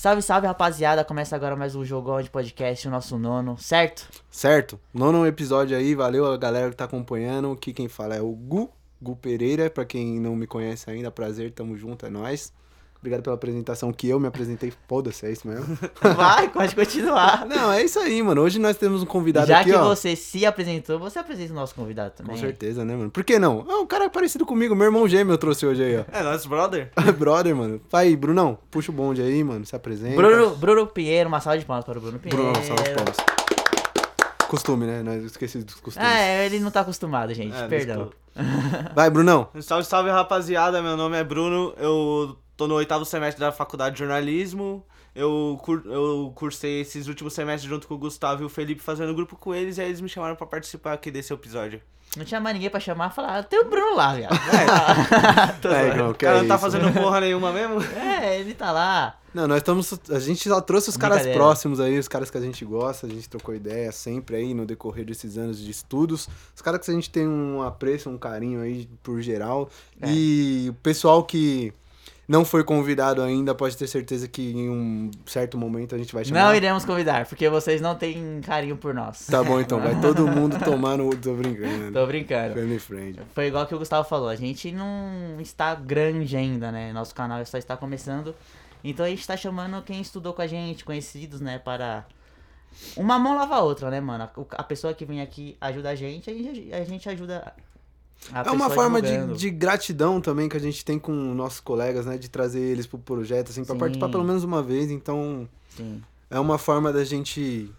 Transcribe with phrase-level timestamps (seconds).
[0.00, 1.04] Salve, salve, rapaziada.
[1.04, 4.08] Começa agora mais um Jogão de Podcast, o nosso nono, certo?
[4.30, 4.80] Certo.
[4.94, 7.52] Nono episódio aí, valeu a galera que tá acompanhando.
[7.52, 9.68] Aqui quem fala é o Gu, Gu Pereira.
[9.68, 12.50] Pra quem não me conhece ainda, prazer, tamo junto, é nóis.
[13.00, 14.70] Obrigado pela apresentação que eu me apresentei.
[14.86, 15.78] Foda-se, é isso mesmo?
[16.16, 17.46] Vai, pode continuar.
[17.46, 18.42] Não, é isso aí, mano.
[18.42, 19.84] Hoje nós temos um convidado Já aqui, que ó.
[19.84, 22.34] você se apresentou, você apresenta o nosso convidado também.
[22.34, 23.10] Com certeza, né, mano?
[23.10, 23.64] Por que não?
[23.66, 26.04] Ah, um cara parecido comigo, meu irmão gêmeo eu trouxe hoje aí, ó.
[26.12, 26.90] É, nosso brother.
[27.18, 27.80] Brother, mano.
[27.90, 29.64] Vai, Brunão, puxa o bonde aí, mano.
[29.64, 30.16] Se apresenta.
[30.16, 32.52] Bruno, Bruno Pinheiro, uma salva de palmas para o Bruno Pinheiro.
[32.52, 33.16] Bruno, salve as palmas.
[34.46, 35.02] Costume, né?
[35.02, 36.06] Nós esqueci dos costumes.
[36.06, 37.56] Ah, é, ele não tá acostumado, gente.
[37.56, 38.10] É, Perdão.
[38.94, 39.48] Vai, Brunão.
[39.60, 40.82] Salve, salve, rapaziada.
[40.82, 41.72] Meu nome é Bruno.
[41.78, 44.84] Eu tô no oitavo semestre da faculdade de jornalismo.
[45.14, 45.82] Eu, cur...
[45.86, 49.54] eu cursei esses últimos semestres junto com o Gustavo e o Felipe fazendo grupo com
[49.54, 51.80] eles e aí eles me chamaram pra participar aqui desse episódio.
[52.14, 54.36] Não tinha mais ninguém pra chamar, falar, ah, tem o Bruno lá, viado.
[55.64, 56.64] É, irmão, O cara é não tá isso?
[56.64, 57.80] fazendo porra nenhuma mesmo?
[57.96, 59.16] É, ele tá lá.
[59.32, 59.98] Não, nós estamos.
[60.10, 63.08] A gente só trouxe os caras próximos aí, os caras que a gente gosta, a
[63.08, 66.28] gente trocou ideia sempre aí no decorrer desses anos de estudos.
[66.54, 69.70] Os caras que a gente tem um apreço, um carinho aí por geral.
[70.02, 70.10] É.
[70.10, 71.72] E o pessoal que
[72.30, 76.24] não foi convidado ainda pode ter certeza que em um certo momento a gente vai
[76.24, 76.44] chamar.
[76.44, 79.26] Não iremos convidar, porque vocês não têm carinho por nós.
[79.26, 81.10] Tá bom então, vai todo mundo tomar no.
[81.16, 81.92] Tô brincando.
[81.92, 82.54] Tô brincando.
[82.54, 83.20] Family friend.
[83.34, 86.92] Foi igual que o Gustavo falou, a gente não está grande ainda, né?
[86.92, 88.32] Nosso canal só está começando.
[88.84, 91.58] Então a gente tá chamando quem estudou com a gente, conhecidos, né?
[91.58, 92.06] Para.
[92.96, 94.30] Uma mão lava a outra, né, mano?
[94.52, 97.52] A- pessoa que vem aqui ajuda a gente, a gente, a gente ajuda.
[98.32, 102.06] A É uma forma de, de gratidão também que a gente tem com nossos colegas,
[102.06, 102.18] né?
[102.18, 103.78] De trazer eles pro projeto, assim, pra Sim.
[103.80, 104.90] participar pelo menos uma vez.
[104.90, 107.72] Então, Sim, é uma forma da gente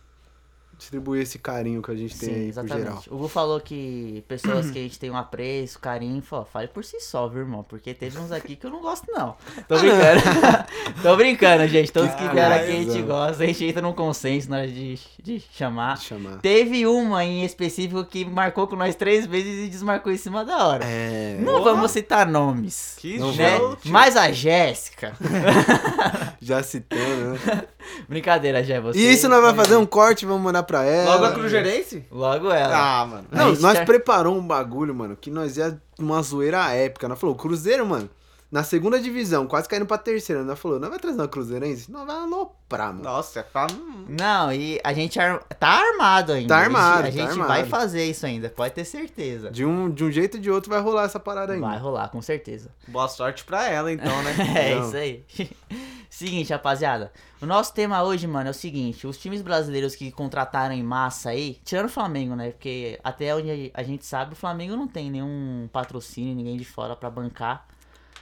[0.82, 2.80] distribuir esse carinho que a gente tem sim, aí pro geral.
[2.80, 3.14] exatamente.
[3.14, 6.84] O Gu falou que pessoas que a gente tem um apreço, carinho, falou, fale por
[6.84, 7.64] si só, viu, irmão?
[7.64, 9.36] Porque teve uns aqui que eu não gosto, não.
[9.68, 10.22] Tô brincando.
[11.02, 11.92] Tô brincando, gente.
[11.92, 15.00] Todos que vieram aqui a gente gosta, a gente entra num consenso na hora de,
[15.22, 16.00] de chamar.
[16.00, 16.40] Chamar.
[16.40, 20.68] Teve uma em específico que marcou com nós três vezes e desmarcou em cima da
[20.68, 20.84] hora.
[20.86, 21.38] É.
[21.40, 21.76] Não Porra.
[21.76, 22.96] vamos citar nomes.
[22.98, 23.60] Que Né?
[23.86, 25.16] Mas a Jéssica.
[26.42, 27.68] Já citando, né?
[28.08, 29.00] Brincadeira, Jé, você.
[29.00, 31.16] E isso nós vamos fazer um corte, vamos mandar pra ela.
[31.16, 32.06] Logo a Cruzeirense?
[32.12, 32.76] Logo ela.
[33.02, 33.26] Ah, mano.
[33.32, 37.08] Não, nós tá- preparou um bagulho, mano, que nós ia uma zoeira épica.
[37.08, 38.10] Nós falou, Cruzeiro, mano,
[38.52, 40.44] na segunda divisão, quase caindo pra terceira.
[40.44, 41.90] Nós falou, nós vai trazer uma Cruzeirense?
[41.90, 43.04] Nós vai aloprar, mano.
[43.04, 43.66] Nossa, tá...
[44.10, 46.50] Não, e a gente ar- tá armado ainda.
[46.54, 49.50] Tá armado, A gente, a tá gente vai fazer isso ainda, pode ter certeza.
[49.52, 51.66] De um, de um jeito ou de outro vai rolar essa parada ainda.
[51.66, 52.70] Vai rolar, com certeza.
[52.88, 54.36] Boa sorte pra ela, então, né?
[54.56, 54.86] É Não.
[54.88, 55.24] isso aí.
[56.10, 57.12] seguinte, rapaziada.
[57.42, 61.30] O nosso tema hoje, mano, é o seguinte: os times brasileiros que contrataram em massa
[61.30, 62.52] aí, tirando o Flamengo, né?
[62.52, 66.96] Porque até onde a gente sabe, o Flamengo não tem nenhum patrocínio, ninguém de fora
[66.96, 67.66] pra bancar.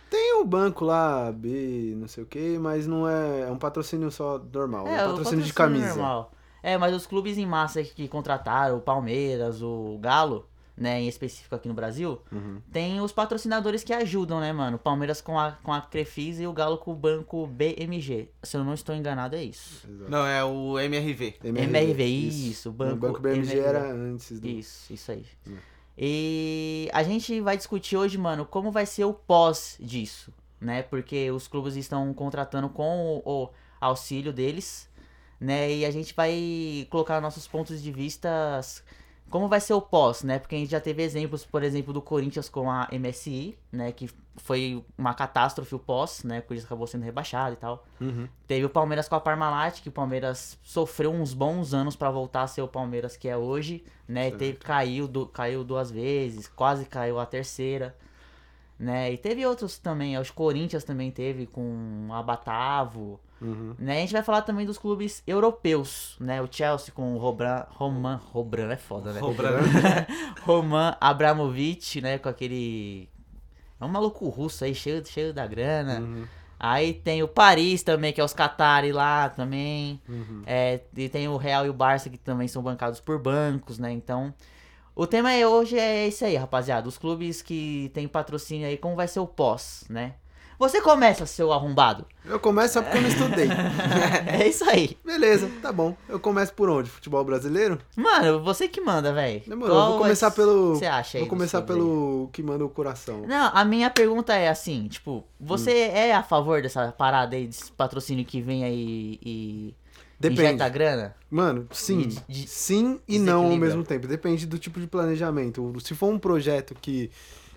[0.09, 3.41] Tem um banco lá, B, não sei o que, mas não é.
[3.41, 4.87] É um patrocínio só normal.
[4.87, 5.87] É, um o patrocínio de camisa.
[5.89, 6.31] normal.
[6.63, 11.53] É, mas os clubes em massa que contrataram, o Palmeiras, o Galo, né, em específico
[11.55, 12.61] aqui no Brasil, Uhum.
[12.71, 14.77] tem os patrocinadores que ajudam, né, mano?
[14.77, 18.29] O Palmeiras com a, com a Crefisa e o Galo com o banco BMG.
[18.43, 19.87] Se eu não estou enganado, é isso.
[19.89, 20.09] Exato.
[20.09, 21.35] Não, é o MRV.
[21.43, 23.67] MRV, isso, O banco, banco BMG MRV.
[23.67, 24.47] era antes do.
[24.47, 25.25] Isso, isso aí.
[25.47, 25.57] Hum.
[26.01, 30.81] E a gente vai discutir hoje, mano, como vai ser o pós disso, né?
[30.81, 33.49] Porque os clubes estão contratando com o, o
[33.81, 34.89] auxílio deles,
[35.41, 35.69] né?
[35.69, 38.61] E a gente vai colocar nossos pontos de vista.
[39.29, 40.39] Como vai ser o pós, né?
[40.39, 43.91] Porque a gente já teve exemplos, por exemplo, do Corinthians com a MSI, né?
[43.91, 46.39] Que foi uma catástrofe o pós, né?
[46.39, 47.85] O Corinthians acabou sendo rebaixado e tal.
[47.99, 48.27] Uhum.
[48.47, 52.43] Teve o Palmeiras com a Parmalat, que o Palmeiras sofreu uns bons anos pra voltar
[52.43, 54.29] a ser o Palmeiras que é hoje, né?
[54.29, 57.95] E teve, caiu, du- caiu duas vezes, quase caiu a terceira,
[58.77, 59.11] né?
[59.11, 63.75] E teve outros também, os Corinthians também teve com a Batavo, Uhum.
[63.79, 63.97] né?
[63.97, 66.41] A gente vai falar também dos clubes europeus, né?
[66.41, 69.19] O Chelsea com o Robran, Roman, Robran é foda, né?
[69.19, 69.59] Robran.
[70.43, 72.17] Roman Abramovich, né?
[72.17, 73.09] Com aquele...
[73.79, 76.01] É um maluco russo aí, cheio, cheio da grana.
[76.01, 76.25] Uhum.
[76.59, 80.01] Aí tem o Paris também, que é os Qatari lá também.
[80.09, 80.43] Uhum.
[80.45, 83.89] É, e tem o Real e o Barça, que também são bancados por bancos, né?
[83.93, 84.33] Então,
[84.93, 86.89] o tema é hoje é isso aí, rapaziada.
[86.89, 90.15] Os clubes que tem patrocínio aí, como vai ser o pós, né?
[90.59, 92.05] Você começa, seu arrombado.
[92.25, 93.47] Eu começo só porque eu não estudei.
[94.27, 94.97] é isso aí.
[95.05, 95.95] Beleza, tá bom.
[96.09, 96.89] Eu começo por onde?
[96.89, 97.79] Futebol brasileiro?
[97.95, 99.41] Mano, você que manda, velho.
[99.47, 100.75] Demorou, eu vou começar pelo.
[100.75, 101.21] Você acha aí?
[101.21, 103.21] Vou começar pelo que manda o coração.
[103.25, 105.95] Não, a minha pergunta é assim, tipo, você Hum.
[105.97, 109.73] é a favor dessa parada aí, desse patrocínio que vem aí e
[110.19, 110.41] Depende.
[110.41, 111.15] injeta grana?
[111.31, 111.99] Mano, sim.
[112.01, 114.07] De- de- sim e não ao mesmo tempo.
[114.07, 115.73] Depende do tipo de planejamento.
[115.79, 117.09] Se for um projeto que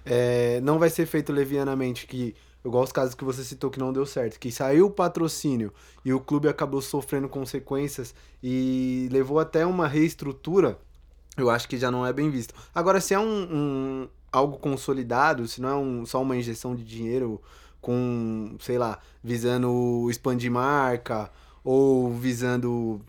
[0.06, 2.34] é, não vai ser feito levianamente, que
[2.64, 5.72] igual os casos que você citou que não deu certo, que saiu o patrocínio
[6.04, 10.78] e o clube acabou sofrendo consequências e levou até uma reestrutura,
[11.36, 12.54] eu acho que já não é bem visto.
[12.74, 16.84] Agora, se é um, um algo consolidado, se não é um, só uma injeção de
[16.84, 17.40] dinheiro
[17.80, 21.30] com, sei lá, visando expandir marca
[21.64, 23.00] ou visando,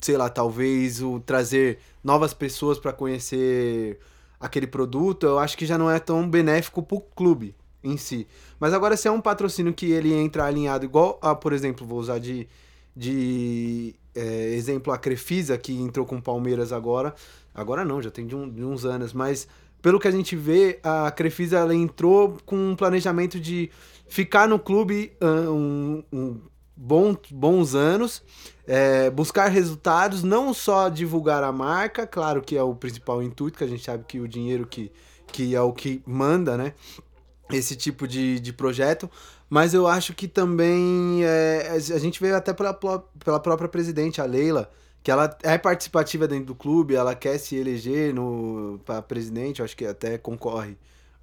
[0.00, 4.00] sei lá, talvez o trazer novas pessoas para conhecer
[4.40, 7.54] aquele produto, eu acho que já não é tão benéfico pro clube
[7.86, 8.26] em si.
[8.58, 11.98] Mas agora se é um patrocínio que ele entra alinhado igual a, por exemplo, vou
[11.98, 12.46] usar de,
[12.94, 17.14] de é, exemplo a Crefisa que entrou com o Palmeiras agora,
[17.54, 19.46] agora não, já tem de, um, de uns anos, mas
[19.82, 23.70] pelo que a gente vê, a Crefisa ela entrou com um planejamento de
[24.08, 26.40] ficar no clube uh, um, um
[26.76, 28.22] bom, bons anos,
[28.66, 33.64] é, buscar resultados, não só divulgar a marca, claro que é o principal intuito, que
[33.64, 34.90] a gente sabe que o dinheiro que,
[35.28, 36.74] que é o que manda, né?
[37.50, 39.08] Esse tipo de, de projeto,
[39.48, 44.24] mas eu acho que também é, a gente veio até pela, pela própria presidente, a
[44.24, 44.70] Leila,
[45.02, 48.12] que ela é participativa dentro do clube, ela quer se eleger
[48.84, 50.76] para presidente, eu acho que até concorre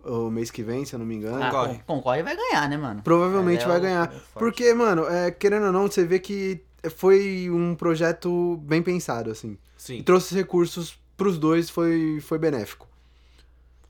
[0.05, 1.41] o mês que vem, se eu não me engano.
[1.43, 1.75] Ah, Concorre.
[1.79, 3.01] con- concorre e vai ganhar, né, mano?
[3.03, 4.13] Provavelmente é vai o- ganhar.
[4.13, 4.19] é.
[4.39, 6.61] Porque, mano, é, querendo ou não, você vê que
[6.95, 9.51] foi um projeto bem pensado, assim.
[9.51, 10.03] E Sim.
[10.03, 12.87] trouxe recursos pros dois, foi, foi benéfico.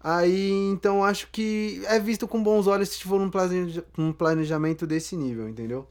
[0.04, 3.86] Aí, então, acho que é visto com bons olhos se for um, planeja-
[4.18, 5.88] planejamento desse nível, entendeu?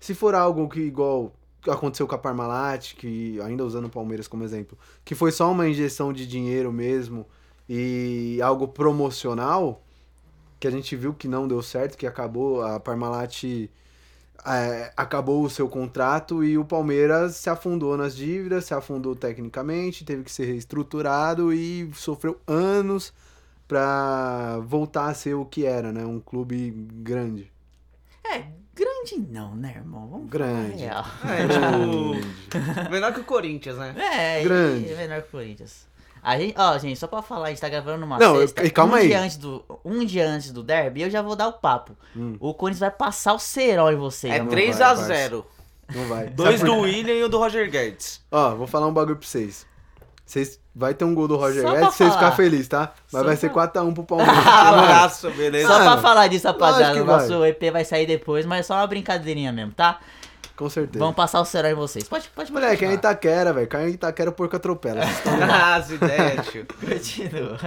[0.00, 1.32] Se for algo que, igual
[1.68, 5.68] aconteceu com a Parmalat, que ainda usando o Palmeiras como exemplo, que foi só uma
[5.68, 7.26] injeção de dinheiro mesmo
[7.68, 9.82] e algo promocional,
[10.58, 13.44] que a gente viu que não deu certo, que acabou, a Parmalat
[14.46, 20.04] é, acabou o seu contrato e o Palmeiras se afundou nas dívidas, se afundou tecnicamente,
[20.04, 23.12] teve que ser reestruturado e sofreu anos
[23.68, 26.04] pra voltar a ser o que era, né?
[26.04, 26.70] Um clube
[27.02, 27.50] grande.
[28.24, 28.44] É,
[28.74, 30.08] grande não, né, irmão?
[30.08, 30.76] Vamos Grande.
[30.76, 31.04] real.
[31.24, 33.94] É, tipo, menor que o Corinthians, né?
[33.98, 34.90] É, Grande.
[34.92, 35.86] e menor que o Corinthians.
[36.22, 38.64] A gente, ó, gente, só pra falar, a gente tá gravando numa Não, sexta.
[38.64, 39.08] e calma um aí.
[39.08, 41.96] Dia antes do, um dia antes do derby, eu já vou dar o papo.
[42.16, 42.36] Hum.
[42.38, 44.50] O Corinthians vai passar o serol em vocês, É mano.
[44.52, 45.44] 3x0.
[45.92, 46.28] Não vai.
[46.28, 48.20] Dois do William e o do Roger Guedes.
[48.30, 49.66] Ó, vou falar um bagulho pra vocês.
[50.24, 52.12] Vocês vai ter um gol do Roger Guedes falar.
[52.12, 52.92] ficar felizes, tá?
[53.12, 54.36] Mas Só vai ser pra- 4x1 pro Palmeiras.
[54.46, 55.68] Abraço, beleza?
[55.68, 58.86] Só pra falar disso, rapaziada, o nosso EP vai sair depois, mas é só uma
[58.86, 59.98] brincadeirinha mesmo, tá?
[60.56, 60.98] Com certeza.
[61.00, 62.04] Vamos passar o serol em vocês.
[62.04, 62.94] Pode, pode Moleque, é continuar.
[62.94, 63.66] Itaquera, velho.
[63.66, 65.00] Caiu em Itaquera, o porco atropela.
[65.50, 66.66] Ah, As ideias, tio.
[66.78, 67.58] Continua.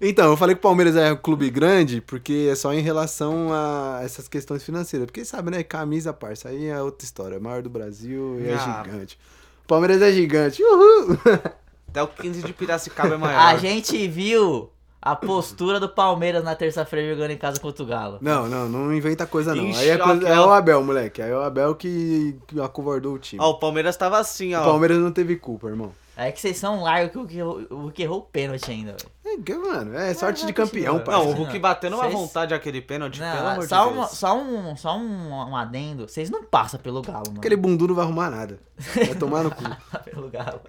[0.00, 3.48] Então, eu falei que o Palmeiras é um clube grande porque é só em relação
[3.52, 5.06] a essas questões financeiras.
[5.06, 5.62] Porque sabe, né?
[5.62, 7.36] Camisa, parça, aí é outra história.
[7.36, 8.82] É maior do Brasil e é Ah.
[8.84, 9.18] gigante.
[9.64, 10.62] O Palmeiras é gigante.
[10.62, 11.18] Uhul!
[11.90, 13.38] Até o 15 de Piracicaba é maior.
[13.38, 14.70] A gente viu
[15.02, 18.18] a postura do Palmeiras na terça-feira jogando em casa contra o Galo.
[18.20, 19.64] Não, não, não inventa coisa não.
[19.64, 21.22] Em Aí é, coisa- é o Abel, moleque.
[21.22, 23.42] Aí é o Abel que, que acovardou o time.
[23.42, 24.64] Ó, o Palmeiras tava assim, O ó.
[24.64, 25.92] Palmeiras não teve culpa, irmão.
[26.26, 28.92] É que vocês são largos que o que errou- o que errou o pênalti ainda,
[28.92, 29.10] velho.
[29.24, 31.12] É, que, mano, é sorte vai de campeão, parça.
[31.24, 34.04] Não, o Hulk batendo uma Vocês- vontade aquele pênalti, pelo Não, amor só, de uma-
[34.06, 34.18] Deus.
[34.18, 36.08] só um, só um, um adendo.
[36.08, 37.38] Vocês não passam pelo Galo, mano.
[37.38, 38.58] Aquele bundu não vai arrumar nada.
[38.94, 39.62] Vai tomar no cu.
[40.04, 40.60] pelo Galo.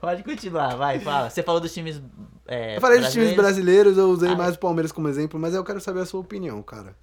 [0.00, 1.28] Pode continuar, vai, fala.
[1.28, 2.00] Você falou dos times.
[2.46, 5.54] é, Eu falei dos times brasileiros, eu usei Ah, mais o Palmeiras como exemplo, mas
[5.54, 6.94] eu quero saber a sua opinião, cara.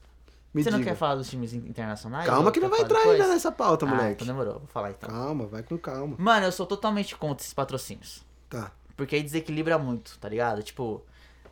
[0.53, 0.91] Me Você não diga.
[0.91, 2.25] quer falar dos times in- internacionais?
[2.25, 3.21] Calma que não vai entrar depois?
[3.21, 4.23] ainda nessa pauta, Ah, moleque.
[4.23, 5.09] então demorou, vou falar então.
[5.09, 6.15] Calma, vai com calma.
[6.19, 8.25] Mano, eu sou totalmente contra esses patrocínios.
[8.49, 8.71] Tá.
[8.97, 10.61] Porque aí desequilibra muito, tá ligado?
[10.61, 11.01] Tipo,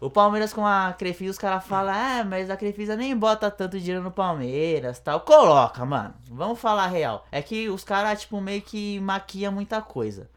[0.01, 3.79] o Palmeiras com a Crefisa, os caras falam, ah, mas a Crefisa nem bota tanto
[3.79, 5.22] dinheiro no Palmeiras tal.
[5.22, 6.13] Coloca, mano.
[6.29, 7.25] Vamos falar a real.
[7.32, 10.29] É que os caras, tipo, meio que maquia muita coisa.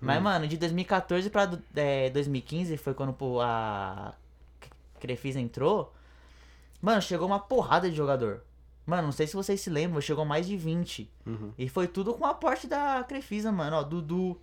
[0.00, 4.12] Mas, mano, de 2014 pra é, 2015, foi quando a
[5.00, 5.92] Crefisa entrou.
[6.82, 8.42] Mano, chegou uma porrada de jogador.
[8.84, 11.08] Mano, não sei se vocês se lembram, chegou mais de 20.
[11.24, 11.52] Uhum.
[11.56, 13.76] E foi tudo com o aporte da Crefisa, mano.
[13.76, 14.36] Ó, Dudu.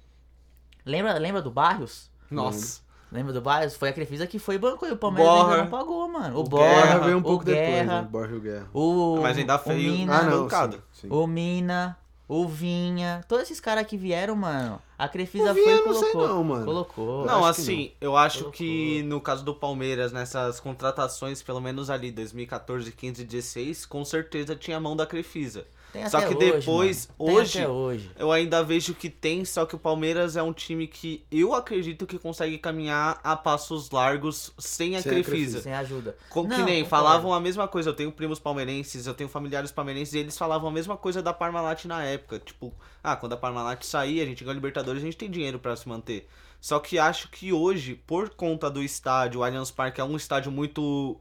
[0.85, 2.09] Lembra, lembra do Barrios?
[2.31, 2.81] Nossa.
[3.11, 3.75] Lembra do Barrios?
[3.75, 5.49] Foi a Crefisa que foi banco e o Palmeiras Borra.
[5.51, 6.37] ainda não pagou, mano.
[6.37, 8.07] O, O Borra, Guerra veio um o pouco depois, Guerra, né?
[8.09, 8.67] Borja e o Guerra.
[8.73, 9.91] o, Mas ainda o feio.
[9.91, 11.07] Mina, Ah, não, sim, sim.
[11.09, 11.97] o Mina,
[12.29, 13.25] o Vinha.
[13.27, 14.79] Todos esses caras que vieram, mano.
[14.97, 16.35] A Crefisa O Vinha foi e não sei colocou.
[16.35, 16.65] não, mano.
[16.65, 17.25] Colocou.
[17.25, 18.53] Não, assim, eu acho Colocou.
[18.57, 24.55] que no caso do Palmeiras, nessas contratações, pelo menos ali 2014, 15, 16, com certeza
[24.55, 25.65] tinha a mão da Crefisa.
[25.91, 27.33] Tem Só que hoje, depois, mano.
[27.33, 28.11] Hoje, hoje.
[28.17, 32.05] Eu ainda vejo que tem, só que o Palmeiras é um time que eu acredito
[32.05, 35.61] que consegue caminhar a passos largos sem a Sem Crefisa.
[35.61, 36.15] Sem ajuda.
[36.31, 36.85] Que Não, nem concordo.
[36.85, 40.69] falavam a mesma coisa, eu tenho primos palmeirenses, eu tenho familiares palmeirenses, e eles falavam
[40.69, 42.39] a mesma coisa da Parmalat na época.
[42.39, 42.71] Tipo,
[43.03, 45.75] ah, quando a Parmalat sair, a gente ganha a Libertadores, a gente tem dinheiro pra
[45.75, 46.27] se manter.
[46.61, 50.51] Só que acho que hoje, por conta do estádio, o Allianz Parque é um estádio
[50.51, 51.19] muito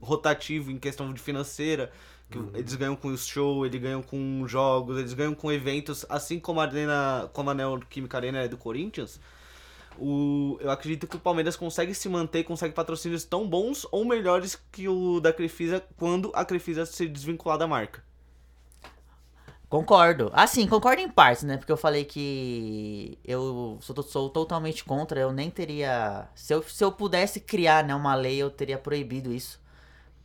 [0.00, 1.90] rotativo em questão de financeira,
[2.30, 6.38] Que Eles ganham com o show, eles ganham com jogos, eles ganham com eventos, assim
[6.38, 9.20] como a Arena, como a Neoquímica Arena é do Corinthians.
[9.98, 14.56] O, eu acredito que o Palmeiras consegue se manter, consegue patrocínios tão bons ou melhores
[14.70, 18.02] que o da Crefisa quando a Crefisa se desvincular da marca.
[19.68, 20.30] Concordo.
[20.32, 21.56] Assim, concordo em partes, né?
[21.56, 26.28] Porque eu falei que eu sou, sou totalmente contra, eu nem teria.
[26.34, 29.60] Se eu, se eu pudesse criar né, uma lei, eu teria proibido isso.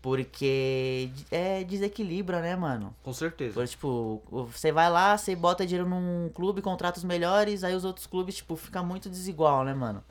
[0.05, 2.95] Porque é desequilibra, né, mano?
[3.01, 3.55] Com certeza.
[3.55, 4.21] Por, tipo,
[4.51, 8.35] você vai lá, você bota dinheiro num clube, contrata os melhores, aí os outros clubes,
[8.35, 10.03] tipo, fica muito desigual, né, mano?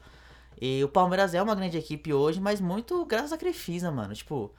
[0.61, 4.13] E o Palmeiras é uma grande equipe hoje, mas muito graças à Crefisa, mano.
[4.13, 4.51] Tipo,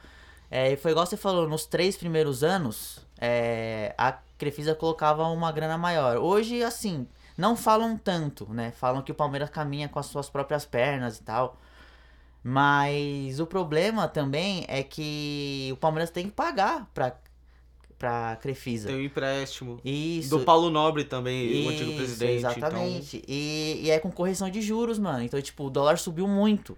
[0.49, 5.77] é, foi igual você falou, nos três primeiros anos, é, a Crefisa colocava uma grana
[5.77, 6.15] maior.
[6.15, 7.05] Hoje, assim,
[7.37, 8.71] não falam tanto, né?
[8.71, 11.57] Falam que o Palmeiras caminha com as suas próprias pernas e tal.
[12.47, 17.19] Mas o problema também é que o Palmeiras tem que pagar pra,
[17.97, 18.87] pra Crefisa.
[18.87, 19.79] Tem o empréstimo.
[19.83, 20.29] Isso.
[20.29, 22.37] Do Paulo Nobre também, Isso, o antigo presidente.
[22.41, 23.23] então Exatamente.
[23.27, 25.23] E, e é com correção de juros, mano.
[25.23, 26.77] Então, tipo, o dólar subiu muito.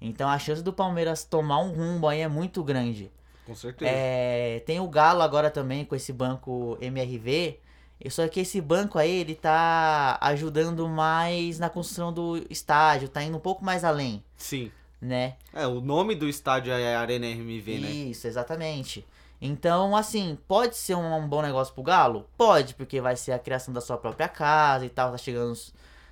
[0.00, 3.12] Então a chance do Palmeiras tomar um rumbo aí é muito grande.
[3.42, 3.90] Então, com certeza.
[3.94, 7.60] É, tem o Galo agora também com esse banco MRV.
[8.08, 13.36] Só que esse banco aí, ele tá ajudando mais na construção do estádio, tá indo
[13.36, 14.70] um pouco mais além, Sim.
[15.00, 15.36] Né?
[15.52, 17.90] É, o nome do estádio é Arena RMV, né?
[17.90, 19.04] Isso, exatamente.
[19.40, 22.26] Então, assim, pode ser um, um bom negócio pro Galo?
[22.36, 25.12] Pode, porque vai ser a criação da sua própria casa e tal.
[25.12, 25.56] Tá chegando,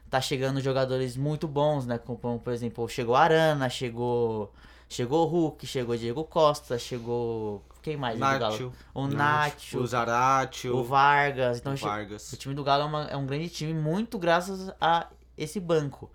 [0.08, 1.98] tá chegando jogadores muito bons, né?
[1.98, 4.52] Como, por exemplo, chegou Arana, chegou.
[4.88, 7.60] Chegou o Hulk, chegou Diego Costa, chegou.
[7.82, 8.14] Quem mais?
[8.14, 8.40] do Galo?
[8.40, 11.58] Nacho, O Nacho, o Zaratio, o Vargas.
[11.58, 12.32] Então, Vargas.
[12.32, 16.08] o time do Galo é, uma- é um grande time, muito graças a esse banco,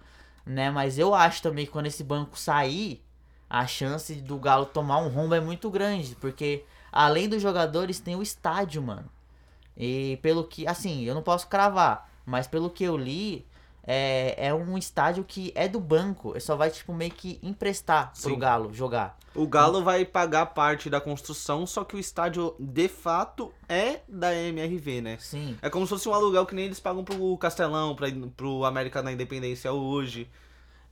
[0.45, 0.69] né?
[0.71, 3.03] Mas eu acho também que quando esse banco sair,
[3.49, 8.15] a chance do Galo tomar um rombo é muito grande, porque além dos jogadores tem
[8.15, 9.09] o estádio, mano.
[9.75, 13.45] E pelo que, assim, eu não posso cravar, mas pelo que eu li,
[13.85, 18.31] é, é um estádio que é do banco, só vai tipo meio que emprestar pro
[18.31, 18.39] Sim.
[18.39, 19.17] Galo jogar.
[19.33, 24.35] O Galo vai pagar parte da construção, só que o estádio de fato é da
[24.35, 25.17] MRV, né?
[25.19, 25.57] Sim.
[25.61, 29.01] É como se fosse um aluguel que nem eles pagam pro Castelão, pra, pro América
[29.01, 30.29] da Independência hoje.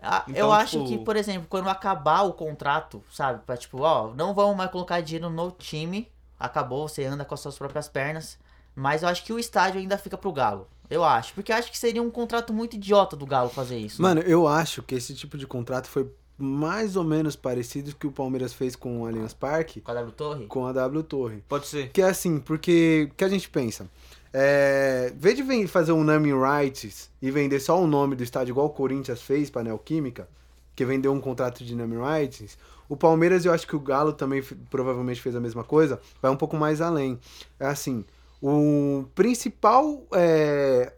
[0.01, 3.41] Ah, Então, eu acho tipo- que, por exemplo, quando acabar o contrato, sabe?
[3.45, 6.09] Pra tipo, ó, não vamos mais colocar dinheiro no time.
[6.39, 8.39] Acabou, você anda com as suas próprias pernas.
[8.73, 10.69] Mas eu acho que o estádio ainda fica pro Galo.
[10.89, 11.33] Eu acho.
[11.33, 14.01] Porque eu acho que seria um contrato muito idiota do Galo fazer isso.
[14.01, 14.07] né?
[14.09, 18.11] Mano, eu acho que esse tipo de contrato foi mais ou menos parecido que o
[18.11, 20.45] Palmeiras fez com o Allianz Parque, Com a W Torre?
[20.47, 21.43] com a W Torre.
[21.47, 21.89] Pode ser.
[21.91, 23.89] Que é assim, porque o que a gente pensa?
[24.31, 28.53] É, em vez de fazer um naming rights e vender só o nome do estádio
[28.53, 30.29] igual o Corinthians fez pra Neoquímica,
[30.75, 34.41] que vendeu um contrato de naming rights, o Palmeiras eu acho que o Galo também
[34.69, 37.19] provavelmente fez a mesma coisa, vai um pouco mais além.
[37.59, 38.05] É assim,
[38.41, 40.93] o principal é,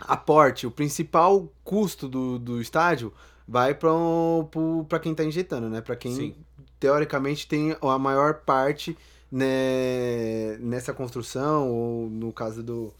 [0.00, 3.12] aporte, o principal custo do, do estádio
[3.46, 5.80] vai para quem tá injetando, né?
[5.80, 6.34] Para quem Sim.
[6.80, 8.96] teoricamente tem a maior parte
[9.30, 12.94] né, nessa construção, ou no caso do,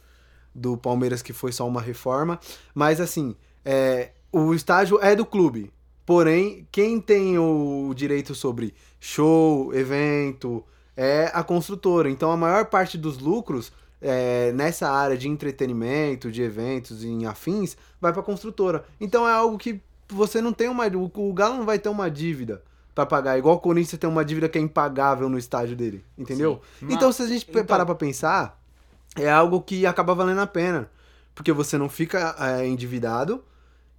[0.55, 2.39] do Palmeiras que foi só uma reforma.
[2.75, 5.73] Mas assim, é, o estádio é do clube.
[6.05, 10.65] Porém, quem tem o direito sobre show, evento,
[10.97, 12.11] é a construtora.
[12.11, 17.27] Então a maior parte dos lucros é, nessa área de entretenimento, de eventos e em
[17.27, 18.85] afins, vai para a construtora.
[19.01, 20.87] Então é algo que você não tem uma.
[20.89, 22.63] O, o Galo não vai ter uma dívida
[22.95, 26.61] para pagar, igual o Corinthians tem uma dívida que é impagável no estádio dele, entendeu?
[26.79, 26.89] Sim.
[26.91, 28.61] Então, se a gente Então- parar pra pensar,
[29.17, 30.91] é algo que acaba valendo a pena.
[31.35, 33.43] Porque você não fica é, endividado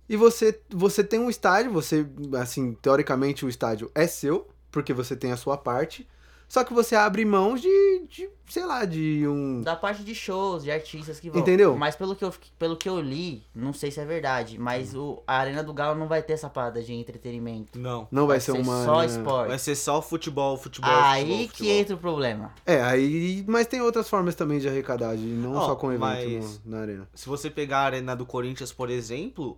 [0.08, 2.06] e você, você tem um estádio, você,
[2.40, 6.08] assim, teoricamente o estádio é seu, porque você tem a sua parte.
[6.54, 9.62] Só que você abre mão de, de sei lá, de um.
[9.62, 11.42] Da parte de shows, de artistas que vão.
[11.42, 11.76] Entendeu?
[11.76, 15.24] Mas pelo que eu, pelo que eu li, não sei se é verdade, mas o,
[15.26, 17.80] a Arena do Galo não vai ter essa parada de entretenimento.
[17.80, 18.08] Não.
[18.12, 18.86] Não vai, ser, uma.
[18.86, 19.08] só né?
[19.08, 19.48] esporte.
[19.48, 21.74] Vai ser só futebol, futebol, Aí futebol, que futebol.
[21.74, 22.54] entra o problema.
[22.68, 23.44] É, aí.
[23.48, 26.72] Mas tem outras formas também de arrecadar, de não Ó, só com evento mas- no-
[26.72, 27.10] na arena.
[27.16, 29.58] Se você pegar a arena do Corinthians, por exemplo,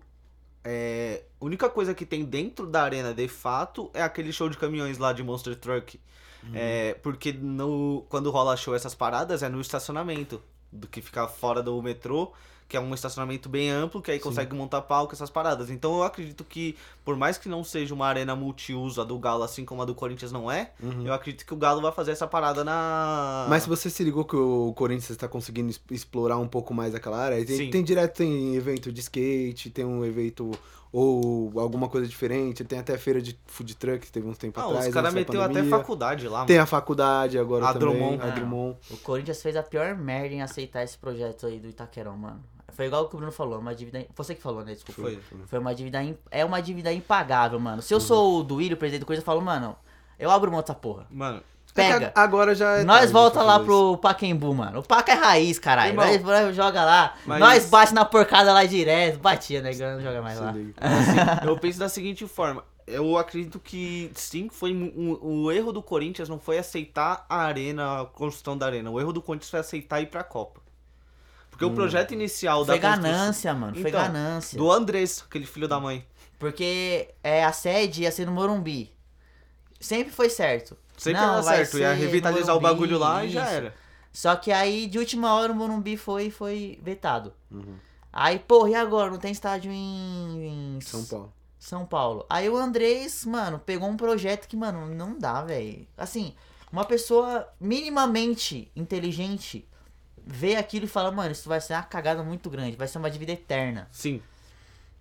[0.64, 1.24] é...
[1.42, 4.98] a única coisa que tem dentro da arena, de fato, é aquele show de caminhões
[4.98, 6.00] lá de Monster Truck.
[6.54, 8.06] É, porque no...
[8.10, 12.32] quando rola show essas paradas é no estacionamento, do que fica fora do metrô,
[12.68, 15.70] que é um estacionamento bem amplo, que aí consegue montar palco, essas paradas.
[15.70, 19.44] Então eu acredito que, por mais que não seja uma arena multiuso, a do Galo,
[19.44, 20.72] assim como a do Corinthians não é,
[21.04, 23.46] eu acredito que o Galo vai fazer essa parada na...
[23.48, 27.20] Mas se você se ligou que o Corinthians está conseguindo explorar um pouco mais aquela
[27.20, 27.70] área, tem, Sim.
[27.70, 30.52] tem direto tem evento de skate, tem um evento
[30.98, 32.64] Ou alguma coisa diferente?
[32.64, 34.88] Tem até feira de food truck, teve uns tempos Ah, atrás.
[34.88, 36.64] os caras meteu até faculdade lá, Tem mano.
[36.64, 37.90] a faculdade agora A também.
[37.90, 38.22] Drummond.
[38.24, 38.30] A.
[38.30, 38.78] Drummond.
[38.90, 42.42] O Corinthians fez a pior merda em aceitar esse projeto aí do Itaquerão, mano.
[42.70, 44.06] Foi igual o que o Bruno falou, uma dívida.
[44.16, 44.74] Você que falou, né?
[44.74, 45.02] Desculpa.
[45.02, 45.20] Foi.
[45.48, 46.00] Foi uma dívida.
[46.32, 47.82] É uma dívida impagável, mano.
[47.82, 48.04] Se eu Uhum.
[48.06, 49.75] sou o Duílio, presidente do Corinthians, eu falo, mano,
[50.18, 51.06] eu abro mão dessa porra.
[51.10, 52.12] Mano, É que Pega.
[52.15, 53.65] a- agora já é nós volta pra lá isso.
[53.65, 54.79] pro Paquembu, mano.
[54.79, 55.91] O Paca é raiz, caralho.
[55.91, 57.15] Irmão, Nós, nós joga lá.
[57.25, 59.20] mas- Nós bate na porcada lá direto.
[59.20, 59.72] Batia, né?
[59.74, 60.50] Não joga mais lá.
[60.51, 60.74] Assim,
[61.50, 62.63] eu penso da seguinte forma.
[62.88, 67.38] Eu acredito que sim, foi um- um- o erro do Corinthians não foi aceitar a
[67.41, 68.89] arena, a construção da arena.
[68.91, 70.62] O erro do Corinthians foi aceitar ir pra Copa.
[71.50, 73.74] Porque o projeto inicial Foi da construção- ganância, mano.
[73.75, 74.58] Foi Então, ganância.
[74.58, 76.05] do Andrés, aquele filho da mãe.
[76.38, 78.94] Porque é, a sede ia ser no Morumbi.
[79.79, 80.77] Sempre foi certo.
[80.98, 83.54] Sempre Não, vai certo, ia revitalizar o bagulho lá e já isso.
[83.54, 83.74] era.
[84.12, 87.34] Só que aí, de última hora, o Morumbi foi, foi vetado.
[87.52, 87.75] Uhum.
[88.14, 89.12] Aí, porra, e agora?
[89.12, 91.34] Não tem estádio em, em São Paulo.
[91.60, 92.25] São Paulo.
[92.30, 95.86] Aí o Andrés, mano, pegou um projeto que, mano, não dá, velho.
[95.98, 96.34] Assim,
[96.72, 99.68] uma pessoa minimamente inteligente
[100.25, 103.12] vê aquilo e fala, mano, isso vai ser uma cagada muito grande, vai ser uma
[103.12, 103.88] dívida eterna.
[103.92, 104.22] Sim.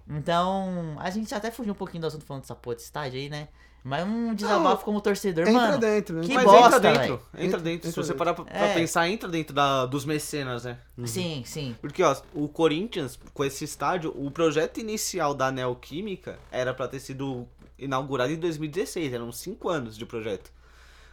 [0.08, 3.28] Então, a gente até fugiu um pouquinho do assunto falando dessa porra desse estádio aí,
[3.28, 3.48] né?
[3.86, 5.78] Mas um desabafo como torcedor, Entra mano.
[5.78, 6.26] dentro, né?
[6.26, 7.82] que Mas bosta, entra dentro, entra Entra- dentro.
[7.82, 8.16] Se entra você dentro.
[8.16, 8.74] parar pra, pra É.
[8.74, 10.78] pensar, entra dentro da, dos mecenas, né?
[11.04, 11.76] Sim, sim.
[11.82, 16.98] Porque, ó, o Corinthians, com esse estádio, o projeto inicial da Neoquímica era pra ter
[16.98, 17.46] sido
[17.78, 20.50] inaugurado em 2016, eram 5 anos de projeto.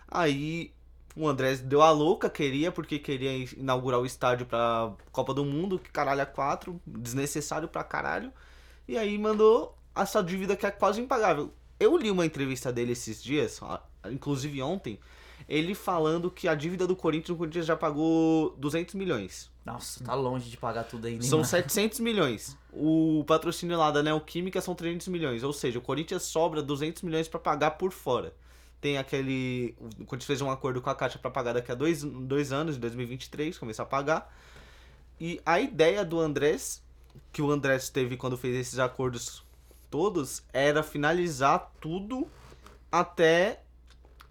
[0.07, 0.71] Aí
[1.13, 5.77] o Andrés deu a louca, queria, porque queria inaugurar o estádio pra Copa do Mundo,
[5.77, 8.31] que caralho é 4, desnecessário pra caralho.
[8.87, 11.51] E aí mandou essa dívida que é quase impagável.
[11.81, 13.59] Eu li uma entrevista dele esses dias,
[14.11, 14.99] inclusive ontem,
[15.49, 19.49] ele falando que a dívida do Corinthians, o Corinthians já pagou 200 milhões.
[19.65, 21.23] Nossa, tá longe de pagar tudo ainda.
[21.23, 21.49] hein, São mano?
[21.49, 22.57] 700 milhões.
[22.71, 25.43] O patrocínio lá da Neoquímica são 300 milhões.
[25.43, 28.33] Ou seja, o Corinthians sobra 200 milhões pra pagar por fora.
[28.79, 29.75] Tem aquele.
[29.99, 32.77] O Corinthians fez um acordo com a Caixa pra pagar daqui a dois, dois anos,
[32.77, 34.33] em 2023, começar a pagar.
[35.19, 36.81] E a ideia do Andrés,
[37.31, 39.43] que o Andrés teve quando fez esses acordos
[39.91, 42.27] todos, era finalizar tudo
[42.91, 43.61] até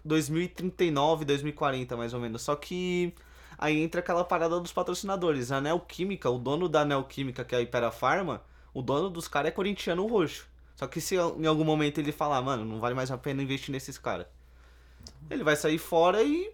[0.03, 2.41] 2039, 2040, mais ou menos.
[2.41, 3.13] Só que
[3.57, 5.51] aí entra aquela parada dos patrocinadores.
[5.51, 8.41] A Neoquímica, o dono da Neoquímica, que é a Ipera Pharma,
[8.73, 10.49] o dono dos caras é corintiano roxo.
[10.75, 13.71] Só que se em algum momento ele falar, mano, não vale mais a pena investir
[13.71, 14.25] nesses caras.
[15.29, 16.51] Ele vai sair fora e.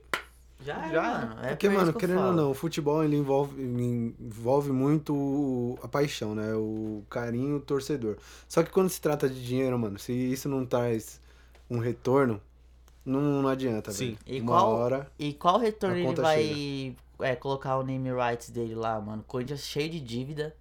[0.60, 1.36] Já, Já já mano.
[1.44, 6.34] É Porque, mano, que querendo ou não, o futebol ele envolve, envolve muito a paixão,
[6.34, 6.54] né?
[6.56, 8.18] O carinho, o torcedor.
[8.50, 11.22] Só que quando se trata de dinheiro, mano, se isso não traz
[11.70, 12.42] um retorno,
[13.06, 14.06] não, não adianta, Sim.
[14.06, 14.18] velho.
[14.26, 15.12] E Uma qual- hora.
[15.20, 19.24] E qual retorno ele vai é, colocar o name rights dele lá, mano?
[19.28, 20.56] Corinthians cheio de dívida.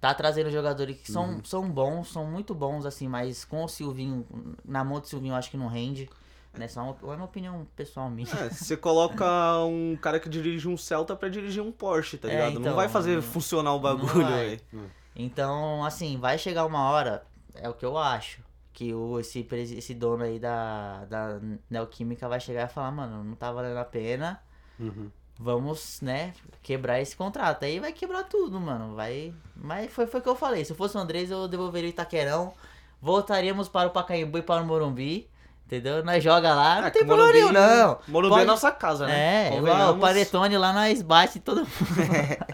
[0.00, 1.44] Tá trazendo jogadores que são, Uhum.
[1.44, 4.26] são bons, são muito bons, assim, mas com o Silvinho,
[4.64, 6.10] na mão do Silvinho eu acho que não rende.
[6.54, 6.68] Né?
[6.68, 8.28] Só uma, é uma opinião pessoal minha.
[8.34, 9.24] É, você coloca
[9.64, 12.52] um cara que dirige um Celta pra dirigir um Porsche, tá É, ligado?
[12.54, 14.60] não então, vai fazer não- funcionar o não bagulho, velho.
[15.16, 18.40] Então, assim, vai chegar uma hora, é o que eu acho,
[18.72, 23.34] que o, esse, esse dono aí da, da Neoquímica vai chegar e falar, mano, não
[23.34, 24.42] tá valendo a pena,
[24.80, 25.10] Uhum.
[25.38, 27.64] vamos, né, quebrar esse contrato.
[27.64, 28.94] Aí vai quebrar tudo, mano.
[28.94, 29.34] Vai.
[29.54, 30.64] Mas foi, foi o que eu falei.
[30.64, 32.52] Se eu fosse o Andrés, eu devolveria o Itaquerão.
[33.00, 35.28] Voltaríamos para o Pacaembu e para o Morumbi.
[35.72, 36.04] Entendeu?
[36.04, 37.98] Nós joga lá, não É, tem problema nenhum, Morumbi- não.
[38.08, 39.48] Morumbi é Pode- nossa casa, né?
[39.54, 39.98] É, igual o.
[39.98, 41.68] Panetone lá nós bate todo mundo.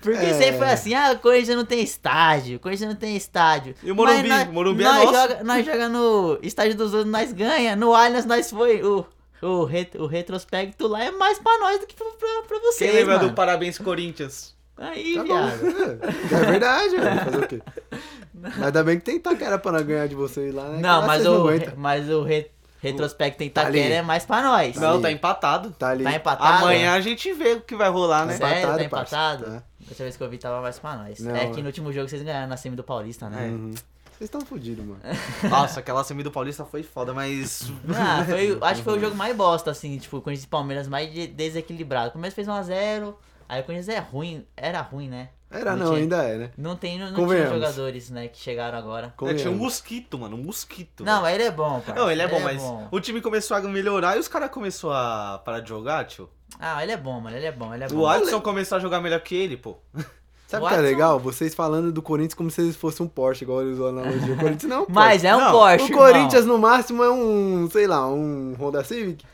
[0.00, 0.34] Porque É.
[0.34, 3.74] sempre foi assim, ah, o Corinthians não tem estádio, o Corinthians não tem estádio.
[3.82, 4.28] E o Morumbi?
[4.30, 5.14] O Morumbi é nós nosso.
[5.16, 7.74] Joga, nós joga no estádio dos outros, nós ganha.
[7.76, 8.82] No Allianz nós foi.
[8.82, 9.06] O,
[9.40, 12.90] o, ret- o retrospecto lá é mais pra nós do que pra, pra, pra vocês,
[12.90, 13.28] Quem lembra mano.
[13.30, 14.54] do Parabéns Corinthians?
[14.76, 15.66] Aí, Tá viado.
[15.66, 17.20] É, é verdade, velho.
[17.24, 17.62] Fazer o quê?
[18.56, 20.78] Mas ainda bem que tem Itaquera pra não ganhar de vocês lá, né?
[20.80, 21.44] Não, Que mas o,
[21.76, 23.62] mas o re- retrospecto em Tá.
[23.62, 24.76] Itaquera é mais pra nós.
[24.76, 25.02] Não, ali.
[25.02, 25.70] tá empatado.
[25.72, 26.04] Tá ali.
[26.04, 26.64] Tá empatado?
[26.64, 28.36] Amanhã a gente vê o que vai rolar, né?
[28.36, 28.84] Sério, tá parça.
[28.84, 29.44] empatado?
[29.46, 29.62] Tá.
[29.80, 31.20] Dessa vez que eu vi tava mais pra nós.
[31.20, 31.62] Não, é que é.
[31.62, 33.48] no último jogo vocês ganharam na semi do Paulista, né?
[33.48, 33.70] Uhum.
[34.16, 35.00] Vocês estão fodidos, mano.
[35.50, 37.70] Nossa, aquela semi do Paulista foi foda, mas.
[37.94, 40.86] Ah, foi, acho que foi o jogo mais bosta, assim, tipo, o Corinthians e Palmeiras
[40.88, 42.10] mais de- desequilibrado.
[42.10, 43.14] O Começo fez 1x0,
[43.48, 45.30] aí o Corinthians é ruim, era ruim, né?
[45.54, 46.50] Era Não não, tinha- ainda é, né?
[46.58, 49.14] Não tem, não, não tinha jogadores, né, que chegaram agora.
[49.22, 51.04] É, tinha um mosquito, mano, um mosquito.
[51.04, 52.00] Não, mas ele é bom, cara.
[52.00, 52.88] Não, ele é bom, mas bom.
[52.90, 56.28] o time começou a melhorar e os caras começaram a parar de jogar, tio.
[56.58, 58.06] Ah, ele é bom, mano, ele é bom, ele é O bom.
[58.06, 59.76] Alisson começou a jogar melhor que ele, pô.
[60.46, 61.18] Sabe o O que é legal?
[61.18, 64.34] Vocês falando do Corinthians como se eles fossem um Porsche, igual ele usou a analogia.
[64.34, 64.92] O Corinthians não é um Porsche.
[65.08, 65.98] Mas é um Não, Porsche, O irmão.
[66.12, 69.24] Corinthians no máximo é um, sei lá, um Honda Civic.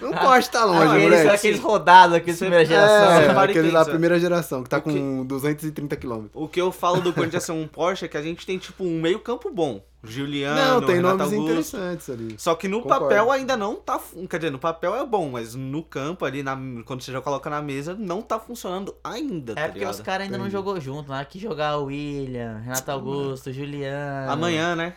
[0.00, 1.28] Não pode estar longe, aqueles, moleque.
[1.28, 3.12] aqueles rodados, aqueles Você- primeira geração.
[3.40, 6.26] É, aquele da primeira geração, que tá que- com 230 km.
[6.34, 8.84] O que eu falo do Corinthians ser um Porsche é que a gente tem, tipo,
[8.84, 9.82] um meio campo bom.
[10.06, 11.50] Juliano, Não, tem Renato nomes Augusto.
[11.50, 12.34] interessantes ali.
[12.36, 13.04] Só que no Concordo.
[13.06, 13.98] papel ainda não tá.
[14.28, 16.54] Quer dizer, no papel é bom, mas no campo ali, na,
[16.84, 19.52] quando você já coloca na mesa, não tá funcionando ainda.
[19.52, 19.94] É tá porque ligado?
[19.94, 21.08] os caras ainda não jogou junto.
[21.08, 24.30] Na hora que jogar o William, Renato Augusto, Juliano.
[24.30, 24.92] Amanhã, né?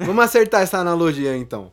[0.00, 1.70] Vamos acertar essa analogia aí, então.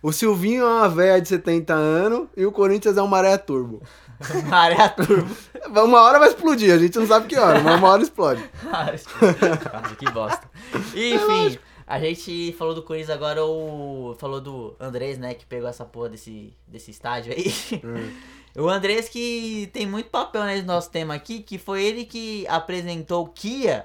[0.00, 3.82] O Silvinho é uma véia de 70 anos e o Corinthians é um maré turbo.
[4.48, 5.28] Maré turbo.
[5.68, 8.42] Uma hora vai explodir, a gente não sabe que hora, mas uma hora explode.
[9.98, 10.48] Que bosta.
[10.94, 14.14] Enfim, a gente falou do Corinthians agora, o.
[14.18, 15.34] Falou do Andrés, né?
[15.34, 17.52] Que pegou essa porra desse, desse estádio aí.
[18.56, 23.24] O Andrés que tem muito papel nesse nosso tema aqui, que foi ele que apresentou
[23.24, 23.84] o Kia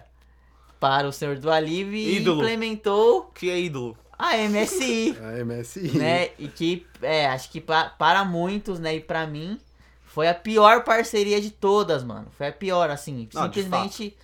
[0.80, 3.96] para o Senhor do Alívio e implementou Que é ídolo.
[4.30, 5.18] A MSI.
[5.22, 5.98] A MSI.
[5.98, 6.30] né?
[6.40, 9.60] E que, é, acho que pa- para muitos, né, e pra mim,
[10.06, 12.28] foi a pior parceria de todas, mano.
[12.38, 13.28] Foi a pior, assim.
[13.34, 14.16] Não, de simplesmente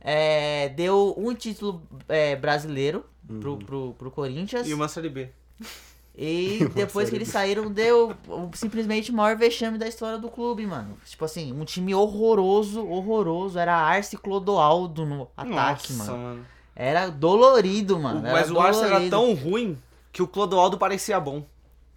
[0.00, 3.04] é, deu um título é, brasileiro
[3.40, 4.66] pro, pro, pro Corinthians.
[4.66, 5.28] E E, uma Série B.
[6.74, 10.98] depois que eles saíram, deu o- simplesmente o maior vexame da história do clube, mano.
[11.06, 13.58] Tipo assim, um time horroroso, horroroso.
[13.58, 16.18] Era Arce e Clodoaldo no ataque, Nossa, mano.
[16.24, 16.46] mano.
[16.80, 18.20] Era dolorido, mano.
[18.24, 19.10] era Mas o Arce era dolorido.
[19.10, 19.76] tão ruim
[20.12, 21.44] que o Clodoaldo parecia bom.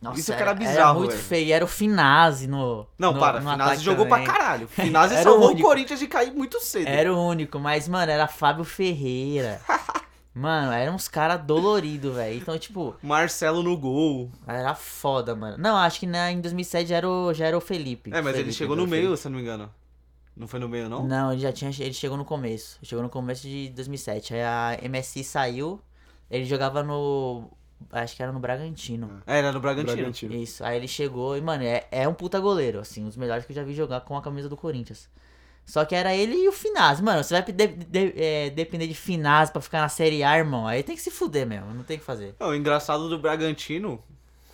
[0.02, 1.22] Nossa, Isso que era Era bizarro, muito velho.
[1.24, 1.54] feio.
[1.54, 2.88] Era o Finazzi no.
[2.98, 4.24] Não, no, para, no Finazzi jogou também.
[4.26, 4.66] pra caralho.
[4.74, 5.68] Finazzi Era o salvou o único.
[5.68, 6.88] Corinthians de cair muito cedo.
[6.88, 9.62] Era o único, mas, mano, era Fábio Ferreira.
[10.34, 12.36] mano, eram uns caras doloridos, velho.
[12.36, 14.32] Então, tipo, Marcelo no gol.
[14.48, 15.58] era foda, mano.
[15.60, 18.10] Não, acho que na, em 2007 já era o, já era o Felipe.
[18.12, 19.04] É, mas ele Felipe chegou no Felipe.
[19.06, 19.70] meio, se eu não me engano.
[20.42, 21.06] Não foi no meio, não?
[21.08, 21.70] Não, ele já tinha.
[21.70, 22.80] Ele chegou no começo.
[22.82, 24.34] Chegou no começo de 2007.
[24.34, 25.80] Aí a MSI saiu.
[26.32, 27.48] Ele jogava no.
[27.92, 29.22] Acho que era no Bragantino.
[29.28, 29.96] É, era no Bragantino.
[29.96, 30.34] Bragantino.
[30.36, 33.46] Isso, aí ele chegou e, mano, é, é um puta goleiro, assim, um dos melhores
[33.46, 35.08] que eu já vi jogar com a camisa do Corinthians.
[35.64, 37.00] Só que era ele e o Finaz.
[37.02, 40.66] Mano, você vai de- de- é, depender de Finaz pra ficar na Série A, irmão.
[40.66, 42.36] Aí tem que se fuder mesmo, não tem o que fazer.
[42.40, 44.04] Não, o engraçado do Bragantino,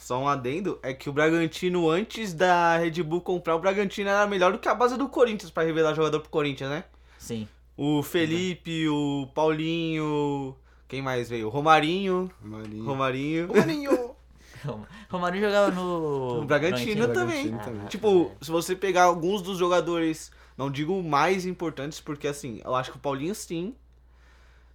[0.08, 4.26] só um adendo, é que o Bragantino, antes da Red Bull comprar, o Bragantino era
[4.26, 6.86] melhor do que a base do Corinthians pra revelar jogador pro Corinthians, né?
[7.20, 7.46] Sim.
[7.76, 10.56] O Felipe, o Paulinho.
[10.88, 11.48] Quem mais veio?
[11.48, 12.32] O Romarinho.
[12.42, 12.86] Marinho.
[12.86, 13.48] Romarinho.
[13.54, 14.16] Marinho.
[15.12, 16.42] Romarinho jogava no.
[16.42, 17.50] O Bragantino também.
[17.50, 17.88] Bragantino também.
[17.88, 22.92] Tipo, se você pegar alguns dos jogadores, não digo mais importantes, porque assim, eu acho
[22.92, 23.76] que o Paulinho sim.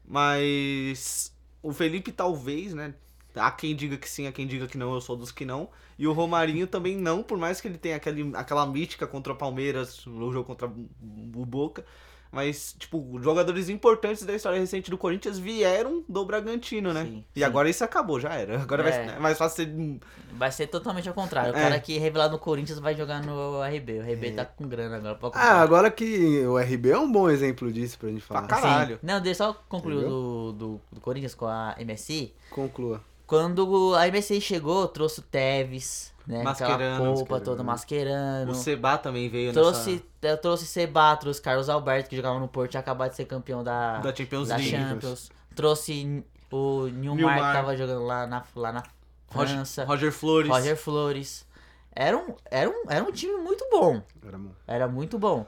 [0.07, 2.93] Mas o Felipe talvez, né?
[3.35, 5.69] Há quem diga que sim, há quem diga que não, eu sou dos que não.
[5.99, 9.37] E o Romarinho também não, por mais que ele tenha aquele, aquela mítica contra o
[9.37, 11.85] Palmeiras no jogo contra o Boca.
[12.35, 17.05] Mas, tipo, jogadores importantes da história recente do Corinthians vieram do Bragantino, né?
[17.05, 17.45] Sim, e sim.
[17.45, 18.59] agora isso acabou, já era.
[18.63, 19.05] Agora vai É.
[19.05, 20.01] ser é mais fácil ser
[20.33, 21.53] Vai ser totalmente ao contrário.
[21.53, 21.61] O É.
[21.61, 23.99] cara que é revelado no Corinthians vai jogar no RB.
[23.99, 27.29] O RB tá com grana agora pra Ah, agora que o RB é um bom
[27.29, 28.47] exemplo disso pra gente falar.
[28.47, 28.95] Pra caralho.
[28.95, 29.07] Sim.
[29.07, 32.33] Não, deixa eu só concluir do, do, do Corinthians com a MSI.
[32.49, 33.03] Conclua.
[33.33, 36.43] Quando a MSI chegou, trouxe o Tevez, né?
[36.43, 37.41] Mascherano, aquela Mascherano.
[37.43, 38.53] toda mascherano.
[38.53, 42.73] O Seba também veio Trouxe, eu trouxe Seba, trouxe Carlos Alberto, que jogava no Porto,
[42.73, 44.71] tinha acabado de ser campeão da, nessa, da Champions da League.
[44.71, 45.33] Champions.
[45.57, 47.37] Trouxe o Nilmar, Nilmar.
[47.39, 48.83] que tava jogando lá na, lá na
[49.29, 49.85] Roger, França.
[49.87, 50.51] Roger Flores.
[50.51, 51.47] Roger Flores.
[51.91, 54.03] Era um, era, um, era um time muito bom.
[54.23, 54.51] Era bom.
[54.67, 55.47] Era muito bom.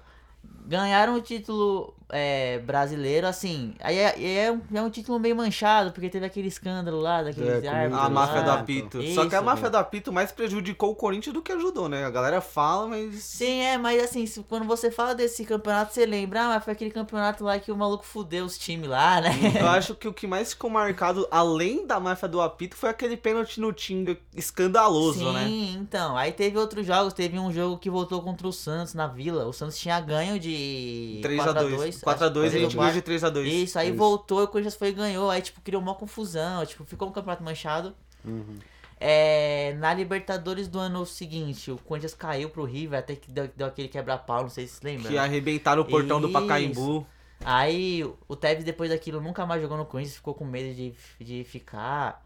[0.66, 3.74] Ganharam o título é, brasileiro, assim.
[3.80, 7.64] Aí é, é, um, é um título meio manchado, porque teve aquele escândalo lá, daqueles
[7.64, 8.60] É, árbitros A máfia do lá.
[8.60, 9.02] apito.
[9.02, 9.72] Isso, Só que a máfia mano.
[9.72, 12.04] do apito mais prejudicou o Corinthians do que ajudou, né?
[12.04, 13.14] A galera fala, mas.
[13.16, 16.90] Sim, é, mas assim, quando você fala desse campeonato, você lembra, ah, mas foi aquele
[16.92, 19.30] campeonato lá que o maluco fudeu os times lá, né?
[19.60, 23.16] Eu acho que o que mais ficou marcado, além da máfia do apito, foi aquele
[23.16, 25.48] pênalti no Tinga escandaloso, Sim, né?
[25.80, 26.16] então.
[26.16, 29.46] Aí teve outros jogos, teve um jogo que voltou contra o Santos na Vila.
[29.46, 32.03] O Santos tinha ganho de 3x2.
[32.04, 33.46] 4x2 acho e a gente ganhou de 3x2.
[33.46, 33.96] Isso, aí Isso.
[33.96, 35.30] voltou e o Corinthians foi e ganhou.
[35.30, 36.64] Aí, tipo, criou uma confusão.
[36.66, 37.94] Tipo, ficou um campeonato manchado.
[38.24, 38.58] Uhum.
[39.00, 43.66] É, na Libertadores do ano seguinte, o Corinthians caiu pro River, até que deu, deu
[43.66, 45.10] aquele quebra-pau, não sei se você lembra.
[45.10, 46.32] Que arrebentaram o portão do Isso.
[46.32, 47.06] Pacaembu.
[47.44, 51.44] Aí o Tevez depois daquilo nunca mais jogou no Corinthians, ficou com medo de, de
[51.44, 52.23] ficar.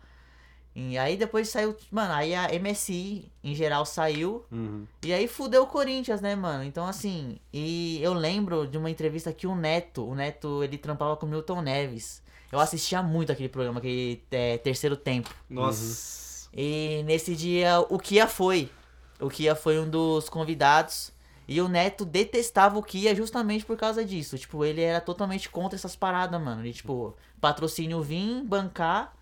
[0.80, 4.44] E aí depois saiu, mano, aí a MSI em geral saiu.
[4.48, 4.86] Uhum.
[5.02, 6.62] E aí fudeu o Corinthians, né, mano?
[6.62, 11.16] Então assim, e eu lembro de uma entrevista que o Neto, o Neto, ele trampava
[11.16, 12.22] com o Milton Neves.
[12.52, 15.34] Eu assistia muito aquele programa, aquele é, terceiro tempo.
[15.50, 16.48] Nossa.
[16.54, 18.70] E nesse dia o Kia foi.
[19.18, 21.12] O Kia foi um dos convidados.
[21.48, 24.38] E o Neto detestava o Kia justamente por causa disso.
[24.38, 26.64] Tipo, ele era totalmente contra essas paradas, mano.
[26.64, 29.17] E, tipo, patrocínio vir, bancar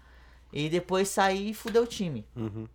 [0.57, 2.27] e depois sair e fuder o time.
[2.35, 2.67] Uhum.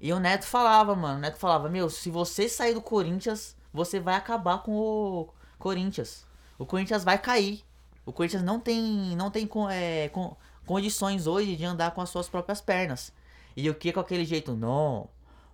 [0.00, 4.00] E o Neto falava, mano, o Neto falava, meu, se você sair do Corinthians, você
[4.00, 5.28] vai acabar com o
[5.60, 6.26] Corinthians.
[6.58, 7.62] O Corinthians vai cair.
[8.04, 10.10] O Corinthians não tem, não tem é,
[10.66, 13.12] condições hoje de andar com as suas próprias pernas.
[13.56, 14.56] E o que com aquele jeito?
[14.56, 15.08] Não.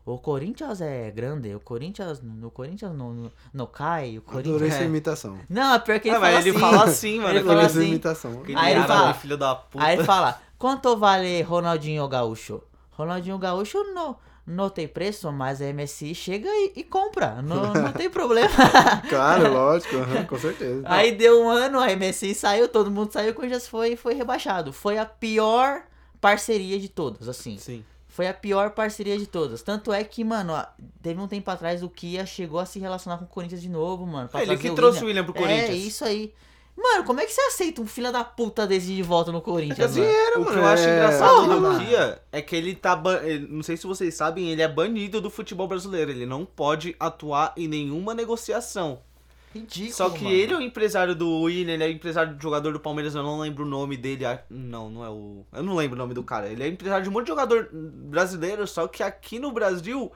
[0.06, 4.54] O Corinthians é grande, o Corinthians, no Corinthians não, não, não cai, o Corinthians...
[4.56, 4.84] Adorei sua É.
[4.84, 5.38] imitação.
[5.48, 6.66] Não, é pior que ele Ah, fala mas ele assim.
[6.66, 7.30] fala assim, mano.
[7.30, 7.88] Ele Ele fala assim.
[7.88, 8.42] imitação.
[8.54, 9.82] Aí ele fala- filho da puta.
[9.82, 12.62] Aí ele fala, quanto vale Ronaldinho Gaúcho?
[12.90, 17.92] Ronaldinho Gaúcho não, não tem preço, mas a MSI chega e, e compra, não, não
[17.92, 18.50] tem problema.
[19.08, 19.96] Claro, lógico,
[20.28, 20.82] com certeza.
[20.84, 24.70] Aí deu um ano, a MSI saiu, todo mundo saiu, o Corinthians foi, foi rebaixado.
[24.70, 25.82] Foi a pior
[26.20, 27.56] parceria de todas, assim.
[27.56, 27.82] Sim.
[28.14, 29.60] Foi a pior parceria de todas.
[29.60, 30.64] Tanto é que, mano, ó,
[31.02, 34.06] teve um tempo atrás o Kia chegou a se relacionar com o Corinthians de novo,
[34.06, 34.28] mano.
[34.28, 35.24] pra Ele que o trouxe o William.
[35.24, 35.70] Pro Corinthians.
[35.70, 36.32] É, isso aí.
[36.76, 39.96] Mano, como é que você aceita um filho da puta desse de volta no Corinthians,
[39.96, 40.08] mano?
[40.08, 40.62] Dinheiro, O que mano.
[40.62, 41.80] eu acho é- engraçado do mano.
[41.84, 42.94] Kia é que ele tá.
[42.94, 46.12] ban- ele- Não sei se vocês sabem, ele é banido do futebol brasileiro.
[46.12, 49.00] Ele não pode atuar em nenhuma negociação.
[49.54, 50.34] Ridículo, Só que mano.
[50.36, 53.22] ele é o empresário do William, ele é o empresário do jogador do Palmeiras, eu
[53.22, 54.24] não lembro o nome dele.
[54.50, 55.46] Não, não é o.
[55.52, 56.48] Eu não lembro o nome do cara.
[56.48, 60.10] Ele é empresário de um monte de jogador brasileiro, só que aqui no Brasil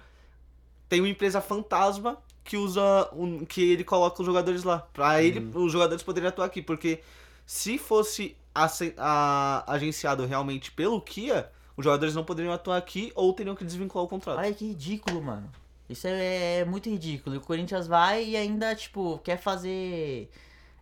[0.88, 3.08] tem uma empresa fantasma que usa.
[3.12, 4.78] Um, que ele coloca os jogadores lá.
[4.92, 6.60] Pra ele, os jogadores poderem atuar aqui.
[6.62, 7.00] Porque
[7.46, 13.32] se fosse ace- a- agenciado realmente pelo Kia, os jogadores não poderiam atuar aqui ou
[13.32, 14.38] teriam que desvincular o contrato.
[14.38, 15.48] Olha que ridículo, mano.
[15.88, 17.34] Isso é, é muito ridículo.
[17.34, 20.30] E o Corinthians vai e ainda, tipo, quer fazer.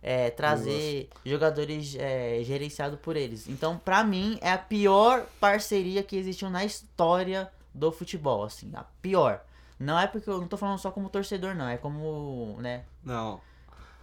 [0.03, 3.47] é, trazer jogadores é, gerenciados por eles.
[3.47, 8.71] Então, pra mim, é a pior parceria que existiu na história do futebol, assim.
[8.75, 9.41] A pior.
[9.79, 11.67] Não é porque eu não tô falando só como torcedor, não.
[11.67, 12.83] É como, né?
[13.03, 13.39] Não.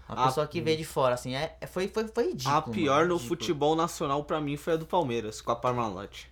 [0.09, 1.35] Uma A- pessoa que vê de fora, assim.
[1.35, 2.57] É, foi, foi, foi ridículo.
[2.57, 3.39] A pior mano, no ridículo.
[3.41, 6.27] futebol nacional pra mim foi a do Palmeiras, com a Parmalat.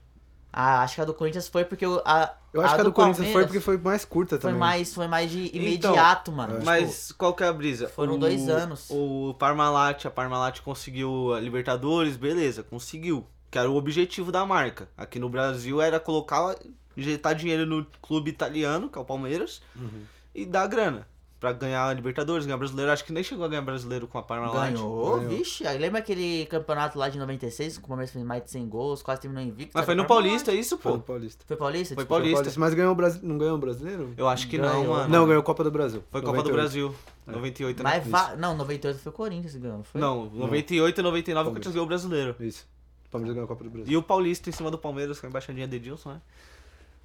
[0.53, 2.35] Ah, acho que a do Corinthians foi porque o- a.
[2.53, 4.59] Eu acho que a do Corinthians foi porque foi mais curta Foi também.
[4.59, 6.53] mais, foi mais de Então, imediato, mano.
[6.55, 7.89] Tipo, Mas qual que é a brisa?
[7.89, 8.89] foram O- dois anos.
[8.91, 13.27] O Parmalat, a Parmalat conseguiu a Libertadores, beleza, conseguiu.
[13.51, 14.89] Que era o objetivo da marca.
[14.97, 16.55] Aqui no Brasil era colocar,
[16.97, 20.03] injetar dinheiro no clube italiano, que é o Palmeiras, Uhum.
[20.35, 21.07] e dar grana.
[21.43, 22.93] Pra ganhar a Libertadores, ganhar brasileiro.
[22.93, 24.73] Acho que nem chegou a ganhar brasileiro com a Parmalat.
[24.75, 25.29] Ganhou, Ganhou.
[25.29, 25.67] vixe.
[25.67, 29.03] aí Lembra aquele campeonato lá de 96, que o Palmeiras fez mais de 100 gols,
[29.03, 29.73] quase terminou invicto?
[29.75, 30.05] Mas foi no.
[30.05, 31.05] Paulista, é isso, Foi no pô?
[31.05, 31.45] Paulista.
[31.45, 31.97] Foi Paulista?
[31.97, 32.09] Foi Desculpa.
[32.23, 32.37] Paulista.
[32.37, 32.61] Paulista.
[32.61, 33.19] Mas ganhou o Brasi...
[33.27, 34.15] não ganhou o brasileiro?
[34.17, 34.95] Eu acho que não, Ganhou.
[34.95, 35.09] mano.
[35.09, 36.05] Não, ganhou a Copa do Brasil.
[36.13, 36.55] Foi Copa do 98.
[36.55, 36.95] Brasil.
[37.27, 37.91] 98, né?
[37.91, 38.37] Mas va...
[38.37, 40.01] Não, 98 foi o Corinthians que ganhou, não foi?
[40.01, 41.45] Não, 98 e 99 o Palmeiras.
[41.45, 42.37] Corinthians ganhou o brasileiro.
[42.39, 42.69] Isso.
[43.07, 43.93] O Palmeiras ganhou a Copa do Brasil.
[43.93, 46.21] E o Paulista em cima do Palmeiras com a embaixadinha de Edilson, né?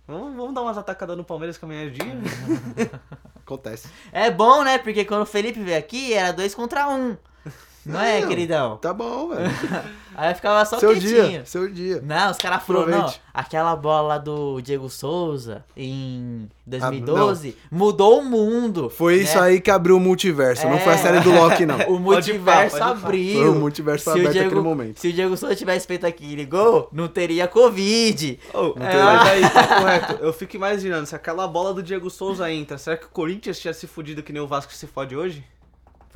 [0.07, 2.05] Vamos, vamos dar umas atacadas no Palmeiras com a minha dia.
[3.35, 3.89] Acontece.
[4.11, 4.77] É bom, né?
[4.77, 7.17] Porque quando o Felipe veio aqui, era dois contra um.
[7.87, 8.27] Não é, Não.
[8.27, 8.75] queridão?
[8.77, 9.49] Tá bom, velho.
[10.13, 11.29] Aí ficava só seu quietinho.
[11.29, 12.01] dia, seu dia.
[12.03, 18.19] Não, os caras falaram, não, aquela bola lá do Diego Souza em Ah, 2012 mudou
[18.19, 18.89] o mundo.
[18.89, 19.21] Foi né?
[19.23, 20.97] isso aí que abriu o multiverso, não foi a É.
[20.97, 21.75] série do Loki, não.
[21.87, 22.89] O Pode pá, multiverso pode pá.
[23.07, 23.39] abriu.
[23.39, 24.99] Foi o multiverso Se o aberto Diego- naquele momento.
[24.99, 28.37] Se o Diego Souza tivesse feito aquele gol, não teria Covid.
[28.53, 30.13] Oh, Não é, tem mas aí, tá correto.
[30.21, 33.73] Eu fico imaginando, se aquela bola do Diego Souza entra, será que o Corinthians tinha
[33.73, 35.41] se fudido que nem o Vasco se fode hoje?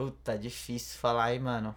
[0.06, 1.76] Puta, difícil falar aí, mano.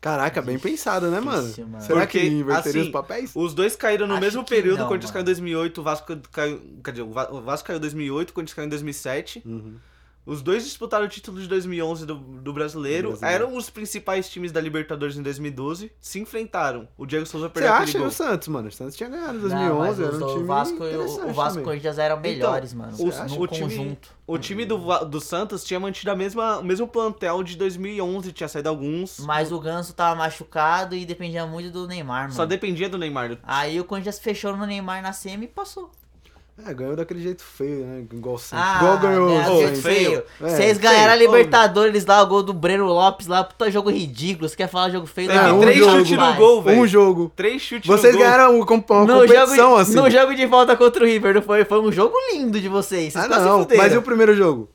[0.00, 1.52] Caraca, bem pensado, né, mano?
[1.66, 1.80] Mano.
[1.82, 3.32] Será Porque, que inverteria assim, os papéis?
[3.34, 5.24] Os dois caíram no Acho mesmo período, não, o Corinthians mano.
[5.24, 6.60] caiu em 2008, o Vasco caiu...
[6.84, 9.42] Quer dizer, o Va- o Vasco caiu em 2008, o Corinthians caiu em 2007.
[9.44, 9.76] Uhum.
[10.28, 13.08] Os dois disputaram o título de 2011 do, do brasileiro.
[13.12, 13.44] Do brasileiro.
[13.46, 15.90] Eram os principais times da Libertadores em 2012.
[15.98, 16.86] Se enfrentaram.
[16.98, 18.08] O Diego Souza Você perdeu aquele acha gol.
[18.08, 18.68] o Santos, mano?
[18.68, 21.28] O Santos tinha ganhado em Não, 2011, mas era um do time Vasco, e o,
[21.30, 21.64] o Vasco e o.
[21.64, 22.92] Corinthians eram melhores, mano.
[22.98, 24.18] o- no o time- conjunto.
[24.26, 28.46] O time do, do Santos tinha mantido a mesma, o mesmo plantel de 2011, tinha
[28.48, 29.20] saído alguns.
[29.20, 32.34] Mas o Ganso tava machucado e dependia muito do Neymar, mano.
[32.34, 33.38] Só dependia do Neymar.
[33.42, 35.90] Aí o Corinthians fechou no Neymar na semi e passou.
[36.66, 38.04] É, ganhou daquele jeito feio, né?
[38.12, 38.64] Igual Santos.
[38.66, 39.82] Ah, Igual ganhou ganharam o Ô, do Santos.
[39.82, 40.22] jeito feio.
[40.42, 41.30] É, Vocês ganharam a feio.
[41.30, 44.48] Libertadores lá, o gol do Breno Lopes lá, puta jogo ridículo.
[44.48, 45.28] Você quer falar jogo feio?
[45.28, 46.80] Teve É, um três chutes no gol, velho.
[46.80, 47.32] Um jogo.
[47.36, 48.28] Três chutes Vocês no gol.
[48.28, 49.94] ganharam uma, comp- uma No competição, jogo, assim.
[49.94, 51.64] no jogo de volta contra o River, não foi?
[51.64, 53.12] Foi um jogo lindo de vocês.
[53.12, 53.66] Vocês Ah, não.
[53.76, 54.68] Mas e o primeiro jogo?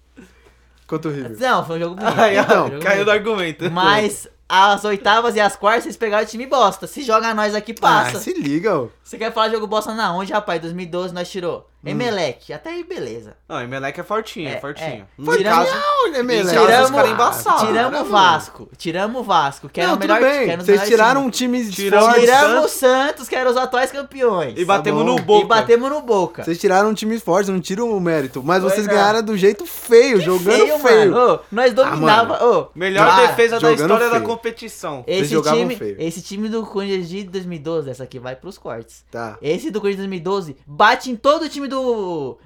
[0.87, 1.37] Contra o River.
[1.37, 2.17] Não, foi um jogo bonito.
[2.19, 3.05] Ai, Então, Jogo caiu bonito.
[3.05, 3.71] do argumento.
[3.71, 6.87] Mas as oitavas e as quartas, vocês pegaram o time bosta.
[6.87, 8.19] Se joga nós aqui, Ah, passa.
[8.19, 8.87] se liga, ó.
[9.03, 10.61] Você quer falar jogo bosta na onde, rapaz?
[10.61, 11.67] 2012 nós tirou.
[11.85, 13.35] Emelec, até aí beleza.
[13.47, 14.87] Não, Emelec é fortinho, é, É, fortinho.
[14.87, 15.03] é.
[15.17, 15.69] No Foi caso,
[16.05, 16.47] Olha, Emelec.
[16.49, 17.61] Tiramos- Tiramos, os caras embaçados.
[17.67, 18.69] tiramos o Vasco.
[18.77, 20.49] Tiramos o Vasco, que era não, o melhor que bem.
[20.49, 21.63] era um Vocês tiraram times.
[21.73, 22.23] times Tiramos- fortes.
[22.23, 24.53] Tiramos o Santos, que eram os atuais campeões.
[24.57, 25.15] E batemos bom.
[25.15, 25.45] no Boca.
[25.45, 26.43] E batemos no Boca.
[26.43, 28.41] Vocês tiraram times fortes, não tiram o mérito.
[28.43, 28.89] Mas Pois vocês é.
[28.89, 31.11] ganharam do jeito feio, jogando feio.
[31.11, 31.33] mano.
[31.35, 32.43] Ô, nós dominava.
[32.45, 34.23] ô, Melhor cara, defesa da história da feio.
[34.23, 35.03] competição.
[35.05, 35.95] Vocês Esse time, feio.
[35.99, 39.03] esse time do Corinthians de 2012, essa aqui vai pros cortes.
[39.11, 39.37] Tá.
[39.41, 41.72] Esse do Corinthians de 2012 bate em todo o time do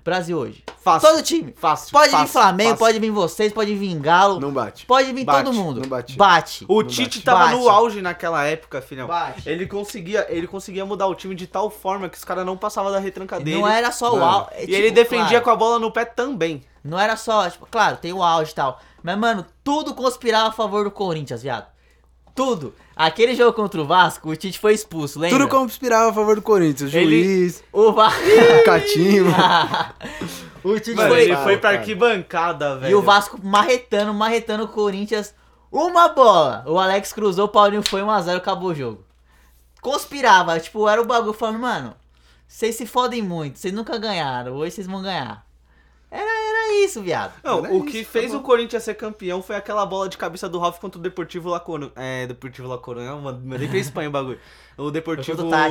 [0.03, 0.63] Brasil hoje.
[0.81, 1.09] Fácil.
[1.09, 1.53] Todo time.
[1.57, 1.91] Fácil.
[1.91, 2.85] Pode vir fácil, Flamengo, fácil.
[2.85, 4.85] pode vir vocês, pode vir Galo, Não bate.
[4.85, 5.81] pode vir Bate, todo mundo.
[5.81, 6.15] não bate.
[6.15, 6.65] Bate.
[6.67, 7.21] O Não Tite bate.
[7.23, 7.55] tava Bate.
[7.55, 9.07] no auge naquela época, filhão.
[9.07, 9.47] Bate.
[9.49, 12.91] Ele conseguia, ele conseguia mudar o time de tal forma que os caras não passavam
[12.91, 13.59] da retranca dele.
[13.59, 14.25] Não era só o Mano.
[14.25, 14.49] auge.
[14.69, 16.63] E ele defendia com a bola no pé também.
[16.83, 18.79] Não era só, tipo, claro, tem o auge e tal.
[19.03, 21.65] Mas, mano, tudo conspirava a favor do Corinthians, viado.
[22.37, 22.73] Tudo.
[22.95, 25.37] Aquele jogo contra o Vasco, o Tite foi expulso, lembra?
[25.39, 26.93] Tudo conspirava a favor do Corinthians.
[26.93, 28.21] Ele- Juiz, O Vasco.
[28.63, 29.25] Catinho.
[30.63, 31.21] o Tite Mano, foi.
[31.23, 32.91] ele para, foi pra arquibancada, velho.
[32.91, 35.33] E o Vasco marretando, marretando o Corinthians.
[35.71, 36.63] Uma bola.
[36.67, 39.03] O Alex cruzou, o Paulinho foi 1x0, acabou o jogo.
[39.81, 41.93] Conspirava, tipo, era o bagulho falando, mano,
[42.47, 45.45] vocês se fodem muito, vocês nunca ganharam, hoje vocês vão ganhar.
[46.09, 46.29] Era,
[46.67, 47.33] era isso, viado.
[47.43, 48.37] Não, Era o isso, que tá fez bom.
[48.37, 51.59] o Corinthians ser campeão foi aquela bola de cabeça do Ralf contra o Deportivo La
[51.59, 51.91] Coruña.
[51.95, 54.39] É, Deportivo La Coruña, mano, mandei pra Espanha o bagulho.
[54.77, 55.69] O Deportivo contra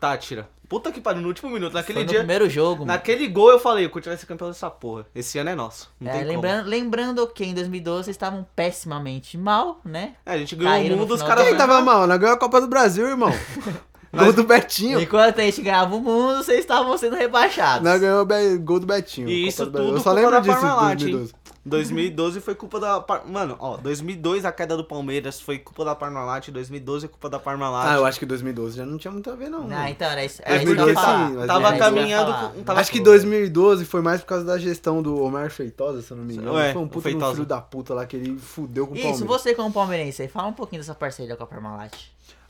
[0.00, 0.48] Tátira.
[0.68, 2.18] Puta que pariu, no último minuto, naquele Foi no dia...
[2.18, 2.86] primeiro jogo, mano.
[2.92, 5.06] Naquele gol eu falei, o Corinthians vai ser campeão dessa porra.
[5.14, 5.90] Esse ano é nosso.
[5.98, 6.32] Não É, tem como.
[6.34, 10.14] lembrando, lembrando que em 2012 vocês estavam pessimamente mal, né?
[10.26, 11.48] É, a gente ganhou Caíram o mundo, os caras...
[11.48, 12.06] Quem tava mal?
[12.06, 13.30] Nós ganhamos a Copa do Brasil, irmão.
[14.12, 15.00] Gol do Betinho.
[15.00, 17.82] Enquanto a gente ganhava o mundo, vocês estavam sendo rebaixados.
[17.88, 18.26] Nós ganhamos
[18.60, 19.28] gol do Betinho.
[19.28, 20.96] E isso tudo Eu só lembro disso em hein?
[20.96, 21.32] 2012.
[21.68, 23.04] 2012 foi culpa da...
[23.26, 27.38] Mano, ó, 2002 a queda do Palmeiras foi culpa da Parmalat, 2012 é culpa da
[27.38, 27.86] Parmalat.
[27.90, 29.64] Ah, eu acho que 2012 já não tinha muito a ver, não.
[29.64, 29.88] Ah, mano.
[29.88, 30.40] então era isso.
[30.42, 31.28] É Era isso que eu porque ia falar.
[31.28, 34.56] sim, tava isso ia caminhando com- tava- Acho que 2012 foi mais por causa da
[34.56, 36.54] gestão do Omar Feitosa, se eu não me engano.
[36.54, 37.34] Ué, foi um o puta de um Feitosa.
[37.34, 39.28] filho da puta lá que ele fudeu com o Isso, Palmeiras.
[39.42, 41.92] você como palmeirense, aí, fala um pouquinho dessa parceria com a Parmalat.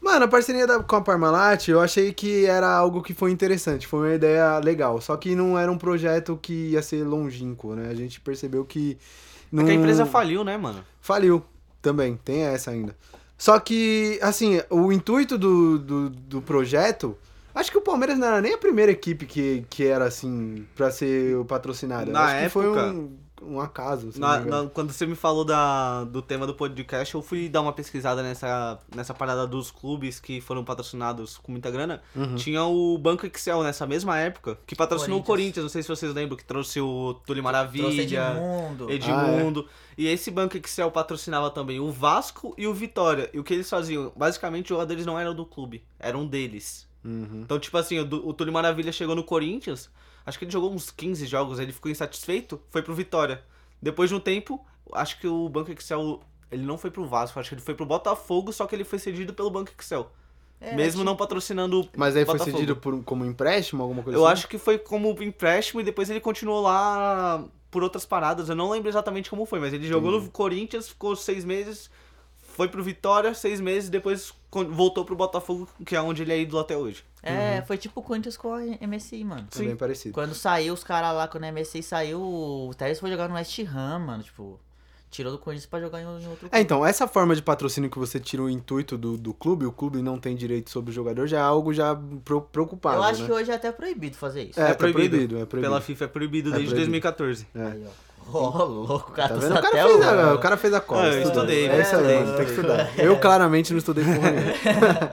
[0.01, 3.87] Mano, a parceria da, com a Parmalat, eu achei que era algo que foi interessante,
[3.87, 5.01] foi uma ideia legal.
[5.01, 7.89] Só que não era um projeto que ia ser longínquo, né?
[7.91, 8.97] A gente percebeu que.
[9.51, 9.67] Não...
[9.67, 10.85] É a empresa faliu, né, mano?
[11.01, 11.43] Faliu
[11.83, 12.97] também, tem essa ainda.
[13.37, 17.17] Só que, assim, o intuito do, do, do projeto.
[17.55, 20.91] Acho que o Palmeiras não era nem a primeira equipe que, que era assim, pra
[20.93, 22.11] ser patrocinada.
[22.13, 24.13] Na acho que foi época- um, um acaso.
[24.13, 27.61] se Na- na- quando você me falou da, do tema do podcast, eu fui dar
[27.61, 32.03] uma pesquisada nessa, nessa parada dos clubes que foram patrocinados com muita grana.
[32.15, 32.37] Uhum.
[32.37, 35.39] Tinha o Banco Excel nessa mesma época, que patrocinou o Corinthians.
[35.39, 35.63] Corinthians.
[35.65, 38.91] Não sei se vocês lembram, que trouxe o Tule Trouxe Maravilha, Edmundo.
[38.91, 39.69] Edmundo.
[39.97, 43.31] E esse Banco Excel patrocinava também o Vasco e o Vitória.
[43.33, 44.13] E o que eles faziam?
[44.17, 46.88] Basicamente, os jogadores não eram do clube, eram deles.
[47.05, 47.43] Uhum.
[47.43, 49.91] Então, tipo assim, o, o Túlio Maravilha chegou no Corinthians,
[50.27, 53.43] acho que ele jogou uns 15 jogos, ele ficou insatisfeito, foi pro Vitória.
[53.81, 57.49] Depois de um tempo, acho que o Banco Excel, ele não foi pro Vasco, acho
[57.51, 60.11] que ele foi pro Botafogo, só que ele foi cedido pelo Banco Excel.
[60.61, 62.57] É, mesmo não patrocinando o Mas aí foi Botafogo.
[62.57, 64.33] cedido por, como empréstimo, alguma coisa Eu assim?
[64.33, 68.49] acho que foi como empréstimo e depois ele continuou lá por outras paradas.
[68.49, 71.89] Eu não lembro exatamente como foi, mas ele jogou no Corinthians, ficou seis meses,
[72.35, 76.61] foi pro Vitória, seis meses, depois voltou pro Botafogo, que é onde ele é ídolo
[76.61, 77.05] até hoje.
[77.23, 79.47] É, foi tipo o Corinthians com a MSI, mano.
[79.55, 80.15] É bem parecido.
[80.15, 83.59] Quando saiu os caras lá, quando a MSI saiu, o Tevez foi jogar no West
[83.61, 84.23] Ham, mano.
[84.23, 84.59] Tipo,
[85.11, 88.21] tirou do Corinthians pra jogar em, outro É, então, essa forma de patrocínio que você
[88.21, 91.39] tira o intuito do, do clube, o clube não tem direito sobre o jogador, já
[91.39, 93.27] é algo já pro- preocupado, Eu acho né?
[93.27, 94.61] que hoje é até proibido fazer isso.
[94.61, 95.39] É, É proibido, proibido.
[95.39, 95.71] é proibido.
[95.73, 96.91] Pela FIFA é proibido É desde proibido.
[97.01, 97.47] 2014.
[97.55, 97.63] É.
[97.63, 98.08] Aí, ó.
[98.33, 99.53] Ô, louco, o cara Tá vendo?
[99.55, 101.03] O até cara, fez a, o- o cara fez a cola.
[101.03, 101.83] Ah, eu estudei, É né?
[101.83, 102.99] isso aí, mano, tem que estudar.
[102.99, 105.13] Eu claramente não estudei porra nenhuma.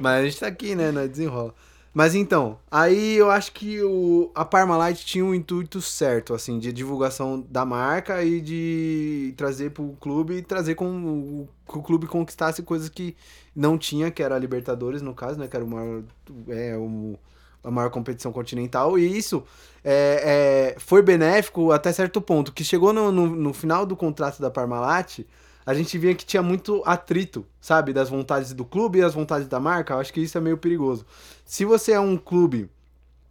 [0.00, 0.90] Mas a gente tá aqui, né?
[0.92, 1.54] Nós desenrola.
[1.92, 6.72] Mas então, aí eu acho que o, a Parmalat tinha um intuito certo, assim, de
[6.72, 12.08] divulgação da marca e de trazer pro clube e trazer com o, que o clube
[12.08, 13.14] conquistasse coisas que
[13.54, 15.46] não tinha, que era a Libertadores, no caso, né?
[15.46, 16.02] Que era o maior,
[16.48, 17.16] é, o,
[17.64, 18.98] a maior competição continental.
[18.98, 19.42] E isso
[19.82, 24.40] é, é, foi benéfico até certo ponto, que chegou no, no, no final do contrato
[24.40, 25.20] da Parmalat,
[25.66, 27.92] a gente via que tinha muito atrito, sabe?
[27.92, 29.94] Das vontades do clube e as vontades da marca.
[29.94, 31.06] Eu acho que isso é meio perigoso.
[31.44, 32.68] Se você é um clube,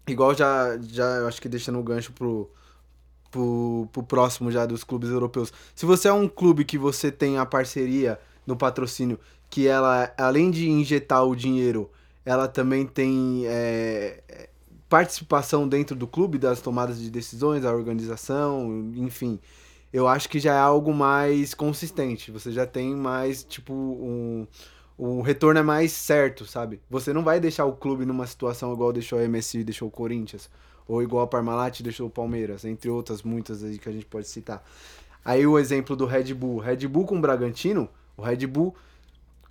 [0.07, 2.49] igual já, já eu acho que deixando o gancho pro,
[3.29, 5.53] pro, pro próximo já dos clubes europeus.
[5.75, 10.49] Se você é um clube que você tem a parceria no patrocínio, que ela, além
[10.49, 11.89] de injetar o dinheiro,
[12.25, 14.49] ela também tem é,
[14.89, 19.39] participação dentro do clube, das tomadas de decisões, a organização, enfim.
[19.91, 22.31] Eu acho que já é algo mais consistente.
[22.31, 24.47] Você já tem mais, tipo, um,
[24.97, 26.79] o retorno é mais certo, sabe?
[26.89, 30.49] Você não vai deixar o clube numa situação igual deixou a MSI deixou o Corinthians,
[30.87, 34.27] ou igual a Parmalat deixou o Palmeiras, entre outras muitas aí que a gente pode
[34.27, 34.63] citar.
[35.25, 38.75] Aí o exemplo do Red Bull, Red Bull com o Bragantino, o Red Bull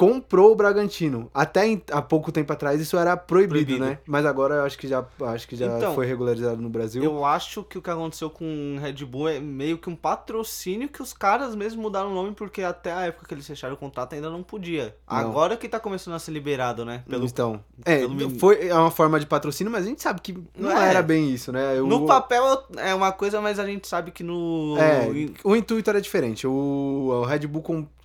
[0.02, 1.30] comprou o Bragantino.
[1.32, 3.84] Até há pouco tempo atrás isso era proibido, Proibido.
[3.84, 3.98] né?
[4.04, 7.04] Mas agora eu acho que já, acho que já Então, foi regularizado no Brasil.
[7.04, 10.88] Eu acho que o que aconteceu com o Red Bull é meio que um patrocínio
[10.88, 13.78] que os caras mesmo mudaram o nome porque até a época que eles fecharam o
[13.78, 14.96] contrato ainda não podia.
[15.08, 15.16] Não.
[15.18, 17.04] Agora que tá começando a ser liberado, né?
[17.08, 17.24] Pelo...
[17.24, 20.72] Então, é, pelo foi é uma forma de patrocínio, mas a gente sabe que não
[20.72, 20.90] É.
[20.90, 21.78] era bem isso, né?
[21.78, 24.76] Eu- No papel é uma coisa, mas a gente sabe que no.
[24.78, 25.08] É,
[25.44, 26.44] o intuito era diferente.
[26.46, 27.62] O, o Red Bull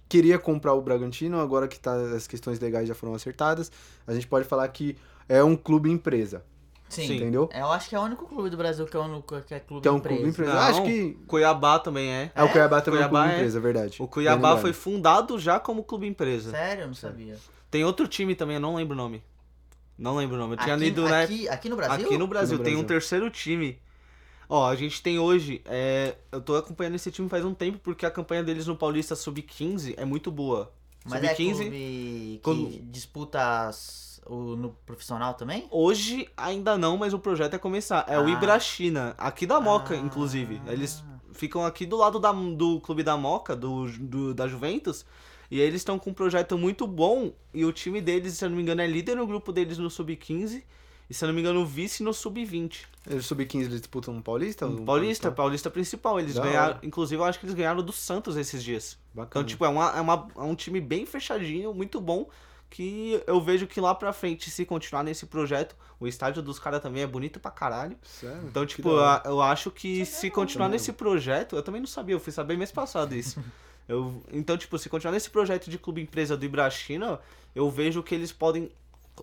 [0.10, 3.72] queria comprar o Bragantino, agora que tá, as questões legais já foram acertadas,
[4.06, 4.96] a gente pode falar que
[5.28, 6.44] é um clube empresa,
[6.90, 7.16] Sim.
[7.16, 7.50] entendeu?
[7.54, 9.60] Eu acho que é o único clube do Brasil que é, o único, que é
[9.60, 10.16] clube Que é um empresa.
[10.16, 10.54] clube empresa.
[10.54, 12.32] Não, Acho que Cuiabá também é.
[12.34, 13.98] é, o Cuiabá também é um Cuiabá clube é- empresa, verdade.
[14.02, 16.52] O Cuiabá foi fundado já como clube empresa.
[16.52, 16.84] Sério?
[16.84, 17.36] Eu não sabia.
[17.70, 19.22] Tem outro time também, eu não lembro o nome.
[19.98, 20.54] Não lembro o nome.
[20.54, 21.24] Eu tinha aqui, lido, né?
[21.24, 22.06] aqui, aqui no Brasil?
[22.06, 22.88] Aqui no Brasil no tem um Brasil.
[22.88, 23.80] terceiro time.
[24.50, 25.62] Ó, a gente tem hoje.
[25.66, 29.16] é, eu tô acompanhando esse time faz um tempo porque a campanha deles no Paulista
[29.16, 30.72] Sub-15 é muito boa.
[31.06, 31.54] Mas é Sub-15.
[31.58, 35.68] clube que Quando- disputa as- o, no profissional também?
[35.72, 38.06] Hoje ainda não, mas o projeto é começar.
[38.08, 38.30] É o Ah.
[38.30, 39.98] Ibrachina, aqui da Moca, Ah.
[39.98, 40.62] inclusive.
[40.68, 45.06] Eles ficam aqui do lado da- do clube da Moca, do, do- da Juventus.
[45.50, 47.32] E eles estão com um projeto muito bom.
[47.54, 49.90] E o time deles, se eu não me engano, é líder no grupo deles no
[49.90, 50.62] Sub-15.
[51.10, 52.82] E se eu não me engano, vice no Sub-20.
[53.10, 54.66] Eles sub-15 eles disputam um paulista?
[54.66, 56.20] Um Paulista, Paulista principal.
[56.20, 56.76] Eles Da ganharam.
[56.76, 56.80] hora.
[56.84, 58.98] Inclusive, eu acho que eles ganharam do Santos esses dias.
[59.14, 59.28] Bacana.
[59.30, 62.28] Então, tipo, é, uma, é, uma, é um time bem fechadinho, muito bom.
[62.70, 66.82] Que eu vejo que lá pra frente, se continuar nesse projeto, o estádio dos caras
[66.82, 67.98] também é bonito pra caralho.
[68.04, 68.42] Sério?
[68.46, 72.20] Então, tipo, eu, eu acho que se continuar nesse projeto, eu também não sabia, eu
[72.20, 73.42] fui saber mês passado isso.
[73.88, 77.22] Eu, então, tipo, se continuar nesse projeto de clube empresa do Ibrachina,
[77.56, 78.70] eu vejo que eles podem.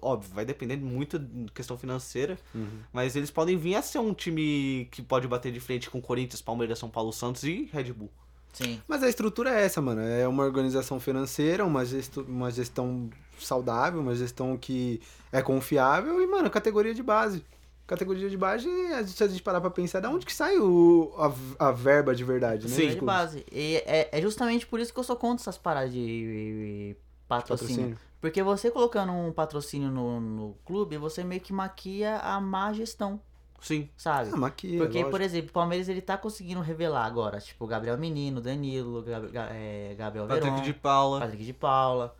[0.02, 2.66] Óbvio, vai depender muito da questão financeira, Uhum.
[2.92, 6.42] mas eles podem vir a ser um time que pode bater de frente com Corinthians,
[6.42, 8.10] Palmeiras, São Paulo, Santos e Red Bull.
[8.52, 8.80] Sim.
[8.86, 10.00] Mas a estrutura é essa, mano.
[10.00, 15.00] É uma organização financeira, uma, gesto, uma gestão saudável, uma gestão que
[15.32, 17.44] é confiável e, mano, categoria de base.
[17.86, 18.66] Categoria de base,
[19.08, 21.12] se a gente parar pra pensar, da onde que sai o,
[21.58, 22.74] a, a verba de verdade, né?
[22.74, 22.88] Sim.
[22.88, 23.44] de base.
[23.52, 26.96] E é, é justamente por isso que eu sou contra essas paradas de
[27.42, 27.74] patrocínio.
[27.74, 27.98] Patrocínio.
[28.20, 33.20] Porque você colocando um patrocínio no, no clube, você meio que maquia a má gestão,
[33.60, 33.88] Sim.
[33.96, 34.30] sabe?
[34.32, 35.10] Ah, maquia, Porque, lógico.
[35.10, 39.48] por exemplo, o Palmeiras ele tá conseguindo revelar agora, tipo, Gabriel Menino, Danilo, Gab- Ga-
[39.50, 41.20] é, Gabriel Patrick Veron, de Paula.
[41.20, 42.14] Patrick de Paula.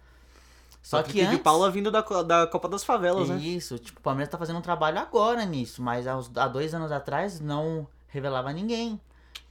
[0.83, 1.39] Só Patrick que antes...
[1.39, 3.37] de Paula vindo da, da Copa das Favelas, né?
[3.39, 6.75] Isso, tipo, o Palmeiras tá fazendo um trabalho agora nisso, mas há, uns- há dois
[6.75, 9.01] anos atrás não revelava ninguém.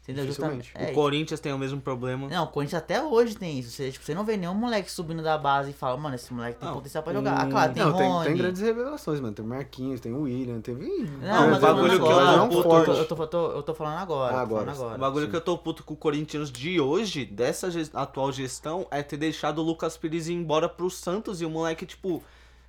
[0.04, 0.26] Entendeu?
[0.26, 2.28] Justamente- é, O Corinthians tem o mesmo problema.
[2.28, 3.70] Não, o Corinthians até hoje tem isso.
[3.72, 6.60] Você, tipo, você não vê nenhum moleque subindo da base e fala, mano, esse moleque
[6.60, 7.40] tem Não, potencial pra jogar.
[7.40, 8.26] Ah, hum, claro, tem Não, tem, Rony.
[8.26, 9.34] tem grandes revelações, mano.
[9.34, 10.76] Tem o Marquinhos, tem o William, tem.
[10.76, 12.48] Ih, Não, Não, mas o bagulho que eu não agora.
[12.50, 14.36] puto- Eu tô, eu, tô, eu, tô, eu tô falando agora.
[14.36, 14.72] Ah, tô falando agora.
[14.74, 14.96] agora.
[14.96, 15.32] O bagulho sim.
[15.32, 19.60] que eu tô puto com o Corinthians de hoje, dessa atual gestão, é ter deixado
[19.60, 22.22] o Lucas Pires ir embora pro Santos e o moleque, tipo,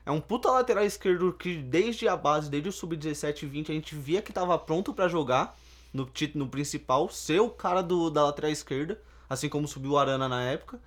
[0.07, 3.75] é um puta lateral esquerdo que desde a base, desde o sub-17 e 20, a
[3.75, 5.57] gente via que tava pronto pra jogar
[5.95, 10.29] no, no principal, ser o cara do, da lateral esquerda, assim como subiu o Arana
[10.29, 10.81] na época.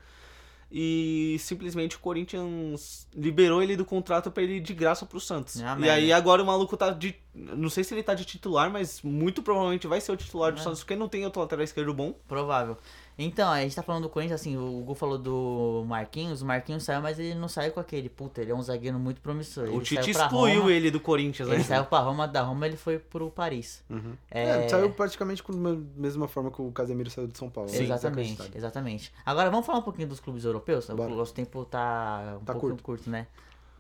[0.70, 5.56] E simplesmente o Corinthians liberou ele do contrato pra ele ir de graça pro Santos.
[5.56, 7.16] Uma e aí agora o maluco tá de.
[7.34, 10.60] Não sei se ele tá de titular, mas muito provavelmente vai ser o titular do
[10.60, 10.64] É.
[10.64, 12.14] Santos, porque não tem outro lateral esquerdo bom.
[12.28, 12.78] Provável.
[13.20, 16.84] Então, a gente tá falando do Corinthians, assim, o Gu falou do Marquinhos, o Marquinhos
[16.84, 19.64] saiu, mas ele não saiu com aquele, puta, ele é um zagueiro muito promissor.
[19.70, 21.56] o Ele Tite saiu pra excluiu Roma, ele do Corinthians, né?
[21.56, 23.84] Ele saiu pra Roma, da Roma ele foi pro Paris.
[23.90, 24.14] Uhum.
[24.30, 27.72] É, É, saiu praticamente com a mesma forma que o Casemiro saiu de São Paulo.
[27.72, 27.78] né?
[27.80, 29.14] exatamente, exatamente.
[29.26, 30.88] Agora vamos falar um pouquinho dos clubes europeus?
[30.90, 31.10] O Bora.
[31.16, 32.84] nosso tempo tá um Tá pouco curto.
[32.84, 33.10] curto.
[33.10, 33.26] né?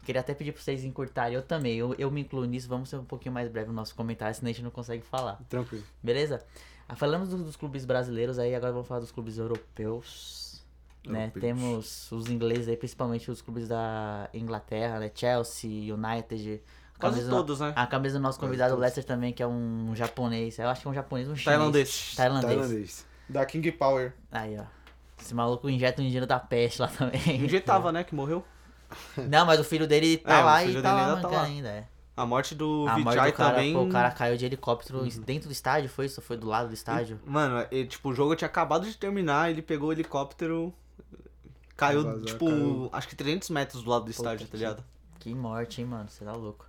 [0.03, 2.95] Queria até pedir pra vocês encurtarem, eu também, eu, eu me incluo nisso, vamos ser
[2.95, 5.37] um pouquinho mais breve no nosso comentário, senão a gente não consegue falar.
[5.49, 5.83] Tranquilo.
[6.01, 6.41] Beleza?
[6.89, 10.63] Ah, Falamos dos, dos clubes brasileiros aí, agora vamos falar dos clubes europeus.
[11.05, 11.23] Né?
[11.23, 11.41] Europeus.
[11.41, 15.11] Temos os ingleses aí, principalmente os clubes da Inglaterra, né?
[15.13, 16.61] Chelsea, United.
[16.99, 17.73] Quase todos, né?
[17.75, 18.75] A camisa do nosso convidado.
[18.75, 20.57] Leicester também, que é um japonês.
[20.57, 21.45] Eu acho que é um japonês, um chinês.
[21.57, 22.13] Tailandês.
[22.15, 22.53] Tailandês.
[22.55, 23.05] Tailandês.
[23.29, 24.13] Da King Power.
[24.31, 24.63] Aí, ó.
[25.21, 27.21] Esse maluco injeta um dinheiro da peste lá também.
[27.43, 28.03] Injetava, né?
[28.03, 28.43] Que morreu.
[29.29, 31.43] Não, mas o filho dele tá É, lá e tá lá ainda tá mancando lá.
[31.43, 31.87] ainda, é.
[32.17, 33.73] A morte do A morte Vijay do cara, também.
[33.73, 36.19] pô, o cara caiu de helicóptero dentro do estádio, foi isso?
[36.19, 37.19] Foi do lado do estádio?
[37.25, 40.73] Mano, ele, tipo, o jogo tinha acabado de terminar, ele pegou o helicóptero.
[41.75, 42.89] Caiu, Vazar, tipo, caiu.
[42.91, 44.83] acho que 300 metros do lado do estádio, tá que- ligado?
[45.19, 46.09] Que morte, hein, mano?
[46.09, 46.65] Você tá louco.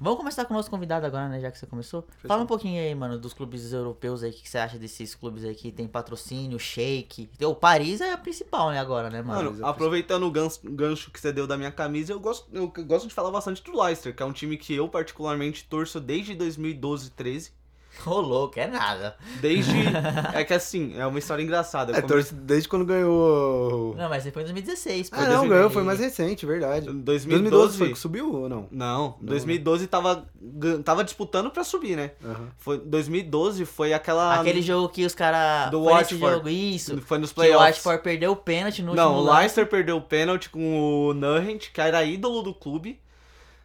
[0.00, 1.40] Vamos começar com o nosso convidado agora, né?
[1.40, 2.06] Já que você começou.
[2.24, 4.30] Fala um pouquinho aí, mano, dos clubes europeus aí.
[4.30, 7.28] O que que você acha desses clubes aí que tem patrocínio, shake?
[7.42, 9.52] O Paris é a principal, né, agora, né, mano?
[9.52, 13.08] Mano, aproveitando o gancho, gancho que você deu da minha camisa, eu gosto, eu gosto
[13.08, 17.10] de falar bastante do Leicester, que é um time que eu particularmente torço desde 2012,
[17.10, 17.52] 13.
[18.06, 19.16] Ô, louco, é nada.
[19.40, 19.72] Desde.
[20.34, 21.92] é que assim, é uma história engraçada.
[21.92, 23.94] É, come- torce desde quando ganhou.
[23.96, 25.10] Não, mas foi em 2016.
[25.10, 25.16] pô.
[25.16, 26.86] Ah, não, 2000 ganhou, foi mais recente, verdade.
[26.86, 28.68] 2012, 2012 foi que subiu ou não?
[28.70, 32.12] Não, 2012 tava, gan- tava disputando pra subir, né?
[32.24, 32.48] Aham.
[32.58, 34.40] Foi, 2012 foi aquela.
[34.40, 35.70] Aquele jogo que os caras.
[35.70, 36.18] Do Watford.
[36.34, 37.00] jogo, isso.
[37.02, 37.76] Foi nos Que o playoffs.
[37.76, 39.32] Watford perdeu o pênalti no Não, o.
[39.34, 42.98] Leicester perdeu o pênalti com o Nurrent, que era ídolo do clube.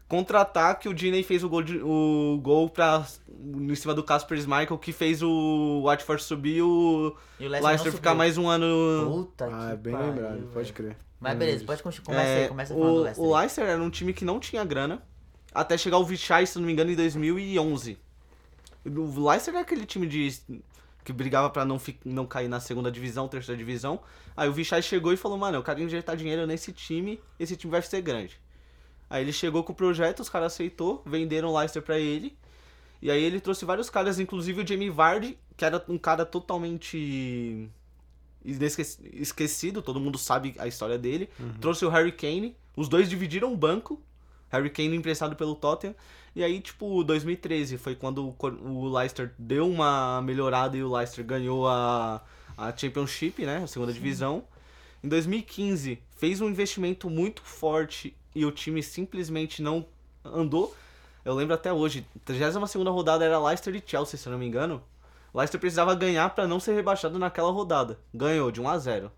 [0.08, 4.78] Contra-ataque, o Diney fez o gol, de- o gol pra, em cima do Casper Schmeichel,
[4.78, 8.16] que fez o Watford subir e o E o Leicester, ficar subiu.
[8.16, 9.12] mais um ano...
[9.12, 10.74] Puta Ah, que é bem pariu, lembrado, pode velho.
[10.74, 10.97] crer.
[11.20, 12.06] Mas beleza, pode continuar.
[12.06, 13.26] Começa É, aí, começa falando do o, Leicester.
[13.26, 15.01] o Leicester era um time que não tinha grana,
[15.53, 17.97] até chegar o Vichai, se não me engano, em 2011.
[18.86, 20.32] O Leicester era aquele time de
[21.03, 23.99] que brigava pra não, fi- não cair na segunda divisão, terceira divisão.
[24.38, 27.72] Aí o Vichai chegou e falou, mano, eu quero injetar dinheiro nesse time, esse time
[27.72, 28.39] vai ser grande.
[29.10, 32.36] Aí ele chegou com o projeto, os caras aceitou, venderam o Leicester pra ele.
[33.01, 37.70] E aí ele trouxe vários caras, inclusive o Jamie Vardy, que era um cara totalmente
[38.43, 41.30] esquecido, todo mundo sabe a história dele.
[41.60, 44.01] Trouxe o Harry Kane, os dois dividiram o banco.
[44.49, 45.95] Harry Kane emprestado pelo Tottenham.
[46.36, 51.68] E aí, tipo, 2013 foi quando o Leicester deu uma melhorada e o Leicester ganhou
[51.68, 52.22] a,
[52.58, 53.64] a Championship, né?
[53.64, 54.43] A segunda divisão.
[55.03, 59.86] Em 2015, fez um investimento muito forte e o time simplesmente não
[60.23, 60.75] andou.
[61.23, 64.83] Eu lembro até hoje, 32 rodada era Leicester e Chelsea, se eu não me engano.
[65.33, 67.97] Leicester precisava ganhar pra não ser rebaixado naquela rodada.
[68.13, 69.11] Ganhou de 1 a 0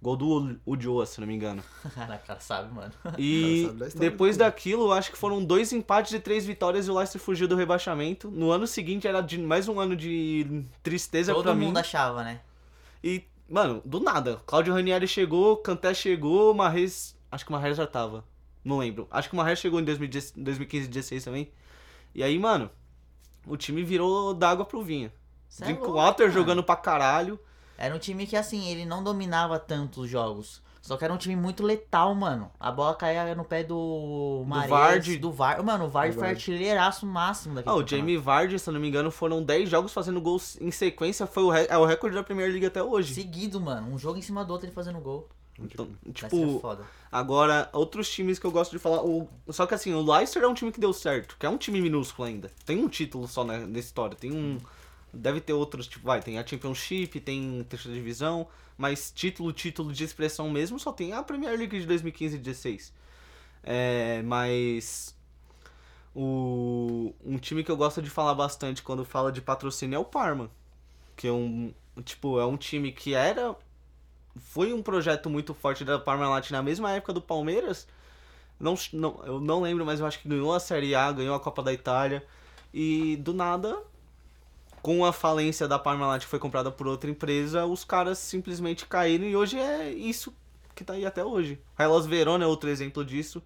[0.00, 1.62] Gol do Udioa, se não me engano.
[1.92, 2.92] Caraca, cara sabe, mano.
[3.18, 6.94] E sabe da depois daquilo, acho que foram dois empates e três vitórias e o
[6.94, 8.30] Leicester fugiu do rebaixamento.
[8.30, 11.80] No ano seguinte era mais um ano de tristeza Todo pra mundo mim.
[11.80, 12.40] achava, né?
[13.02, 14.40] E, mano, do nada.
[14.46, 17.18] Claudio Ranieri chegou, Kanté chegou, Marres.
[17.30, 18.24] Acho que o Marres já tava.
[18.68, 19.08] Não lembro.
[19.10, 21.50] Acho que o Marres chegou em 2010 2015 e 2016 também.
[22.14, 22.70] E aí, mano,
[23.46, 25.10] o time virou d'água pro vinho.
[25.48, 27.40] Cê é louco, Drinkwater jogando pra caralho.
[27.78, 30.60] Era um time que, assim, ele não dominava tanto os jogos.
[30.82, 32.50] Só que era um time muito letal, mano.
[32.58, 35.62] A bola caía no pé do Mares, do Var.
[35.64, 37.86] Mano, o Vardy Do foi artilheiraço máximo daquele Ah, o.
[37.86, 41.26] Jamie Vardy, se eu não me engano, foram 10 jogos fazendo gols em sequência.
[41.26, 43.14] Foi o, re- é o recorde da Premier League até hoje.
[43.14, 43.92] Seguido, mano.
[43.92, 45.28] Um jogo em cima do outro ele fazendo gol.
[45.60, 46.62] Então, ser tipo,
[47.10, 49.02] agora, outros times que eu gosto de falar.
[49.04, 51.58] O, só que assim, o Leicester é um time que deu certo, que é um
[51.58, 52.50] time minúsculo ainda.
[52.64, 54.16] Tem um título só na, na história.
[54.16, 54.58] Tem um.
[55.12, 58.46] Deve ter outros, tipo, vai, tem a Championship, tem terceira divisão,
[58.76, 62.92] mas título, título de expressão mesmo, só tem a Premier League de 2015 e 16.
[63.64, 65.16] É, mas.
[66.14, 70.04] O, um time que eu gosto de falar bastante quando fala de patrocínio é o
[70.04, 70.50] Parma.
[71.16, 71.72] Que é um.
[72.04, 73.56] Tipo, é um time que era
[74.40, 77.86] foi um projeto muito forte da Parmalat na mesma época do Palmeiras.
[78.58, 81.40] Não, não, eu não lembro, mas eu acho que ganhou a Série A, ganhou a
[81.40, 82.24] Copa da Itália.
[82.72, 83.78] E do nada,
[84.82, 89.24] com a falência da Parmalat que foi comprada por outra empresa, os caras simplesmente caíram
[89.24, 90.34] e hoje é isso
[90.74, 91.60] que tá aí até hoje.
[91.78, 93.42] Hellas Verona é outro exemplo disso.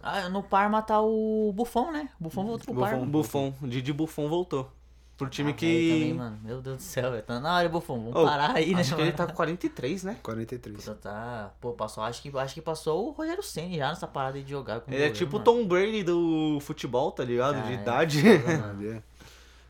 [0.00, 2.08] Ah, no Parma tá o Buffon, né?
[2.20, 3.06] Buffon voltou pro Parma.
[3.06, 4.70] Buffon, Didi Buffon voltou.
[5.16, 5.90] Pro time Ah, que.
[5.90, 6.38] Também, mano.
[6.42, 7.22] Meu Deus do céu, velho.
[7.22, 7.98] Tá na hora, Buffon.
[7.98, 10.18] Vamos Oh, parar aí, né, Acho que ele tá com 43, né?
[10.22, 10.76] 43.
[10.76, 11.52] Puta, tá.
[11.58, 12.04] Pô, passou.
[12.04, 14.96] Acho que, acho que passou o Rogério Senna já nessa parada de jogar com Ele
[14.96, 15.40] é goleiro, tipo o.
[15.40, 17.56] Tom Brady do futebol, tá ligado?
[17.56, 17.74] Ah, de é.
[17.74, 18.22] idade.
[18.40, 18.76] Foda.
[18.86, 19.02] É.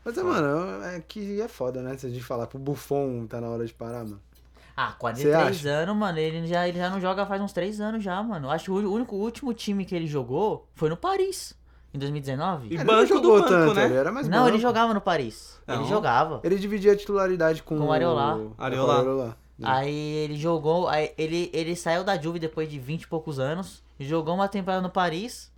[0.03, 1.97] Mas é, mano, é que é foda, né?
[1.97, 4.21] Se a gente falar pro Buffon tá na hora de parar, mano.
[4.75, 5.69] Ah, Cê 43 acha?
[5.69, 6.17] anos, mano.
[6.17, 8.49] Ele já, ele já não joga faz uns 3 anos já, mano.
[8.49, 11.53] Acho que o único o último time que ele jogou foi no Paris.
[11.97, 12.67] Em 2019.
[12.69, 13.85] E Ele banco jogou banco, tanto, né?
[13.85, 14.49] ele era mais não, banco.
[14.51, 15.59] ele jogava no Paris.
[15.65, 15.75] Não.
[15.75, 16.39] Ele jogava.
[16.43, 18.35] Ele dividia a titularidade com, Com o Areola.
[18.37, 18.93] o- Areola.
[18.93, 19.37] com o Areola.
[19.63, 20.87] Aí ele jogou.
[20.87, 23.83] Aí ele, ele saiu da Juve depois de 20 e poucos anos.
[23.99, 25.51] Jogou uma temporada no Paris.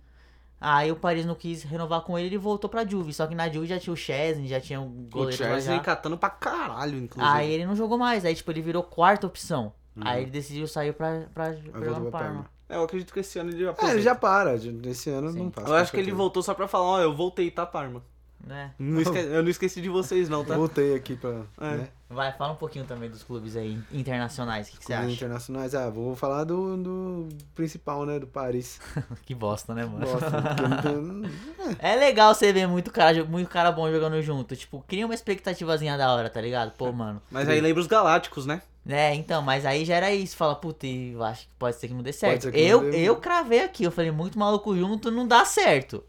[0.58, 3.12] Aí o Paris não quis renovar com ele ele voltou pra Juve.
[3.12, 5.80] Só que na Juve já tinha o Chesney, já tinha um O goleiro Chelsea já.
[5.82, 7.34] catando pra caralho, inclusive.
[7.34, 8.24] Aí ele não jogou mais.
[8.24, 9.72] Aí, tipo, ele virou quarta opção.
[10.00, 12.26] Aí ele decidiu sair pra, pra, pra jogar voltou no Parma.
[12.28, 12.50] Parma.
[12.70, 14.54] É, eu acredito que esse ano ele já É, ele já para.
[14.54, 15.38] Esse ano Sim.
[15.40, 15.68] não passa.
[15.68, 18.02] Eu acho que ele voltou só pra falar, ó, eu voltei, tá, Parma?
[18.46, 18.72] Né?
[18.78, 20.56] Não esque- Eu não esqueci de vocês, não, tá?
[20.56, 21.42] Voltei aqui pra.
[21.60, 21.76] É.
[21.76, 21.88] Né?
[22.08, 24.66] Vai, fala um pouquinho também dos clubes aí internacionais.
[24.68, 25.10] O que, que você acha?
[25.10, 25.74] internacionais.
[25.74, 28.18] Ah, vou falar do, do principal, né?
[28.18, 28.80] Do Paris.
[29.26, 30.06] Que bosta, né, mano?
[30.06, 34.56] Porque não tem- É legal você ver muito cara, muito cara bom jogando junto.
[34.56, 36.72] Tipo, cria uma expectativazinha da hora, tá ligado?
[36.72, 37.20] Pô, mano.
[37.30, 38.62] Mas aí lembra os Galácticos, né?
[38.88, 40.36] É, então, mas aí já era isso.
[40.36, 42.42] Fala, puta, e eu acho que pode ser que não dê certo.
[42.42, 42.98] ser que não Eu, dê.
[43.00, 46.02] eu cravei aqui, eu falei, muito maluco junto não dá certo.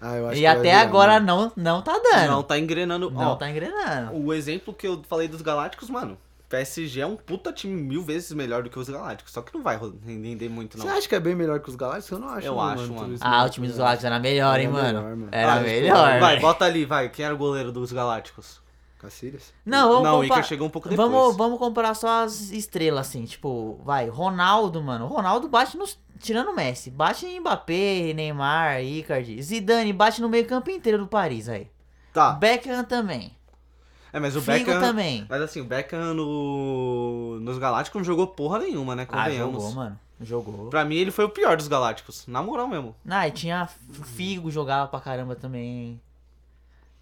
[0.00, 1.26] Ah, eu acho E até agora né?
[1.26, 2.30] não, não tá dando.
[2.30, 3.10] Não tá engrenando.
[3.10, 4.16] Não Ó, tá engrenando.
[4.16, 6.16] O exemplo que eu falei dos Galácticos, mano,
[6.48, 9.32] PSG é um puta time mil vezes melhor do que os Galácticos.
[9.32, 10.86] Só que não vai render muito, não.
[10.86, 12.10] Você acha que é bem melhor que os Galácticos?
[12.12, 13.14] Eu não acho, Eu não, acho, mano.
[13.14, 14.98] isso, Ah, o time dos Galácticos era melhor, hein, Era mano?
[15.00, 15.28] melhor, mano.
[15.32, 16.20] Era Ah, melhor.
[16.20, 17.08] Vai, bota ali, vai.
[17.10, 18.58] Quem era o goleiro dos Galácticos?
[19.00, 19.52] Cacilhas?
[19.64, 21.10] Não, vamos não, o comparar- Iker chegou um pouco depois.
[21.10, 25.06] Vamos, vamos comparar só as estrelas, assim, tipo, vai, Ronaldo, mano.
[25.06, 25.98] Ronaldo bate nos.
[26.18, 29.42] Tirando o Messi, bate em Mbappé, Neymar, Icardi.
[29.42, 31.66] Zidane bate no meio campo inteiro do Paris aí.
[32.12, 32.32] Tá.
[32.32, 33.34] Beckham também.
[34.12, 34.80] É, mas o Figo Beckham...
[34.80, 35.24] também.
[35.28, 37.38] Mas assim, o Beckham no...
[37.40, 39.06] nos Galácticos não jogou porra nenhuma, né?
[39.08, 39.62] Ah, Convenhamos.
[39.62, 39.98] jogou, mano.
[40.20, 40.68] Jogou.
[40.68, 42.26] Pra mim, ele foi o pior dos Galácticos.
[42.26, 42.94] Na moral mesmo.
[43.08, 43.66] Ah, e tinha
[44.14, 45.98] Figo, jogava pra caramba também.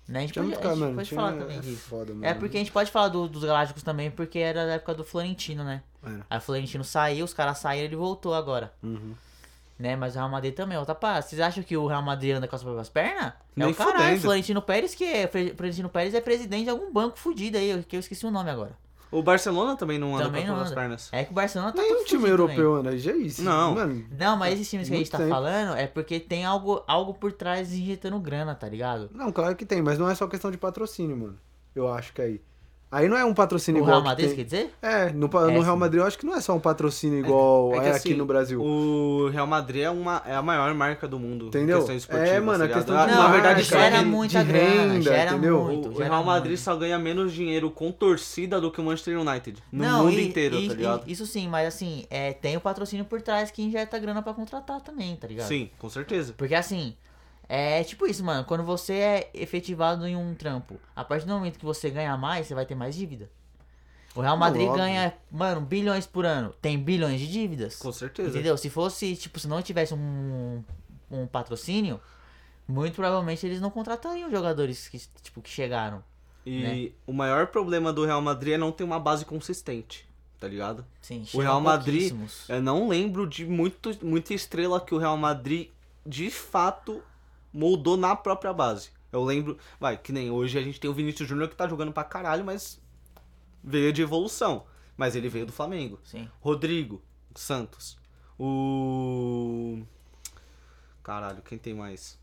[0.08, 0.20] Né?
[0.20, 0.94] A gente pode, a gente mano.
[0.96, 1.82] pode falar também é disso.
[1.82, 2.12] foda.
[2.22, 5.04] É porque a gente pode falar do- dos Galácticos também, porque era da época do
[5.04, 5.82] Florentino, né?
[6.02, 6.26] Era.
[6.30, 8.72] Aí o Florentino saiu, os caras saíram ele voltou agora.
[8.82, 9.12] Uhum.
[9.78, 9.94] Né?
[9.96, 11.20] Mas o Real Madrid também, outra pá.
[11.20, 13.26] Vocês acham que o Real Madrid anda com as próprias pernas?
[13.26, 14.20] É Nem o caralho, fudendo.
[14.22, 15.28] Florentino Pérez que é.
[15.28, 18.72] Florentino Pérez é presidente de algum banco fudido aí, que eu esqueci o nome agora.
[19.10, 21.08] O Barcelona também não anda Também com não as pernas.
[21.12, 23.42] É que o Barcelona tá Nenhum todo time europeu anda, já é isso.
[23.42, 23.74] Não.
[23.74, 24.06] Mano.
[24.10, 25.30] Não, mas esses times que a gente tá tempo.
[25.30, 29.10] falando é porque tem algo, algo por trás injetando grana, tá ligado?
[29.14, 31.38] não, claro que tem, mas não é só questão de patrocínio, mano.
[31.74, 32.40] Eu acho que aí.
[32.90, 34.00] Aí não é um patrocínio O igual.
[34.00, 34.74] Real que Madrid, tem- quer dizer?
[34.80, 35.78] É, no, É, no Real sim.
[35.80, 38.14] Madrid eu acho que não é só um patrocínio igual É que é assim, aqui
[38.14, 38.62] no Brasil.
[38.62, 41.48] O Real Madrid é, uma, é a maior marca do mundo.
[41.48, 41.86] Entendeu?
[42.08, 44.50] É, mano, tá a questão de Na Não, verdade, já só era que- muita de
[44.52, 45.62] grana, renda, já era entendeu?
[45.64, 45.88] muito.
[45.88, 46.60] O, o já era Real Madrid muito.
[46.62, 49.62] só ganha menos dinheiro com torcida do que o Manchester United.
[49.70, 51.02] No Não, mundo e- inteiro, e- tá ligado?
[51.06, 54.32] e- isso sim, mas assim, é, tem o patrocínio por trás que injeta grana pra
[54.32, 55.46] contratar também, tá ligado?
[55.48, 56.32] Sim, com certeza.
[56.36, 56.94] Porque assim,
[57.48, 58.44] é tipo isso, mano.
[58.44, 62.46] Quando você é efetivado em um trampo, a partir do momento que você ganha mais,
[62.46, 63.30] você vai ter mais dívida.
[64.14, 64.82] O Real Madrid óbvio.
[64.82, 66.52] ganha, mano, bilhões por ano.
[66.60, 67.76] Tem bilhões de dívidas.
[67.76, 68.30] Com certeza.
[68.30, 68.56] Entendeu?
[68.56, 70.62] Se fosse, tipo, se não tivesse um,
[71.10, 72.00] um patrocínio,
[72.66, 76.02] muito provavelmente eles não contratariam jogadores que, tipo, que chegaram.
[76.44, 76.92] E né?
[77.06, 80.84] o maior problema do Real Madrid é não ter uma base consistente, tá ligado?
[81.00, 82.12] Sim, O Real Madrid,
[82.48, 85.68] eu não lembro de muito, muita estrela que o Real Madrid
[86.04, 87.02] de fato
[87.52, 88.90] moldou na própria base.
[89.10, 91.92] Eu lembro, vai, que nem hoje a gente tem o Vinícius Júnior que tá jogando
[91.92, 92.80] pra caralho, mas
[93.64, 94.64] veio de evolução.
[94.96, 95.98] Mas ele veio do Flamengo.
[96.04, 96.28] Sim.
[96.40, 97.00] Rodrigo,
[97.34, 97.96] Santos.
[98.38, 99.80] O.
[101.02, 102.18] Caralho, quem tem mais?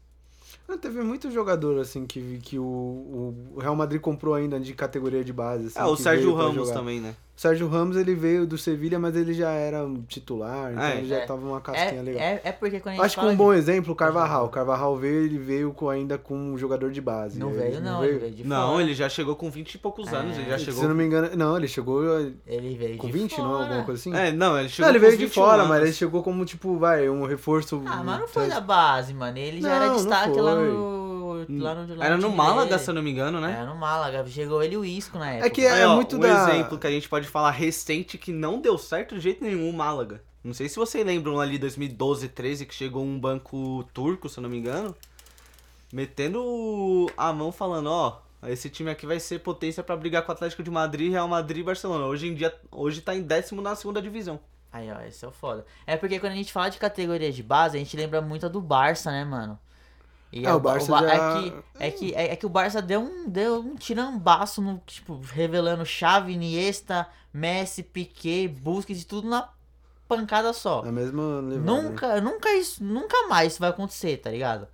[0.67, 2.63] Ah, Teve muito jogador, assim, que, que o,
[3.55, 5.67] o Real Madrid comprou ainda de categoria de base.
[5.67, 7.15] Assim, Ah, o Sérgio Ramos também, né?
[7.37, 10.97] O Sérgio Ramos, ele veio do Sevilha, mas ele já era um titular, então É.
[10.99, 11.25] ele já É.
[11.25, 12.21] tava uma casquinha É, legal.
[12.21, 14.45] é, é porque quando a gente Acho que um de- bom exemplo, o Carvajal.
[14.45, 17.37] O Carvajal veio, ele veio com, ainda com um jogador de base.
[17.37, 18.83] Não Ele veio, não, ele veio de Não, fora.
[18.83, 20.15] ele já chegou com 20 e poucos É.
[20.15, 20.83] anos, ele já Se chegou.
[20.83, 22.03] eu não me engano, não, ele chegou
[22.47, 23.49] Ele veio com de 20, não?
[23.51, 23.63] fora.
[23.65, 24.15] Alguma coisa assim?
[24.15, 25.67] É, não, ele chegou não, ele com veio de 21 fora, anos.
[25.67, 27.83] mas ele chegou como, tipo, vai, um reforço.
[27.85, 29.37] Ah, mas não foi da base, mano.
[29.37, 30.69] Ele já era Não, não destaque lá foi.
[31.47, 31.63] No.
[31.63, 32.79] Lá no lá Era no Málaga, dele.
[32.79, 33.53] se eu não me engano, né?
[33.53, 34.25] Era no Málaga.
[34.27, 35.47] Chegou ele e o Isco na época.
[35.47, 36.27] É que é, ó, muito um da...
[36.27, 39.73] exemplo que a gente pode falar recente que não deu certo de jeito nenhum, o
[39.73, 40.21] Málaga.
[40.43, 44.43] Não sei se vocês lembram ali 2012, 13 que chegou um banco turco, se eu
[44.43, 44.95] não me engano,
[45.91, 50.35] metendo a mão falando, ó, esse time aqui vai ser potência pra brigar com o
[50.35, 52.05] Atlético de Madrid, Real Madrid e Barcelona.
[52.05, 54.39] Hoje em dia, hoje tá em décimo na segunda divisão.
[54.71, 55.65] Aí, ó, esse é o foda.
[55.87, 58.49] É porque quando a gente fala de categoria de base, a gente lembra muito a
[58.49, 59.57] do Barça, né, mano?
[60.31, 62.49] E É, a- o Barça Ba- já- é, que, é, que, é, é que o
[62.49, 69.05] Barça deu um, deu um tirambaço, no, tipo, revelando Xavi, Iniesta, Messi, Piquet, Busquets e
[69.05, 69.47] tudo na
[70.07, 70.81] pancada só.
[70.81, 71.55] Levada, né?
[71.57, 74.67] Nunca, nunca isso, nunca mais isso vai acontecer, tá ligado?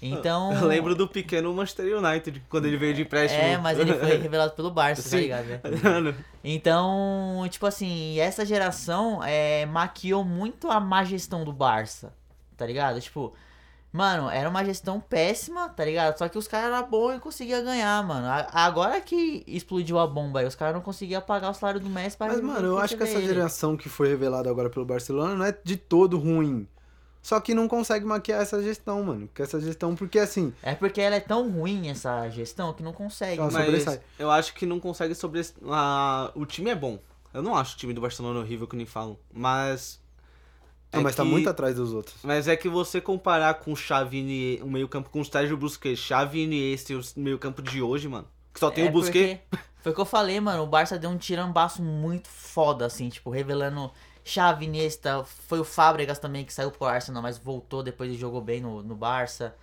[0.00, 0.52] Então.
[0.52, 3.42] Eu lembro do pequeno Manchester United, quando ele veio de empréstimo.
[3.42, 5.46] É, mas ele foi revelado pelo Barça, tá ligado?
[5.46, 6.14] né?
[6.44, 12.12] Então, tipo assim, essa geração é, maquiou muito a má gestão do Barça,
[12.56, 13.00] tá ligado?
[13.00, 13.34] Tipo,
[13.92, 16.16] mano, era uma gestão péssima, tá ligado?
[16.18, 18.26] Só que os caras eram bons e conseguiam ganhar, mano.
[18.52, 22.16] Agora que explodiu a bomba aí, os caras não conseguiam pagar o salário do Messi
[22.16, 23.26] pra Mas, mano, eu acho que essa ele.
[23.26, 26.66] geração que foi revelada agora pelo Barcelona não é de todo ruim.
[27.20, 29.28] Só que não consegue maquiar essa gestão, mano.
[29.34, 32.92] Que essa gestão, porque assim, É porque ela é tão ruim, essa gestão, que não
[32.92, 33.40] consegue.
[33.40, 35.42] Ela mas eu acho que não consegue sobre.
[35.66, 36.98] Ah, o time é bom.
[37.34, 39.18] Eu não acho o time do Barcelona horrível, que nem falam.
[39.32, 40.00] Mas.
[40.92, 42.16] Não, é mas tá que- muito atrás dos outros.
[42.22, 45.98] Mas é que você comparar com o Xavi Iniesta- o meio-campo com o Sérgio Busquets,
[45.98, 48.26] Xavi e Iniesta e o meio-campo de hoje, mano.
[48.54, 49.38] Que só tem É o Busquets.
[49.50, 50.64] porque- Foi o que eu falei, mano.
[50.64, 53.90] O Barça deu um tirambaço muito foda, assim, tipo, revelando
[54.24, 55.24] Xavi, Iniesta.
[55.24, 58.82] Foi o Fábregas também que saiu pro Arsenal, mas voltou depois e jogou bem no,
[58.82, 59.54] no Barça.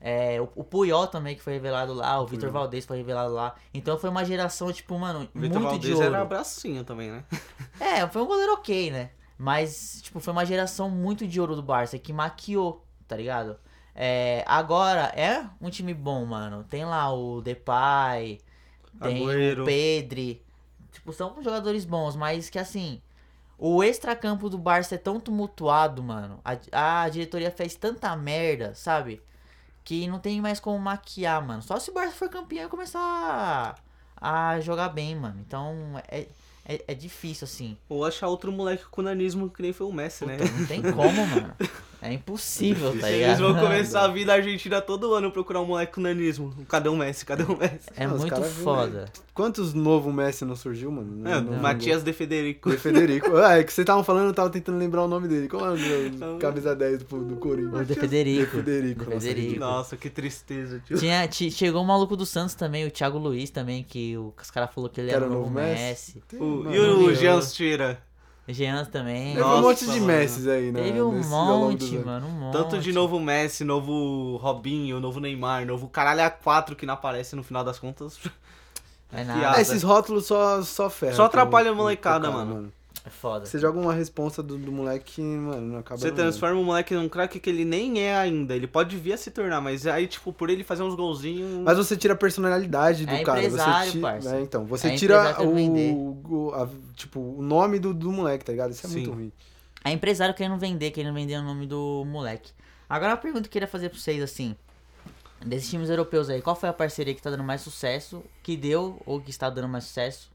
[0.00, 3.54] É, o, o Puyol também que foi revelado lá, o Vitor Valdez foi revelado lá.
[3.74, 6.06] Então foi uma geração, tipo, mano, O Vitor muito de Valdez ouro.
[6.16, 7.22] era bracinho também, né?
[7.78, 9.10] É, foi um goleiro ok, né?
[9.40, 13.58] Mas, tipo, foi uma geração muito de ouro do Barça que maquiou, tá ligado?
[13.94, 16.62] É, agora é um time bom, mano.
[16.64, 18.38] Tem lá o Depay,
[19.00, 19.62] tem Agüero.
[19.62, 20.44] o Pedri,
[20.92, 23.00] tipo, são jogadores bons, mas que assim,
[23.56, 26.38] o extracampo do Barça é tão tumultuado, mano.
[26.44, 29.22] A, a diretoria fez tanta merda, sabe?
[29.82, 31.62] Que não tem mais como maquiar, mano.
[31.62, 33.74] Só se o Barça for campeão e começar
[34.20, 35.40] a, a jogar bem, mano.
[35.40, 35.74] Então
[36.08, 36.28] é,
[36.70, 37.76] é, é difícil, assim.
[37.88, 40.36] Ou achar outro moleque com nanismo que nem foi o Messi, né?
[40.36, 41.54] Puta, não tem como, mano.
[42.02, 43.28] É impossível, tá ligado?
[43.28, 46.54] Eles vão começar a vir na Argentina todo ano procurar um moleque com nanismo.
[46.68, 47.26] Cadê o Messi?
[47.26, 47.88] Cadê o Messi?
[47.96, 49.04] É Não, os muito foda.
[49.34, 51.26] Quantos novo Messi não surgiu, mano?
[51.28, 52.70] É, Não- não- Matias de Federico.
[52.70, 53.30] De Federico.
[53.40, 55.48] Ah, é que vocês estavam falando, eu tava tentando lembrar o nome dele.
[55.48, 55.76] Qual é o
[56.40, 57.80] camisa 10 do, do Corinthians?
[57.80, 58.56] O de Federico.
[58.56, 59.04] De Federico.
[59.04, 59.60] De nossa, Federico.
[59.60, 60.98] Nossa, que tristeza, tio.
[60.98, 64.50] Tinha, ti- chegou o maluco do Santos também, o Thiago Luiz também, que o- os
[64.50, 66.22] caras falaram que ele era o novo Messi.
[66.28, 67.98] Tem, O- mano, e o Jean Tira?
[68.52, 69.36] Jean também.
[69.36, 70.06] um Nossa, monte de mano.
[70.06, 70.82] Messis aí, né?
[70.82, 72.52] Teve um nesse- monte, mano, um monte.
[72.52, 77.42] Tanto de novo Messi, novo Robinho, novo Neymar, novo caralho A4 que não aparece no
[77.42, 78.18] final das contas.
[79.12, 81.16] É nada, Ah, esses rótulos só, só ferram.
[81.16, 82.72] Só atrapalha a molecada, com o cara, mano.
[83.10, 83.44] É foda.
[83.46, 87.08] Você joga uma responsa do, do moleque, mano, não acaba Você transforma o moleque num
[87.08, 88.54] craque que ele nem é ainda.
[88.56, 91.62] Ele pode vir a se tornar, mas aí, tipo, por ele fazer uns golzinhos.
[91.64, 93.42] Mas você tira a personalidade do É cara.
[93.48, 94.36] você tira, parça.
[94.36, 98.52] é, então, você É tira o, o- a- tipo, o nome do, do moleque, tá
[98.52, 98.70] ligado?
[98.70, 98.96] Isso é Sim.
[98.96, 99.32] muito ruim.
[99.84, 102.52] É empresário querendo vender, querendo vender o nome do moleque.
[102.88, 104.54] Agora uma pergunta que eu queria fazer pra vocês, assim.
[105.44, 108.22] Desses times europeus aí, qual foi a parceria que tá dando mais sucesso?
[108.42, 110.30] Que deu ou que está dando mais sucesso?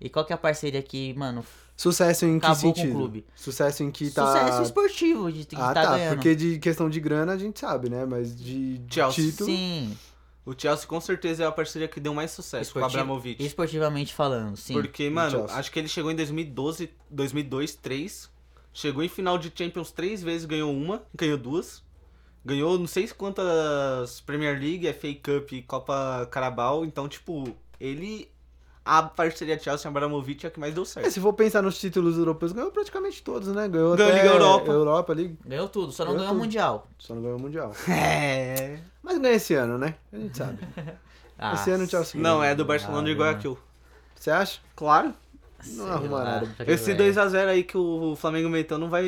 [0.00, 1.44] E qual que é a parceria que, mano,
[1.80, 2.92] Sucesso em que Acabou com o sentido?
[2.94, 3.26] clube.
[3.34, 4.26] Sucesso em que tá...
[4.26, 6.14] sucesso esportivo de que Ah, tá, tá, ganhando?
[6.16, 8.04] porque de questão de grana a gente sabe, né?
[8.04, 9.24] Mas de Chelsea.
[9.30, 9.48] título...
[9.48, 9.96] Sim,
[10.44, 13.42] O Chelsea com certeza é a parceria que deu mais sucesso com o Abramovich.
[13.42, 14.74] esportivamente falando, sim.
[14.74, 18.28] Porque, mano, acho que ele chegou em 2012, 2002, 3.
[18.74, 21.82] Chegou em final de Champions três vezes, ganhou uma, ganhou duas.
[22.44, 26.84] Ganhou não sei quantas Premier League, FA Cup e Copa Carabao.
[26.84, 28.28] Então, tipo, ele.
[28.98, 31.10] A parceria Chelsea e Abramovich é a que mais deu É, certo.
[31.10, 33.68] se for pensar nos títulos europeus, ganhou praticamente todos, né?
[33.68, 34.72] Ganhou, Ganhou até Liga Europa.
[34.72, 36.44] Europa ali, Ganhou tudo, só não Ganhou ganhou o.
[36.44, 36.86] Mundial.
[36.98, 37.72] só não ganhou o Mundial.
[37.88, 38.80] É.
[39.02, 39.94] Mas ganha esse ano, né?
[40.12, 40.58] A gente sabe.
[41.42, 43.58] Ah, Esse ano o Chelsea Não, é do Barcelona de Ah, Guayaquil.
[44.14, 44.60] Você acha?
[44.76, 45.14] Claro.
[45.66, 46.54] Não sei arruma lá, nada.
[46.66, 47.10] Esse vai.
[47.10, 49.04] 2x0 aí que o Flamengo meteu não vai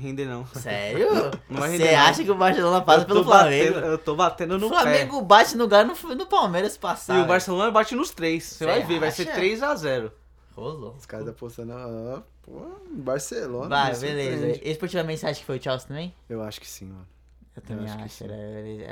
[0.00, 0.46] render, não.
[0.48, 1.08] Sério?
[1.50, 2.02] Não vai Você render, não.
[2.02, 3.74] acha que o Barcelona passa Eu pelo Flamengo?
[3.74, 6.82] batendo- eu tô batendo no O Flamengo bate no Galo no, no Palmeiras pé.
[6.82, 7.18] passar.
[7.18, 7.26] E o.
[7.26, 8.44] Barcelona bate nos três.
[8.44, 9.40] Você Cê vai ver, vai ser acha?
[9.40, 10.10] 3x0.
[10.54, 10.94] Rolou.
[10.98, 11.72] Os caras apostando.
[11.72, 13.68] Ah, pô, Barcelona.
[13.68, 14.60] Vai, me beleza.
[14.64, 16.14] Esportivamente você acha que foi o Chelsea também?
[16.28, 17.06] Eu acho que sim, mano.
[17.54, 18.24] Eu também acho que acho, sim.
[18.24, 18.34] era,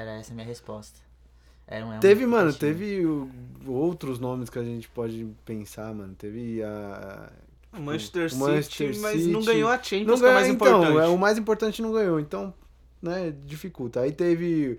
[0.00, 0.98] era essa a minha resposta.
[1.70, 2.60] Um, é um Teve, mano, time.
[2.60, 3.30] teve o-
[3.66, 6.14] outros nomes que a gente pode pensar, mano.
[6.16, 7.30] Teve a.
[7.76, 9.52] O Manchester, o Manchester City, mas não City.
[9.52, 10.98] ganhou a Champions, Não que é o ganhou, mais então, importante.
[11.04, 12.54] é, o mais importante não ganhou, então,
[13.02, 14.00] né, dificulta.
[14.00, 14.78] Aí teve.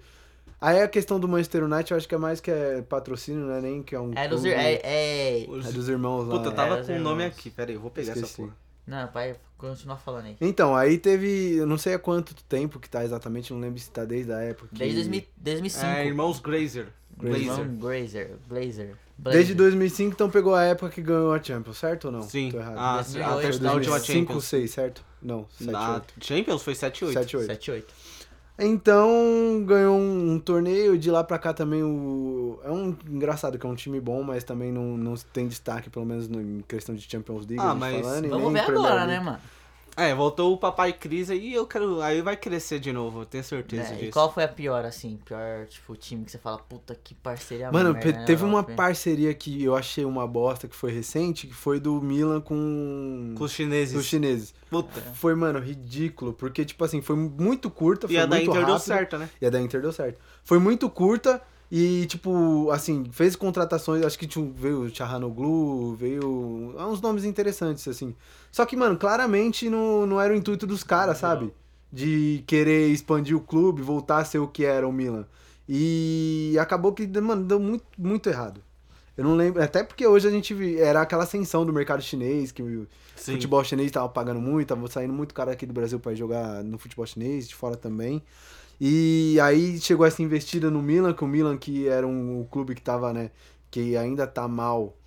[0.62, 3.60] Aí a questão do Manchester United, eu acho que é mais que é patrocínio, né?
[3.62, 4.14] Nem que é um.
[4.16, 5.44] É dos, clube, é, é...
[5.44, 6.38] É dos irmãos lá.
[6.38, 7.50] Puta, eu tava É, com o nome aqui.
[7.50, 8.42] Pera aí, eu vou pegar essa Esqueci.
[8.44, 8.56] porra.
[8.88, 10.38] Não, pai, continua falando aí.
[10.40, 11.56] Então, aí teve.
[11.56, 14.40] Eu não sei há quanto tempo que tá exatamente, não lembro se tá desde a
[14.42, 14.70] época.
[14.72, 15.86] que- Desde 2000, 2005.
[15.86, 16.88] É, irmãos Grazer.
[17.18, 17.42] Grazer.
[17.42, 18.36] Irmão Blazer.
[18.48, 18.96] Blazer.
[19.18, 19.38] Blazer.
[19.40, 22.22] Desde 2005, então pegou a época que ganhou a Champions, certo ou não?
[22.24, 22.52] Sim.
[22.52, 22.76] Tô errado.
[22.78, 24.46] Ah, 2008, a, Foi terceira- a última 2005, Champions.
[24.46, 25.06] 6, certo?
[25.22, 26.14] Não, 7, Na 8.
[26.20, 27.14] Champions foi 7 8.
[27.14, 27.46] 7, 8.
[27.48, 27.94] 7, 8.
[28.58, 32.58] Então, ganhou um, um torneio, de lá pra cá também o...
[32.64, 36.06] É um engraçado que é um time bom, mas também não, não tem destaque, pelo
[36.06, 39.40] menos no- em questão de Champions League, Ah, mas falando, Vamos ver agora, né, mano?
[39.98, 42.02] É, voltou o papai Cris aí eu quero.
[42.02, 44.04] Aí vai crescer de novo, eu tenho certeza É, disso.
[44.06, 45.18] e qual foi a pior, assim?
[45.24, 48.60] Pior, tipo, time que você fala, puta que parceria Mano, merda, pe- né, teve uma
[48.60, 53.34] Europa, parceria que eu achei uma bosta, que foi recente, que foi do Milan com,
[53.38, 53.96] Com os chineses.
[53.96, 54.54] os chineses.
[54.70, 55.00] Puta.
[55.14, 58.74] Foi, mano, ridículo, porque, tipo assim, foi muito curta, foi E a da Inter deu
[58.74, 58.80] rápido.
[58.80, 59.30] certo, né?
[59.40, 60.20] E a da Inter deu certo.
[60.44, 61.42] Foi muito curta
[61.72, 64.04] e, tipo, assim, fez contratações.
[64.06, 66.76] Acho que tinha, veio o Chahanoglu, veio.
[66.78, 68.16] há uns nomes interessantes, assim.
[68.52, 71.54] Só que, mano, claramente não, não era o intuito dos caras, sabe?
[71.92, 75.26] De querer expandir o clube, voltar a ser o que era o Milan.
[75.68, 78.62] E acabou que, mano, deu muito, muito errado.
[79.18, 79.64] Eu não lembro.
[79.64, 80.54] Até porque hoje a gente.
[80.54, 82.86] vi- Era aquela ascensão do mercado chinês, que o
[83.16, 83.34] Sim.
[83.34, 86.78] futebol chinês tava pagando muito, tava saindo muito cara aqui do Brasil pra jogar no
[86.78, 88.22] futebol chinês, de fora também.
[88.80, 92.76] E aí chegou essa investida no Milan, que o Milan, que era um, um clube
[92.76, 93.32] que tava, né,
[93.72, 94.98] que ainda tá mal,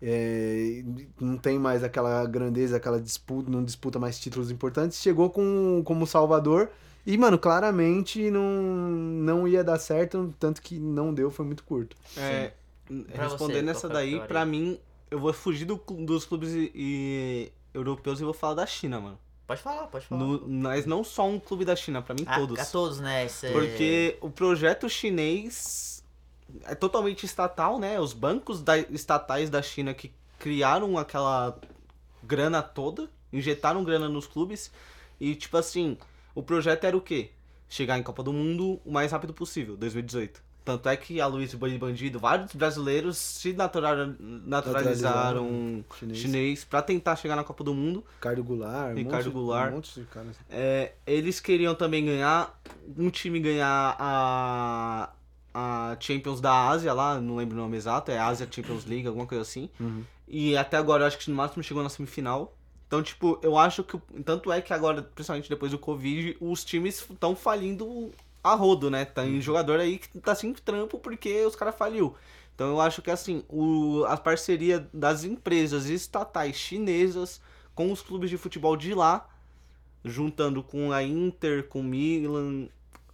[0.00, 0.84] é,
[1.20, 6.06] não tem mais aquela grandeza, aquela disputa, não disputa mais títulos importantes, chegou com, como
[6.06, 6.70] salvador
[7.06, 11.96] e, mano, claramente não, não ia dar certo, tanto que não deu, foi muito curto.
[12.16, 12.52] É,
[13.14, 14.78] respondendo essa a daí, pra mim,
[15.10, 19.18] eu vou fugir do dos clubes e, e europeus e vou falar da China, mano.
[19.46, 20.20] Pode falar, pode falar.
[20.24, 22.58] No- mas não só um clube da China, pra mim A- todos.
[22.58, 23.24] A, todos, né?
[23.26, 26.02] Esse- Porque o projeto chinês
[26.64, 27.98] é totalmente estatal, né?
[28.00, 31.58] Os bancos da- estatais da China que criaram aquela
[32.24, 34.70] grana toda, injetaram grana nos clubes
[35.20, 35.96] e, tipo assim,
[36.34, 37.30] o projeto era o quê?
[37.68, 40.42] Chegar em Copa do Mundo o mais rápido possível, 2018.
[40.66, 46.18] Tanto é que a Luiz Boi Bandido, vários brasileiros se natural- naturalizaram Chinês.
[46.18, 48.04] chinês pra tentar chegar na Copa do Mundo.
[48.16, 48.92] Ricardo Goulart.
[48.92, 49.70] um Ricardo monte- Goulart.
[49.72, 50.36] Um monte de caras.
[50.50, 52.60] É, eles queriam também ganhar,
[52.98, 55.10] um time ganhar a,
[55.54, 59.26] a Champions da Ásia lá, não lembro o nome exato, é Ásia Champions League, alguma
[59.26, 59.70] coisa assim.
[59.78, 60.02] Uhum.
[60.26, 62.56] E até agora eu acho que no máximo chegou na semifinal.
[62.88, 63.98] Então, tipo, eu acho que.
[64.24, 68.10] Tanto é que agora, principalmente depois do Covid, os times estão falindo
[68.46, 69.04] a rodo, né?
[69.04, 72.14] Tem jogador aí que tá sem trampo porque os caras faliu.
[72.54, 77.40] Então eu acho que assim, o, a parceria das empresas estatais chinesas
[77.74, 79.28] com os clubes de futebol de lá,
[80.02, 82.68] juntando com a Inter, com o Milan,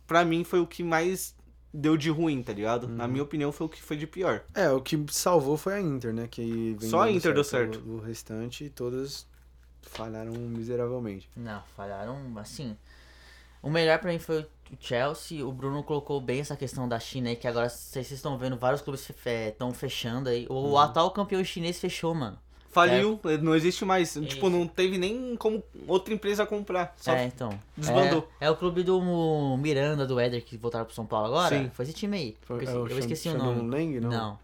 [0.06, 1.34] pra mim foi o que mais
[1.74, 2.86] deu de ruim, tá ligado?
[2.86, 4.44] Na minha opinião foi o que foi de pior.
[4.54, 6.28] É, o que salvou foi a Inter, né?
[6.30, 7.82] Que vem Só a Inter deu certo.
[7.86, 9.26] O, o restante, todas
[9.80, 11.28] falharam miseravelmente.
[11.34, 12.76] Não, falharam assim.
[13.62, 14.46] O melhor pra mim foi o
[14.80, 15.46] Chelsea.
[15.46, 18.80] O Bruno colocou bem essa questão da China aí, que agora vocês estão vendo, vários
[18.82, 20.46] clubes estão fechando aí.
[20.48, 20.78] O Uhum.
[20.78, 22.38] atual campeão chinês fechou, mano.
[22.70, 24.14] Faliu, não existe mais.
[24.14, 24.50] Tipo, Isso.
[24.50, 26.94] não teve nem como outra empresa comprar.
[26.96, 27.50] Só É, então.
[27.76, 28.26] desbandou.
[28.40, 28.98] É, é o clube do
[29.58, 31.54] Miranda, do Éder, que voltaram pro São Paulo agora.
[31.54, 31.70] Sim.
[31.74, 32.36] Foi esse time aí.
[32.40, 33.70] Foi- eu esqueci, é o eu esqueci o nome.
[33.70, 34.10] Lang, não?
[34.10, 34.38] Não.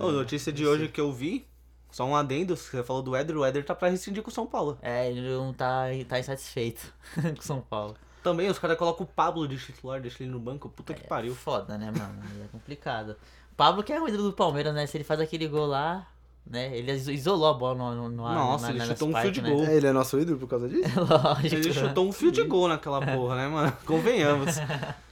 [0.00, 1.46] É, Ô, notícia de hoje que eu vi,
[1.90, 4.46] só um adendo, você falou do Éder, o Éder tá pra rescindir com o São
[4.46, 4.78] Paulo.
[4.80, 6.80] É, ele não tá, tá insatisfeito
[7.36, 7.94] com o São Paulo.
[8.26, 11.06] Também os caras colocam o Pablo de titular, deixam ele no banco, puta que É
[11.06, 11.32] pariu.
[11.32, 12.20] foda, né, mano?
[12.44, 13.14] É complicado.
[13.56, 14.84] Pablo que é o ídolo do Palmeiras, né?
[14.84, 16.04] Se ele faz aquele gol lá,
[16.44, 16.76] né?
[16.76, 19.40] Ele iso- isolou a bola no, no, no Nossa, na, ele chutou um fio de
[19.40, 19.64] gol.
[19.64, 20.82] É, ele é nosso ídolo por causa disso?
[20.88, 20.94] Né?
[21.08, 21.54] Lógico.
[21.54, 23.72] Ele chutou um fio de gol naquela porra, né, mano?
[23.86, 24.56] Convenhamos.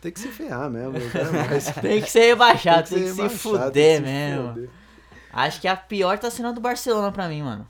[0.02, 0.94] Tem que se ferrar mesmo.
[1.80, 4.48] Tem que ser rebaixado, tem que, se rebaixado, fuder tem que se mesmo.
[4.54, 4.70] fuder.
[5.32, 7.64] Acho que a pior tá sendo a do Barcelona pra mim, mano.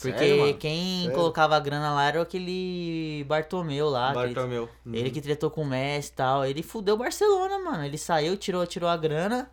[0.00, 1.14] Porque Sério, quem Sério?
[1.14, 4.12] colocava a grana lá era aquele Bartomeu lá.
[4.12, 4.68] Bartomeu.
[4.92, 6.44] Ele que tretou com o Messi e tal.
[6.44, 7.84] Ele fudeu o Barcelona, mano.
[7.84, 9.50] Ele saiu, tirou, tirou a grana,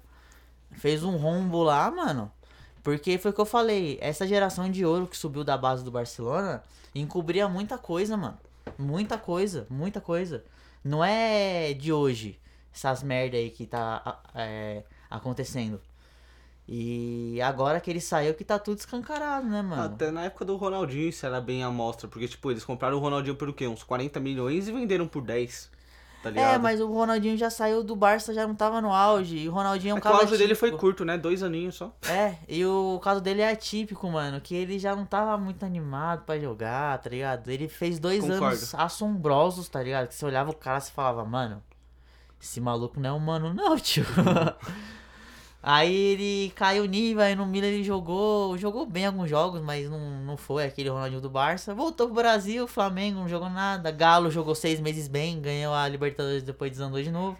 [0.74, 2.32] fez um rombo lá, mano.
[2.84, 3.98] Porque foi o que eu falei.
[4.02, 6.62] Essa geração de ouro que subiu da base do Barcelona
[6.94, 8.38] encobria muita coisa, mano.
[8.78, 10.44] Muita coisa, muita coisa.
[10.84, 12.38] Não é de hoje
[12.74, 15.80] essas merda aí que tá é, acontecendo.
[16.68, 19.82] E agora que ele saiu que tá tudo escancarado, né, mano?
[19.82, 23.00] Até na época do Ronaldinho isso era bem a amostra, porque, tipo, eles compraram o
[23.00, 23.68] Ronaldinho por o quê?
[23.68, 25.70] Uns 40 milhões e venderam por 10.
[26.24, 26.56] Tá ligado?
[26.56, 29.40] É, mas o Ronaldinho já saiu do Barça, já não tava no auge.
[29.40, 31.18] E o Ronaldinho é um É que o auge dele foi curto, né?
[31.18, 31.94] Dois aninhos só.
[32.08, 34.40] É, e o caso dele é atípico, mano.
[34.40, 37.50] Que ele já não tava muito animado pra jogar, tá ligado?
[37.50, 38.46] Ele fez dois Concordo.
[38.46, 40.08] anos assombrosos, tá ligado?
[40.08, 41.62] Que você olhava o cara e falava, mano,
[42.42, 44.06] esse maluco não é humano, não, tio.
[45.64, 48.58] aí ele caiu o nível, aí no Milan ele jogou.
[48.58, 51.74] Jogou bem alguns jogos, mas não, não foi aquele Ronaldinho do Barça.
[51.74, 53.90] Voltou pro Brasil, Flamengo não jogou nada.
[53.90, 57.38] Galo jogou seis meses bem, ganhou a Libertadores depois desandou de novo.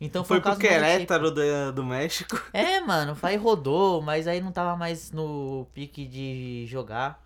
[0.00, 0.60] Então foi, foi pro.
[0.60, 2.40] Querétaro do, do México.
[2.52, 7.20] É, mano, aí rodou, mas aí não tava mais no pique de jogar.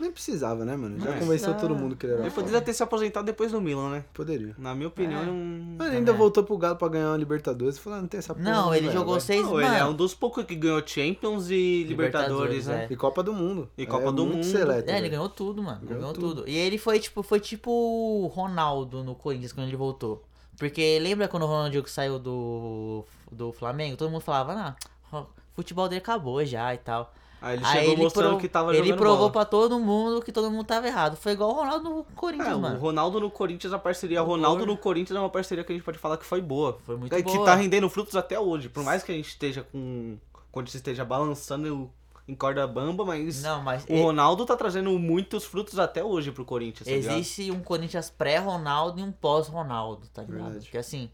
[0.00, 1.00] Nem precisava, né, mano?
[1.00, 3.90] Já convenceu todo mundo que ele era Ele poderia ter se aposentado depois do Milan,
[3.90, 4.04] né?
[4.14, 4.54] Poderia.
[4.56, 5.26] Na minha opinião, É.
[5.26, 5.74] um...
[5.76, 6.14] Mas ele ainda É.
[6.14, 8.48] voltou pro Galo pra ganhar uma Libertadores e falou, ah, não tem essa porra.
[8.48, 9.20] Não, ele velho, jogou vai.
[9.20, 12.86] seis, Não, ele é um dos poucos que ganhou Champions e Libertadores, Libertadores, né?
[12.88, 12.92] é.
[12.92, 13.68] E Copa do Mundo.
[13.76, 14.44] E Copa É do muito Mundo.
[14.44, 15.10] Seleto, É, ele velho.
[15.10, 15.80] ganhou tudo, mano.
[15.82, 16.34] Ganhou Ganhou, tudo.
[16.36, 16.48] tudo.
[16.48, 20.22] E ele foi tipo, foi tipo o Ronaldo no Corinthians quando ele voltou.
[20.56, 23.96] Porque lembra quando o Ronaldinho saiu do, do Flamengo?
[23.96, 24.76] Todo mundo falava,
[25.12, 25.24] o
[25.54, 27.12] futebol dele acabou já e tal.
[27.40, 29.30] Aí ele Aí chegou ele, mostrando pro- que tava ele provou bola.
[29.32, 31.16] pra todo mundo que todo mundo tava errado.
[31.16, 32.78] Foi igual o Ronaldo no Corinthians, É, o mano.
[32.80, 34.66] Ronaldo no Corinthians, a parceria Foi Ronaldo boa.
[34.66, 36.78] no Corinthians é uma parceria que a gente pode falar que foi boa.
[36.84, 37.38] Foi muito É, boa.
[37.38, 38.68] Que tá rendendo frutos até hoje.
[38.68, 40.16] Por mais que a gente esteja com.
[40.50, 41.90] Quando esteja balançando
[42.26, 43.42] em corda bamba, mas.
[43.42, 47.18] Não, mas O Ronaldo tá trazendo muitos frutos até hoje pro Corinthians, tá ligado?
[47.18, 50.42] Existe um Corinthians pré-Ronaldo e um pós-Ronaldo, tá ligado?
[50.42, 50.64] Verdade.
[50.64, 51.08] Porque assim,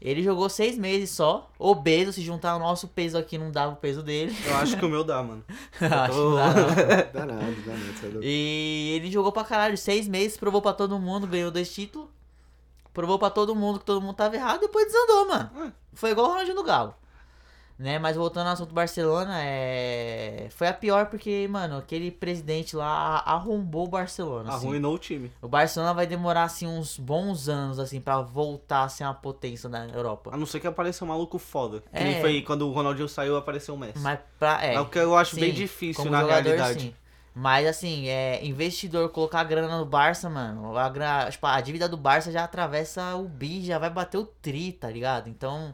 [0.00, 3.76] ele jogou seis meses só, obeso, se juntar o nosso peso aqui não dava o
[3.76, 4.34] peso dele.
[4.46, 5.44] Eu acho que o meu dá, mano.
[5.78, 7.12] Acho que dá, não.
[7.12, 7.92] Danado, danado.
[7.92, 8.24] você é louco.
[8.24, 12.08] E ele jogou pra caralho, seis meses, provou pra todo mundo, ganhou dois títulos.
[12.94, 15.50] Provou pra todo mundo que todo mundo tava errado, depois desandou, mano.
[15.66, 15.72] É.
[15.92, 16.94] Foi igual o Ronaldinho do Galo.
[17.82, 20.48] Né, mas voltando ao assunto do Barcelona, é...
[20.50, 22.86] foi a pior porque, mano, aquele presidente lá
[23.24, 24.54] a- arrombou o Barcelona.
[24.54, 24.66] assim.
[24.66, 25.32] Arruinou o time.
[25.40, 29.66] O Barcelona vai demorar assim uns bons anos assim para voltar a ser uma potência
[29.66, 30.28] na Europa.
[30.30, 31.80] A não ser que apareça um maluco foda.
[31.80, 32.04] Que É.
[32.04, 33.98] nem foi quando o Ronaldinho saiu, apareceu o Messi.
[34.00, 36.80] Mas pra é, É o que eu acho bem sim, difícil como na jogador, realidade.
[36.82, 36.94] sim.
[37.34, 41.96] Mas assim, é investidor colocar grana no Barça, mano, a, gra- tipo, a dívida do
[41.96, 45.30] Barça já atravessa o bi, já vai bater o tri, tá ligado?
[45.30, 45.72] Então,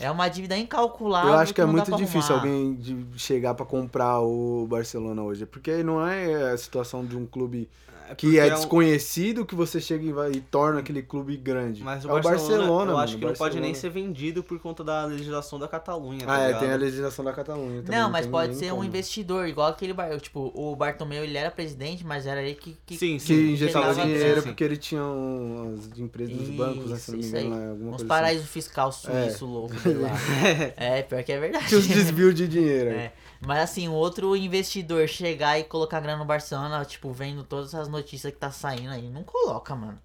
[0.00, 1.32] É uma dívida incalculável.
[1.32, 2.52] Eu acho que é não dá muito difícil arrumar.
[2.52, 5.46] alguém de chegar pra comprar o Barcelona hoje.
[5.46, 9.54] Porque não é a situação de um clube É que porque é um- desconhecido que
[9.54, 11.82] você chega e, vai, e torna aquele clube grande.
[11.82, 13.74] Mas o é o Barcelona, Barcelona, eu mano, acho que não pode nem Barcelona.
[13.74, 16.26] ser vendido por conta da legislação da Catalunha.
[16.26, 16.60] tá Ah, é, ligado?
[16.60, 18.00] tem a legislação da Catalunha também.
[18.00, 18.84] Não, mas tem pode ser um como.
[18.84, 20.18] investidor, igual aquele bar.
[20.20, 22.76] Tipo, o Bartomeu ele era presidente, mas era ele que.
[22.86, 23.52] que Sim, Que sim.
[23.52, 24.48] injetava Chegava- dinheiro sim.
[24.48, 27.60] porque ele tinha umas empresas dos bancos, né, se não me engano, aí.
[27.60, 29.48] lá, alguma Uns coisa paraísos fiscal suíço É.
[29.48, 30.10] louco lá.
[30.76, 31.64] é, pior que é verdade.
[31.64, 31.68] assim.
[31.68, 32.96] Tinha os desvios de dinheiro aí.
[33.08, 33.12] É.
[33.40, 38.32] Mas assim, outro investidor chegar e colocar grana no Barcelona, tipo, vendo todas as notícias
[38.32, 40.00] que tá saindo aí, não coloca, mano.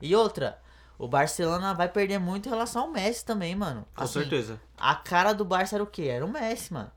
[0.00, 0.58] E outra,
[0.98, 3.86] o Barcelona vai perder muito em relação ao Messi também, mano.
[3.94, 4.60] Com Assim, certeza.
[4.76, 6.04] A cara do Barça era o quê?
[6.04, 6.90] Era o Messi, mano.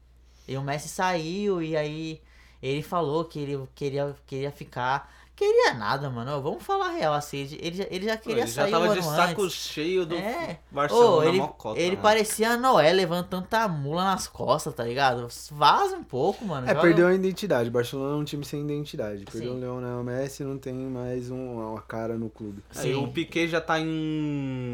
[0.47, 2.21] E o Messi saiu e aí
[2.61, 5.11] ele falou que ele queria, queria ficar.
[5.41, 6.39] Queria nada, mano.
[6.39, 7.39] Vamos falar a real, assim.
[7.39, 9.55] Ele, ele já, ele já queria ele já sair tava um de ano saco antes.
[9.55, 10.59] cheio do É.
[10.69, 12.01] Barcelona Ô, ele, mocota, ele mano.
[12.03, 15.27] parecia a Noé levantando tanta mula nas costas, tá ligado?
[15.49, 16.67] Vaza um pouco, mano.
[16.67, 17.71] É, Joga- perdeu a identidade.
[17.71, 19.25] Barcelona é um time sem identidade.
[19.25, 19.57] Perdeu Sim.
[19.57, 22.61] o Leonel Messi não tem mais um- uma cara no clube.
[22.75, 23.03] Aí Sim.
[23.03, 23.87] o Piquet já tá em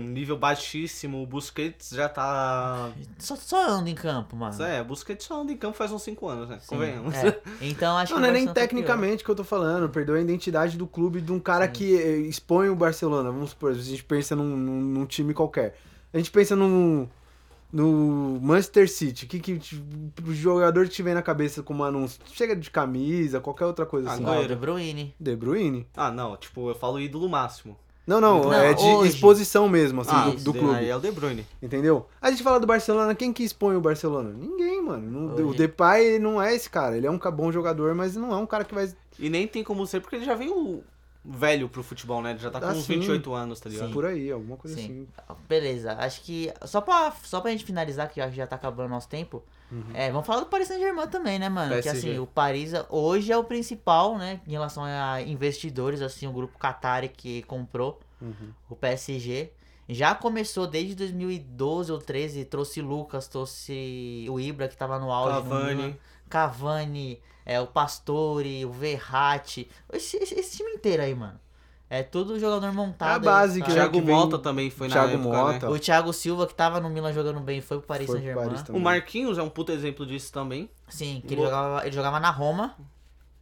[0.10, 2.90] nível baixíssimo, o Busquets já tá...
[3.18, 4.62] Só, só anda em campo, mano.
[4.62, 6.58] É, o Busquets só anda em campo faz uns 5 anos, né?
[6.60, 7.16] Sim, Convenhamos.
[7.16, 7.40] é.
[7.62, 8.54] Então acho Não, que não é nem pior.
[8.54, 9.88] tecnicamente que eu tô falando.
[9.88, 13.32] Perdeu a identidade do clube de um cara que eh, expõe o Barcelona.
[13.32, 15.76] Vamos supor, a gente pensa num, num, num time qualquer.
[16.14, 17.08] A gente pensa num.
[17.70, 19.60] No Manchester City, que, que
[20.26, 24.24] o jogador que tiver na cabeça como anúncio, chega de camisa, qualquer outra coisa assim.
[24.24, 24.46] Ó, Agüero.
[24.46, 25.16] o De Bruyne.
[25.20, 25.88] De Bruyne?
[25.94, 27.78] Ah, não, tipo, eu falo ídolo máximo.
[28.08, 29.10] Não, não, Não, é de hoje.
[29.12, 30.76] exposição mesmo, assim, ah, do, do clube.
[30.76, 31.46] Aí é o De Bruyne.
[31.62, 32.08] Entendeu?
[32.22, 34.30] A gente fala do Barcelona, quem que expõe o Barcelona?
[34.34, 35.36] Ninguém, mano.
[35.36, 35.54] Não- o.
[35.54, 36.96] Depay não é esse cara.
[36.96, 38.90] Ele é um bom jogador, mas não é um cara que vai.
[39.20, 40.82] E nem tem como ser, porque ele já veio
[41.26, 42.30] velho pro futebol, né?
[42.32, 42.94] Ele já tá com Ah, uns sim.
[43.00, 43.88] 28 anos, tá ligado?
[43.90, 43.94] Sim.
[43.94, 45.06] Por aí, alguma coisa Sim.
[45.28, 45.36] assim.
[45.50, 46.50] Beleza, acho que.
[46.64, 49.44] Só pra, só pra gente finalizar, que já tá acabando o nosso tempo.
[49.94, 51.76] É, vamos falar do Paris Saint-Germain também, né, mano?
[51.76, 52.10] Que PSG.
[52.12, 54.40] assim, o Paris hoje é o principal, né?
[54.48, 58.52] Em relação a investidores, assim, o grupo Qatari que comprou Uhum.
[58.70, 59.52] o PSG.
[59.90, 65.36] Já começou desde 2012 ou 13, trouxe Lucas, trouxe o Ibra que tava no auge.
[65.38, 65.44] no.
[65.50, 66.00] Cavani.
[66.30, 69.70] Cavani, é, o Pastore, o Verratti.
[69.92, 71.40] Esse, esse- esse time inteiro aí, mano.
[71.90, 73.10] É todo jogador montado.
[73.12, 73.66] É a base tá?
[73.66, 75.70] que- Thiago vem- Mota também foi Thiago na época, Mota.
[75.70, 75.74] né?
[75.76, 78.46] O Thiago Silva, que tava no Milan jogando bem, foi pro Paris Saint-Germain.
[78.48, 78.82] Paris também.
[78.82, 80.70] O Marquinhos é um puto exemplo disso também.
[80.90, 82.76] Sim, que ele jogava, ele jogava na Roma.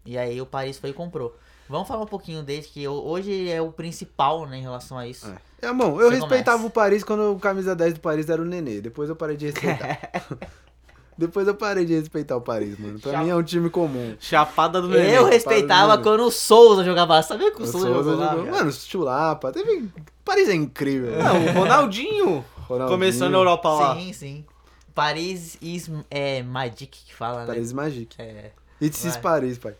[0.06, 1.36] E aí o Paris foi e comprou.
[1.68, 5.26] Vamos falar um pouquinho dele, que hoje é o principal, né, em relação a isso.
[5.60, 6.68] É, bom, eu Você respeitava começa.
[6.68, 8.80] o Paris quando o camisa 10 do Paris era o Nenê.
[8.82, 10.00] Depois eu parei de respeitar.
[11.18, 13.00] Depois eu parei de respeitar o Paris, mano.
[13.00, 13.24] Pra Chapa.
[13.24, 14.16] mim é um time comum.
[14.20, 15.18] Chapada do Nenê.
[15.18, 17.22] Eu respeitava quando o Souza jogava.
[17.24, 18.52] Sabia que o O Souza, Souza jogou jogou-?
[18.52, 19.52] Mano, Chulapa.
[19.52, 19.90] Teve...
[20.26, 21.12] Paris é incrível.
[21.18, 22.46] Não, o Ronaldinho.
[22.68, 23.96] Ronaldinho, Começou na Europa lá.
[23.96, 24.46] Sim, sim.
[24.94, 27.48] Paris is é, Magic que fala, né?
[27.48, 28.16] Paris Magic.
[28.20, 28.52] É.
[28.82, 29.22] It's Vai.
[29.22, 29.76] Paris, pai.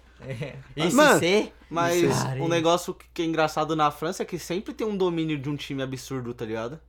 [0.76, 2.28] Esse Mano, C, Mas Isso.
[2.40, 5.56] um negócio que é engraçado na França é que sempre tem um domínio de um
[5.56, 6.80] time absurdo, tá ligado?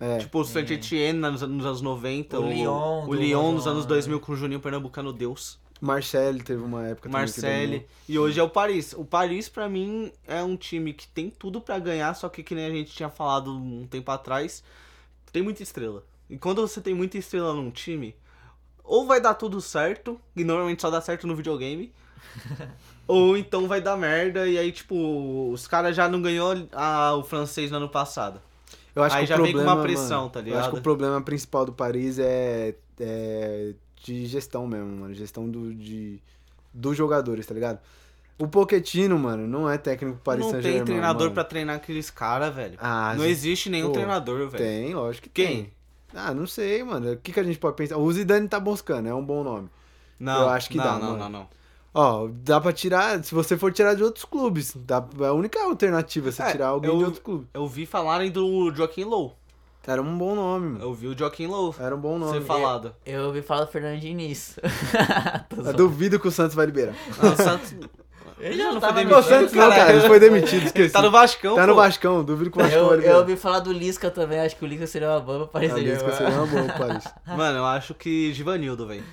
[0.00, 0.18] É.
[0.18, 3.88] Tipo o Saint-Etienne nos, nos anos 90, O Lyon o Lyon nos anos né?
[3.88, 7.86] 2000 com o Juninho Pernambucano Deus, Marcelo teve uma época dominou.
[8.08, 8.92] e hoje é o Paris.
[8.94, 12.54] O Paris pra mim é um time que tem tudo pra ganhar, só que que
[12.54, 14.64] nem a gente tinha falado um tempo atrás,
[15.32, 16.02] tem muita estrela.
[16.28, 18.14] E quando você tem muita estrela num time,
[18.82, 21.92] ou vai dar tudo certo, e normalmente só dá certo no videogame,
[23.06, 27.22] ou então vai dar merda, e aí, tipo, os caras já não ganhou a- o
[27.22, 28.40] francês no ano passado.
[28.94, 30.50] Eu acho Aí que já o vem com problema, uma pressão, mano, tá Eu acho
[30.50, 30.70] ligado?
[30.72, 35.14] que o problema principal do Paris é, é de gestão mesmo, mano.
[35.14, 36.20] Gestão do, de,
[36.72, 37.80] dos jogadores, tá ligado?
[38.38, 42.76] O Pochettino, mano, não é técnico Paris não tem treinador pra treinar aqueles caras, velho.
[42.80, 44.64] Ah, não existe nenhum pô, treinador, velho.
[44.64, 45.56] Tem, lógico que Quem?
[45.64, 45.72] tem.
[46.14, 47.12] Ah, não sei, mano.
[47.12, 47.96] O que, que a gente pode pensar?
[47.96, 49.68] O Zidane tá buscando, é um bom nome.
[50.18, 51.18] Não, Eu acho que não, dá, não, mano.
[51.18, 51.48] não, não.
[51.94, 55.62] Ó, dá pra tirar, se você for tirar de outros clubes, dá, é a única
[55.62, 57.46] alternativa é você É, tirar alguém eu- de outro clube.
[57.54, 59.36] Eu vi falarem do Joaquim Low.
[59.86, 60.84] Era um bom nome, mano.
[60.84, 62.32] Eu vi o Joaquim Low Era um bom nome.
[62.32, 62.94] ser falado.
[63.04, 64.58] eu ouvi falar do Fernando Diniz.
[65.64, 66.94] Eu duvido que o Santos vai liberar.
[67.20, 67.74] Ah, o Santos.
[68.40, 70.92] Ele já não tava foi no O demitido, Santos não, cara, ele foi demitido, esqueci.
[70.92, 71.74] Tá no Vascão, Tá no.
[71.74, 73.18] Vascão, duvido que o Vascão vai Eu, eu liberar.
[73.18, 76.10] ouvi falar do Lisca também, acho que o Lisca seria uma boa pra Paris Lisca
[76.12, 77.04] seria uma boa, Paris.
[77.26, 79.04] Mano, eu acho que Givanildo, velho.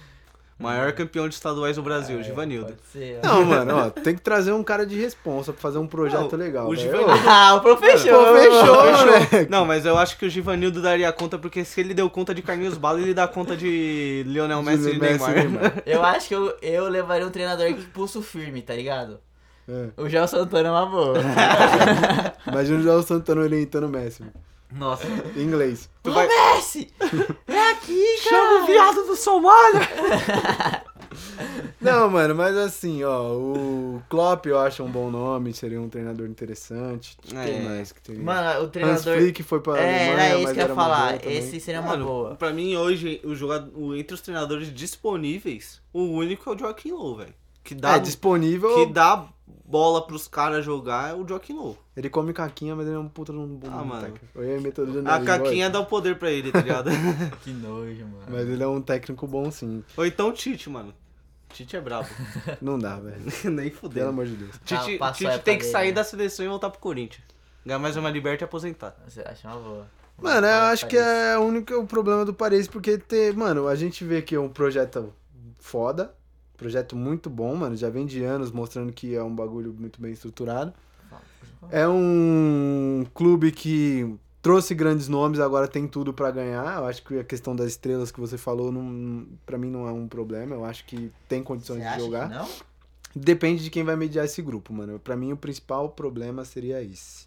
[0.62, 2.74] Maior campeão de estaduais do Brasil, É, Givanildo.
[2.93, 3.20] ser.
[3.24, 6.39] Não, mano, ó, tem que trazer um cara de responsa pra fazer um projeto Não,
[6.39, 6.68] legal.
[6.68, 6.82] o velho.
[6.82, 8.12] Givanildo- Ah, o professor!
[8.12, 9.49] Pô, fechou, moleque.
[9.49, 12.41] Não, mas eu acho que o Givanildo daria conta, porque se ele deu conta de
[12.41, 15.34] Carlinhos Bala, ele dá conta de Lionel Messi e Neymar.
[15.34, 15.74] Neymar.
[15.86, 19.20] Eu acho que eu, eu levaria um treinador que pulso firme, tá ligado?
[19.68, 19.89] É.
[19.95, 21.18] O Gel Santana é uma boa.
[22.47, 24.22] Imagina o João Santana orientando o Messi.
[24.22, 24.34] mano.
[24.72, 25.05] Nossa.
[25.36, 25.89] Em inglês.
[26.03, 26.28] Tu Ô, vai...
[26.28, 26.91] Messi!
[27.47, 28.36] É aqui, cara!
[28.36, 29.82] Chama o viado do Somália!
[31.82, 36.28] Não, mano, mas assim, ó, o Klopp eu acho um bom nome, seria um treinador
[36.28, 37.17] interessante.
[37.22, 37.61] Quem É.
[37.61, 38.22] mais que teria?
[38.24, 39.17] Mano, o Hans treinador...
[39.17, 41.28] Flick foi pra É, Alemanha, era isso mas que eu ia uma falar.
[41.28, 42.36] Esse seria uma Mano, boa.
[42.36, 47.17] pra mim hoje, o jogador, entre os treinadores disponíveis, o único é o Joaquim Low,
[47.17, 47.34] velho.
[47.63, 49.26] Que dá, É, disponível, que dá
[49.72, 51.78] bola pros caras jogar é o Joaquim Low.
[51.95, 54.01] ele come caquinha, mas ele é um puta de um bom Ah, mano.
[54.01, 54.26] técnico.
[54.36, 56.89] Eu ia meter o dedo A caquinha dá o poder pra ele, tá ligado?
[57.43, 58.26] Que nojo, mano.
[58.30, 59.84] Mas ele é um técnico bom sim.
[59.95, 60.93] Ou então o Tite, mano.
[61.49, 62.07] Tite é brabo.
[62.61, 63.22] Não dá, velho.
[63.51, 64.09] Nem Pelo fudeu.
[64.09, 64.51] amor de Deus.
[64.65, 65.93] Tite, Ah, Tite tem que sair né?
[65.93, 67.24] da seleção e voltar pro Corinthians.
[67.65, 68.95] Ganhar mais uma liberta e aposentar.
[69.07, 69.88] Você acha uma boa.
[70.22, 74.03] Mano, eu acho que é o único problema do Paris, porque ter, mano, a gente
[74.05, 75.13] vê que é um projeto
[75.59, 76.13] foda,
[76.62, 80.12] projeto muito bom, mano, já vem de anos mostrando que é um bagulho muito bem
[80.12, 80.72] estruturado.
[81.72, 86.78] É um clube que trouxe grandes nomes, agora tem tudo pra ganhar.
[86.78, 89.91] Eu acho que a questão das estrelas que você falou, não, pra mim não é
[89.91, 90.53] um problema.
[90.55, 92.30] Eu acho que tem condições Você de jogar.
[92.30, 92.47] não?
[93.16, 94.99] Depende de quem vai mediar esse grupo, mano.
[94.99, 97.26] Pra mim o principal problema seria esse.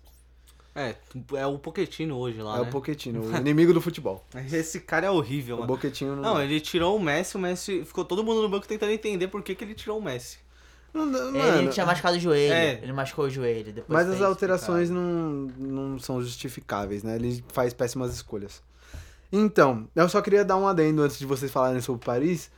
[0.75, 0.95] É,
[1.35, 2.69] é o Pochettino hoje lá, é né?
[2.69, 4.25] o Pochettino, o inimigo do futebol.
[4.53, 5.73] Esse cara é horrível, O mano.
[5.73, 7.85] Pochettino Não, ele tirou o Messi, o Messi...
[7.85, 10.39] Ficou todo mundo no banco tentando entender por que, que ele tirou o Messi.
[10.93, 12.53] não dá- Ele mano, tinha machucado o joelho.
[12.53, 12.81] É.
[12.83, 13.73] Ele machucou o joelho.
[13.73, 17.15] Depois Mas as alterações não, não são justificáveis, né?
[17.15, 18.61] Ele faz péssimas escolhas.
[19.33, 22.51] Então, eu só queria dar um adendo antes de vocês falarem sobre Paris.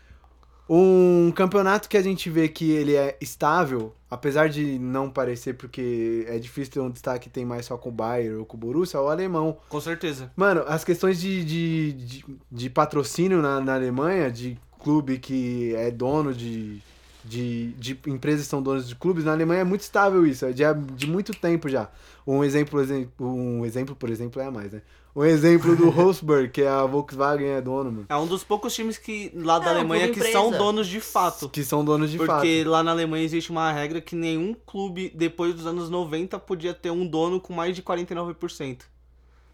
[0.68, 6.24] Um campeonato que a gente vê que ele é estável, apesar de não parecer, porque
[6.28, 8.60] é difícil ter um destaque que tem mais só com o Bayern ou com o
[8.60, 9.58] Borussia, é o alemão.
[9.68, 10.30] Com certeza.
[10.34, 15.90] Mano, as questões de, de, de, de patrocínio na, na Alemanha, de clube que é
[15.90, 16.80] dono de,
[17.24, 20.52] de, de empresas que são donas de clubes, na Alemanha é muito estável isso, é
[20.52, 20.62] de,
[20.94, 21.88] de muito tempo já.
[22.26, 24.82] Um exemplo, exemplo, um exemplo, por exemplo, é a mais, né?
[25.16, 28.06] Um exemplo do Wolfsburg, que a Volkswagen é dono, mano.
[28.08, 31.48] É um dos poucos times que lá da É, Alemanha que são donos de fato.
[31.48, 32.70] Que são donos de Porque fato.
[32.70, 36.90] lá na Alemanha existe uma regra que nenhum clube, depois dos anos 90, podia ter
[36.90, 38.84] um dono com mais de 49%.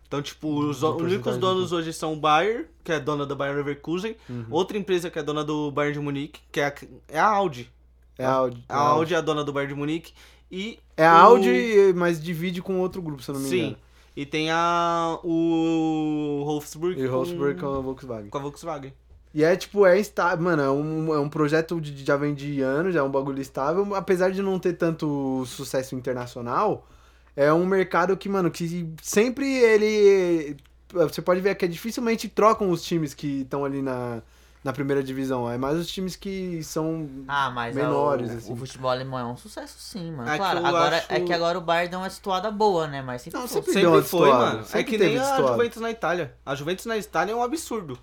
[0.09, 3.25] Então, tipo, os De o- únicos donos do- hoje são o Bayer, que é dona
[3.25, 4.45] da Bayer Leverkusen, Uhum.
[4.51, 6.75] outra empresa que é dona do Bayern de Munique, que é a,
[7.09, 7.71] é a Audi.
[8.19, 8.65] É a Audi.
[8.69, 10.13] A Audi é a dona do Bayern de Munique
[10.51, 10.79] e...
[10.97, 13.59] É a o- Audi, mas divide com outro grupo, se eu não me Sim.
[13.61, 13.77] engano.
[14.17, 15.19] E tem a...
[15.25, 18.31] o Wolfsburg E o com- Wolfsburg com a Volkswagen.
[18.31, 18.93] com a Volkswagen.
[19.35, 22.61] E é tipo, é estável, mano, é um, é um projeto de já vem de
[22.61, 26.87] anos, é um bagulho estável, apesar de não ter tanto sucesso internacional,
[27.35, 30.55] é um mercado que, mano, que sempre ele.
[30.93, 34.21] Você pode ver que é dificilmente trocam os times que estão ali na,
[34.65, 35.51] na primeira divisão.
[35.51, 37.09] É mais os times que são.
[37.29, 38.53] Ah, mas menores, o, assim.
[38.53, 40.29] o futebol alemão é um sucesso sim, mano.
[40.29, 43.03] É que claro, agora, acho- é que agora o Bayern deu uma situada boa, né?
[43.03, 43.63] Mas sempre Não, foi.
[43.63, 44.61] sempre- Sempre foi, mano.
[44.61, 45.37] É sempre que teve nem a.
[45.37, 46.35] Juventus na Itália.
[46.47, 47.99] A Juventus na Itália é um absurdo.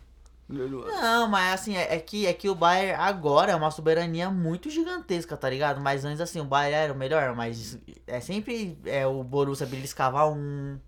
[0.52, 4.68] Não, mas assim, é, é que, é que o Bayern agora é uma soberania muito
[4.68, 5.80] gigantesca, tá ligado?
[5.80, 10.26] Mas antes, assim, o Bayern era o melhor, mas é sempre é, o Borussia beliscava
[10.28, 10.80] um,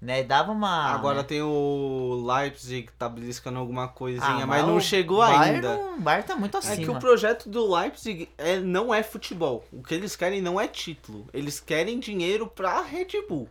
[0.00, 0.22] né?
[0.22, 0.86] Dava uma...
[0.92, 1.22] Agora né?
[1.24, 5.76] tem o Leipzig que tá beliscando alguma coisinha, Ah, mas não o chegou Bayern ainda.
[5.76, 6.76] não- O Bayern tá muito É acima.
[6.76, 9.64] que o projeto do Leipzig é, não é futebol.
[9.72, 11.26] O que eles querem não é título.
[11.32, 13.48] Eles querem dinheiro pra Red Bull.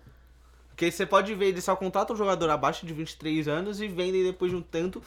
[0.69, 4.23] Porque você pode ver, eles só contratam um jogador abaixo de 23 anos e vendem
[4.23, 5.01] depois de um tanto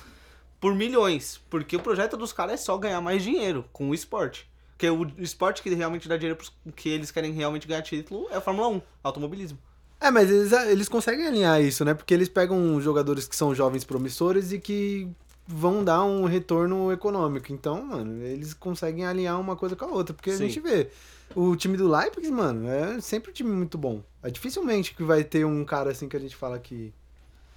[0.61, 1.41] por milhões.
[1.49, 4.51] Porque o projeto dos caras é só ganhar mais dinheiro com o esporte.
[4.73, 8.37] Porque o esporte que realmente dá dinheiro pros que eles querem realmente ganhar título é
[8.37, 9.59] a Fórmula 1, automobilismo.
[10.01, 11.93] É, mas eles, eles conseguem alinhar isso, né?
[11.93, 15.07] Porque eles pegam jogadores que são jovens promissores e que
[15.47, 17.53] vão dar um retorno econômico.
[17.53, 20.15] Então, mano, eles conseguem alinhar uma coisa com a outra.
[20.15, 20.45] Porque Sim.
[20.45, 20.89] a gente vê.
[21.35, 24.03] O time do Leipzig, mano, é sempre um time muito bom.
[24.23, 26.93] É dificilmente que vai ter um cara assim que a gente fala que.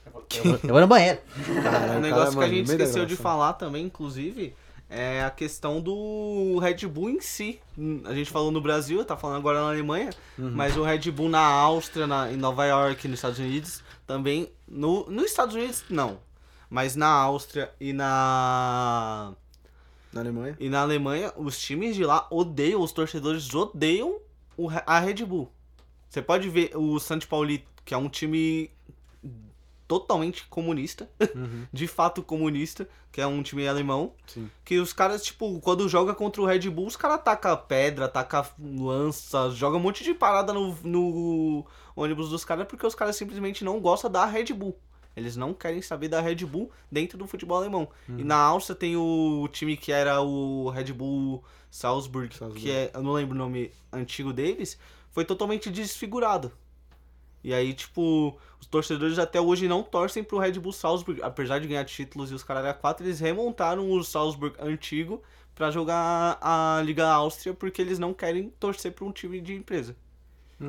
[0.06, 0.12] Eu,
[0.44, 1.20] vou- eu vou no banheiro.
[1.64, 4.54] Cara, um o negócio cara, que mano, a gente esqueceu de falar também, inclusive,
[4.96, 7.60] é a questão do Red Bull em si.
[8.06, 10.52] A gente falou no Brasil, tá falando agora na Alemanha, Uhum.
[10.52, 14.50] mas o Red Bull na Áustria, na, em Nova York, nos Estados Unidos, também.
[14.68, 16.20] No, nos Estados Unidos, não.
[16.70, 19.34] Mas na Áustria e na.
[20.12, 20.56] Na Alemanha.
[20.60, 24.18] E na Alemanha, os times de lá odeiam, os torcedores odeiam
[24.56, 25.52] o a Red Bull.
[26.10, 28.70] Você pode ver o Santos Pauli, que é um time
[29.88, 31.66] totalmente comunista, Uhum.
[31.74, 34.50] de fato comunista, que é um time alemão, Sim.
[34.66, 38.46] que os caras, tipo, quando joga contra o Red Bull, os caras atacam pedra, atacam
[38.60, 41.66] lança, joga um monte de parada no, no
[41.96, 44.78] ônibus dos caras, porque os caras simplesmente não gostam da Red Bull.
[45.16, 47.88] Eles não querem saber da Red Bull dentro do futebol alemão.
[48.18, 52.60] E na Áustria tem o time que era o Red Bull Salzburg, Salzburg.
[52.60, 54.76] que é, eu não lembro o nome antigo deles,
[55.12, 56.52] foi totalmente desfigurado.
[57.44, 61.68] E aí, tipo, os torcedores até hoje não torcem pro Red Bull Salzburg, apesar de
[61.68, 65.22] ganhar títulos e os caras a 4, eles remontaram o Salzburg antigo
[65.54, 69.96] pra jogar a Liga Áustria porque eles não querem torcer pra um time de empresa.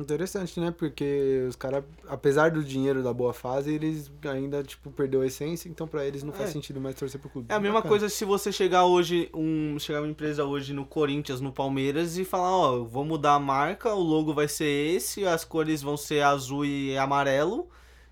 [0.01, 0.73] Interessante, né?
[0.77, 5.69] Porque os caras, apesar do dinheiro da boa fase, eles ainda, tipo, perdeu a essência,
[5.69, 6.53] então pra eles não faz É.
[6.53, 7.47] sentido mais torcer pro clube.
[7.49, 7.89] É a mesma Bacana.
[7.89, 12.25] coisa se você chegar hoje, um, chegar uma empresa hoje no Corinthians, no Palmeiras e
[12.25, 14.65] falar, ó, vou mudar a marca, o logo vai ser
[14.95, 17.67] esse, as cores vão ser azul e amarelo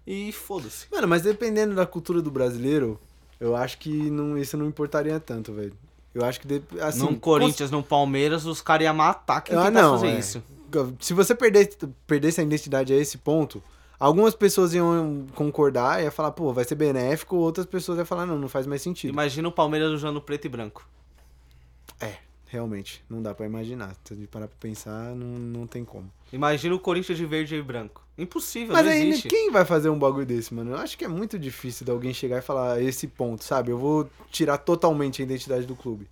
[0.05, 0.87] e foda-se.
[0.91, 2.99] Mano, mas dependendo da cultura do brasileiro,
[3.39, 5.73] eu acho que não, isso não importaria tanto, velho.
[6.13, 6.99] Eu acho que, de- assim...
[6.99, 10.19] no Corinthians, no Palmeiras, os caras iam matar quem Ah, não, fazer é.
[10.19, 10.43] isso.
[10.99, 11.75] Se você perder,
[12.07, 13.61] perdesse a identidade a esse ponto,
[13.99, 18.25] algumas pessoas iam concordar e ia falar, pô, vai ser benéfico, outras pessoas iam falar,
[18.25, 19.11] não, não faz mais sentido.
[19.11, 20.87] Imagina o Palmeiras usando preto e branco.
[21.99, 22.17] É,
[22.47, 23.95] realmente, não dá pra imaginar.
[24.03, 26.11] Se gente parar pra pensar, não, não tem como.
[26.31, 28.03] Imagina o Corinthians de verde e branco.
[28.17, 29.27] Impossível, Mas aí, existe.
[29.27, 30.71] quem vai fazer um bagulho desse, mano?
[30.71, 33.71] Eu acho que é muito difícil de alguém chegar e falar esse ponto, sabe?
[33.71, 36.07] Eu vou tirar totalmente a identidade do clube.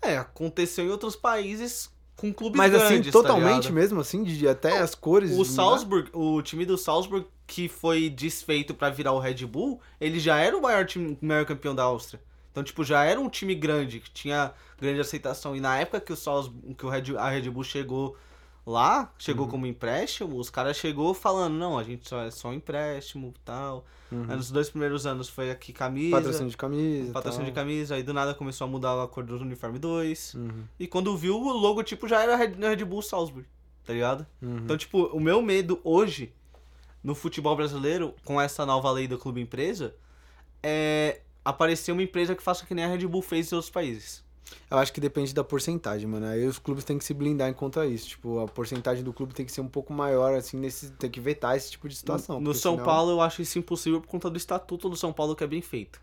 [0.00, 3.74] É, aconteceu em outros países com clubes Mas grandes, assim, tá totalmente ligado?
[3.74, 5.36] mesmo, assim, de até as cores.
[5.36, 5.44] O?
[5.44, 10.38] Salzburg, o time do Salzburg que foi desfeito pra virar o Red Bull, ele já
[10.38, 12.20] era o maior time, o maior campeão da Áustria.
[12.50, 15.56] Então, tipo, já era um time grande, que tinha grande aceitação.
[15.56, 18.16] E na época que o Salzburg, que o Red, a Red Bull chegou
[18.66, 19.06] lá, Uhum.
[19.18, 23.32] chegou como empréstimo, os caras chegou falando, não, a gente só é só um empréstimo,
[23.44, 23.84] tal.
[24.10, 24.26] Uhum.
[24.28, 27.12] Aí nos dois primeiros anos foi aqui camisa, Patrocínio de camisa.
[27.12, 27.64] patrocínio de tal.
[27.64, 30.34] camisa, aí do nada começou a mudar a cor do uniforme 2.
[30.34, 30.64] Uhum.
[30.78, 33.46] E quando viu, o logotipo já era Red, Red Bull Salzburg,
[33.84, 34.26] tá ligado?
[34.40, 34.58] Uhum.
[34.58, 36.32] Então, tipo, o meu medo hoje,
[37.02, 39.94] no futebol brasileiro, com essa nova lei do clube empresa,
[40.62, 44.23] é aparecer uma empresa que faça que nem a Red Bull fez em outros países.
[44.70, 46.26] Eu acho que depende da porcentagem, mano.
[46.26, 48.08] Aí os clubes têm que se blindar contra isso.
[48.08, 50.90] Tipo, a porcentagem do clube tem que ser um pouco maior, assim, nesse.
[50.92, 52.40] Tem que vetar esse tipo de situação.
[52.40, 55.34] no São senão- Paulo eu acho isso impossível por conta do estatuto do São Paulo
[55.34, 56.00] que é bem feito.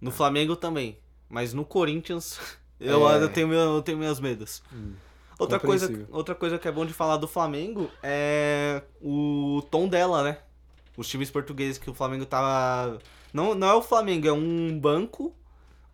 [0.00, 0.98] No Flamengo também.
[1.28, 2.38] Mas no Corinthians,
[2.80, 3.22] eu, É.
[3.22, 4.62] eu, tenho, eu tenho meus medos.
[4.72, 4.92] Hum,
[5.38, 10.22] Outra coisa, outra coisa que é bom de falar do Flamengo é o tom dela,
[10.22, 10.38] né?
[10.96, 12.98] Os times portugueses que o Flamengo tava.
[13.32, 15.34] Não, não é o Flamengo, é um banco,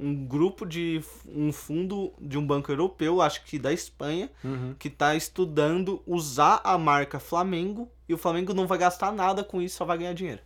[0.01, 1.03] um grupo de.
[1.29, 4.75] um fundo de um banco europeu, acho que da Espanha, Uhum.
[4.79, 9.61] que tá estudando usar a marca Flamengo e o Flamengo não vai gastar nada com
[9.61, 10.41] isso, só vai ganhar dinheiro.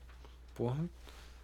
[0.55, 0.79] Porra.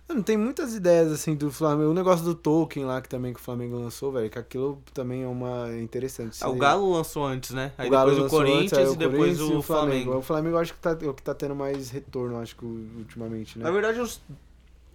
[0.08, 1.90] Mano, tem muitas ideias, assim, do Flamengo.
[1.92, 5.22] O negócio do Tolkien lá, que também que o Flamengo lançou, velho, que aquilo também
[5.22, 6.36] é uma interessante.
[6.42, 7.70] Ah, o Galo lançou antes, né?
[7.78, 10.16] Aí o Galo depois o Corinthians antes, aí e depois Corinthians o Flamengo.
[10.16, 13.56] O Flamengo acho que tá, é o que tá tendo mais retorno, acho que ultimamente,
[13.56, 13.64] né?
[13.64, 14.20] Na verdade, os-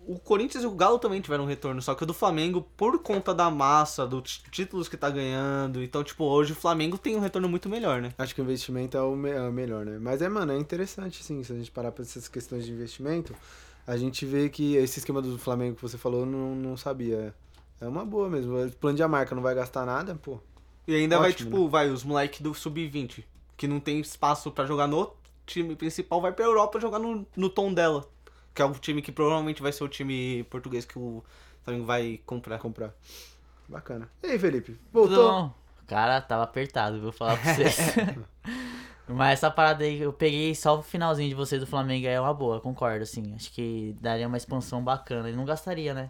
[0.07, 2.99] o Corinthians e o Galo também tiveram um retorno, só que o do Flamengo, por
[3.01, 7.19] conta da massa, dos títulos que tá ganhando, então, tipo, hoje o Flamengo tem um
[7.19, 8.13] retorno muito melhor, né?
[8.17, 9.97] Acho que o investimento é o, me- é o melhor, né?
[9.99, 11.43] Mas é, mano, é interessante, sim.
[11.43, 13.35] Se a gente parar pra essas questões de investimento,
[13.87, 17.33] a gente vê que esse esquema do Flamengo que você falou, eu não, não sabia.
[17.79, 18.57] É uma boa mesmo.
[18.65, 20.39] O plano de a marca não vai gastar nada, pô.
[20.87, 23.23] E ainda vai, Ótimo, tipo, vai, os moleques do Sub-20,
[23.57, 25.11] que não tem espaço pra jogar no
[25.45, 28.07] time principal, vai pra Europa jogar no, no tom dela.
[28.55, 31.23] Que é o time que provavelmente vai ser o time português que o
[31.63, 32.57] Flamengo vai comprar.
[32.57, 32.93] Comprar.
[33.67, 34.09] Bacana.
[34.23, 34.73] E aí, Felipe?
[34.93, 35.31] Tudo Voltou?
[35.31, 35.53] bom?
[35.87, 37.77] Cara, tava apertado, vou falar pra vocês.
[39.07, 42.33] Mas essa parada aí, eu peguei só o finalzinho de vocês do Flamengo é uma
[42.33, 43.33] boa, concordo, assim.
[43.35, 45.27] Acho que daria uma expansão bacana.
[45.27, 46.09] Ele não gastaria, né?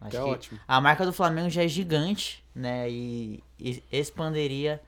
[0.00, 0.60] Acho É que ótimo.
[0.66, 2.88] a marca do Flamengo já é gigante, né?
[2.88, 4.80] E, e expanderia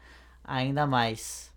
[0.44, 1.51] ainda mais.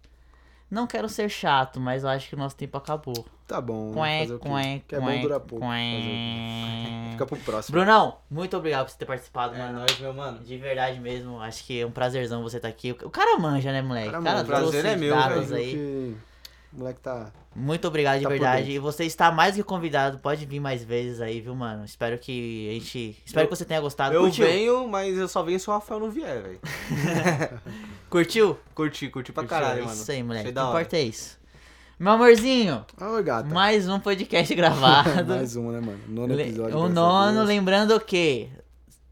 [0.70, 3.26] Não quero ser chato, mas eu acho que o nosso tempo acabou.
[3.48, 3.94] Tá bom.
[3.94, 4.50] Quém, fazer o quê?
[4.50, 5.66] quém, Que é bom durar pouco.
[5.66, 7.10] quém.
[7.14, 7.78] Fica pro próximo.
[7.78, 9.80] Brunão, muito obrigado por você ter participado, É mano.
[9.80, 10.40] nóis, meu mano.
[10.40, 12.92] De verdade mesmo, acho que é um prazerzão você estar aqui.
[12.92, 14.10] O cara manja, né, moleque?
[14.10, 15.72] Cara O cara Prazer é meu, dados Viu aí.
[15.72, 16.16] que
[16.76, 17.32] O moleque tá.
[17.56, 18.72] Muito obrigado de Tá por verdade.
[18.72, 20.18] E você está mais que convidado.
[20.20, 21.86] Pode vir mais vezes aí, viu, mano?
[21.86, 23.18] Espero que a gente.
[23.26, 24.14] Espero Eu- que você tenha gostado.
[24.14, 24.46] Eu Curtiu?
[24.46, 26.60] venho, mas eu só venho se o Rafael não vier, velho.
[28.10, 28.58] Curtiu?
[28.74, 29.58] Curti, curti pra Curtiu?
[29.58, 29.94] caralho, É mano.
[29.96, 30.50] Isso aí, moleque.
[30.50, 30.70] O hora.
[30.70, 31.38] importa é isso.
[31.98, 33.48] Meu amorzinho, Oi, gata.
[33.54, 35.24] mais um podcast gravado.
[35.34, 36.00] Mais um, né, mano?
[36.10, 36.78] Nono episódio.
[36.78, 38.50] o nono, lembrando que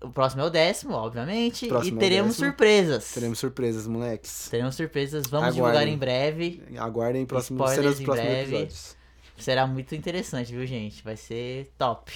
[0.03, 1.67] o próximo é o décimo, obviamente.
[1.67, 2.47] Próximo e é teremos décimo.
[2.49, 3.13] surpresas.
[3.13, 4.47] Teremos surpresas, moleques.
[4.49, 5.23] Teremos surpresas.
[5.27, 5.55] Vamos Aguardem.
[5.55, 6.63] divulgar em breve.
[6.77, 8.95] Aguardem próximos, Spoilers em próximos episódios.
[9.38, 11.03] Será muito interessante, viu, gente?
[11.03, 12.13] Vai ser top.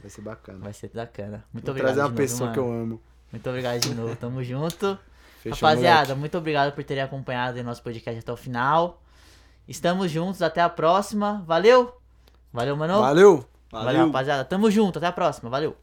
[0.00, 0.58] Vai ser bacana.
[0.60, 1.44] Vai ser bacana.
[1.52, 1.94] Muito Vou obrigado.
[1.94, 2.52] trazer uma novo, pessoa mano.
[2.52, 3.02] que eu amo.
[3.32, 4.16] Muito obrigado de novo.
[4.16, 4.98] Tamo junto.
[5.42, 6.20] Fechou, Rapaziada, moleque.
[6.20, 9.02] muito obrigado por terem acompanhado o nosso podcast até o final.
[9.68, 11.42] Estamos juntos, até a próxima.
[11.46, 11.94] Valeu!
[12.52, 13.00] Valeu, mano.
[13.00, 13.44] Valeu!
[13.70, 14.44] Valeu, rapaziada.
[14.44, 15.50] Tamo junto, até a próxima.
[15.50, 15.76] Valeu.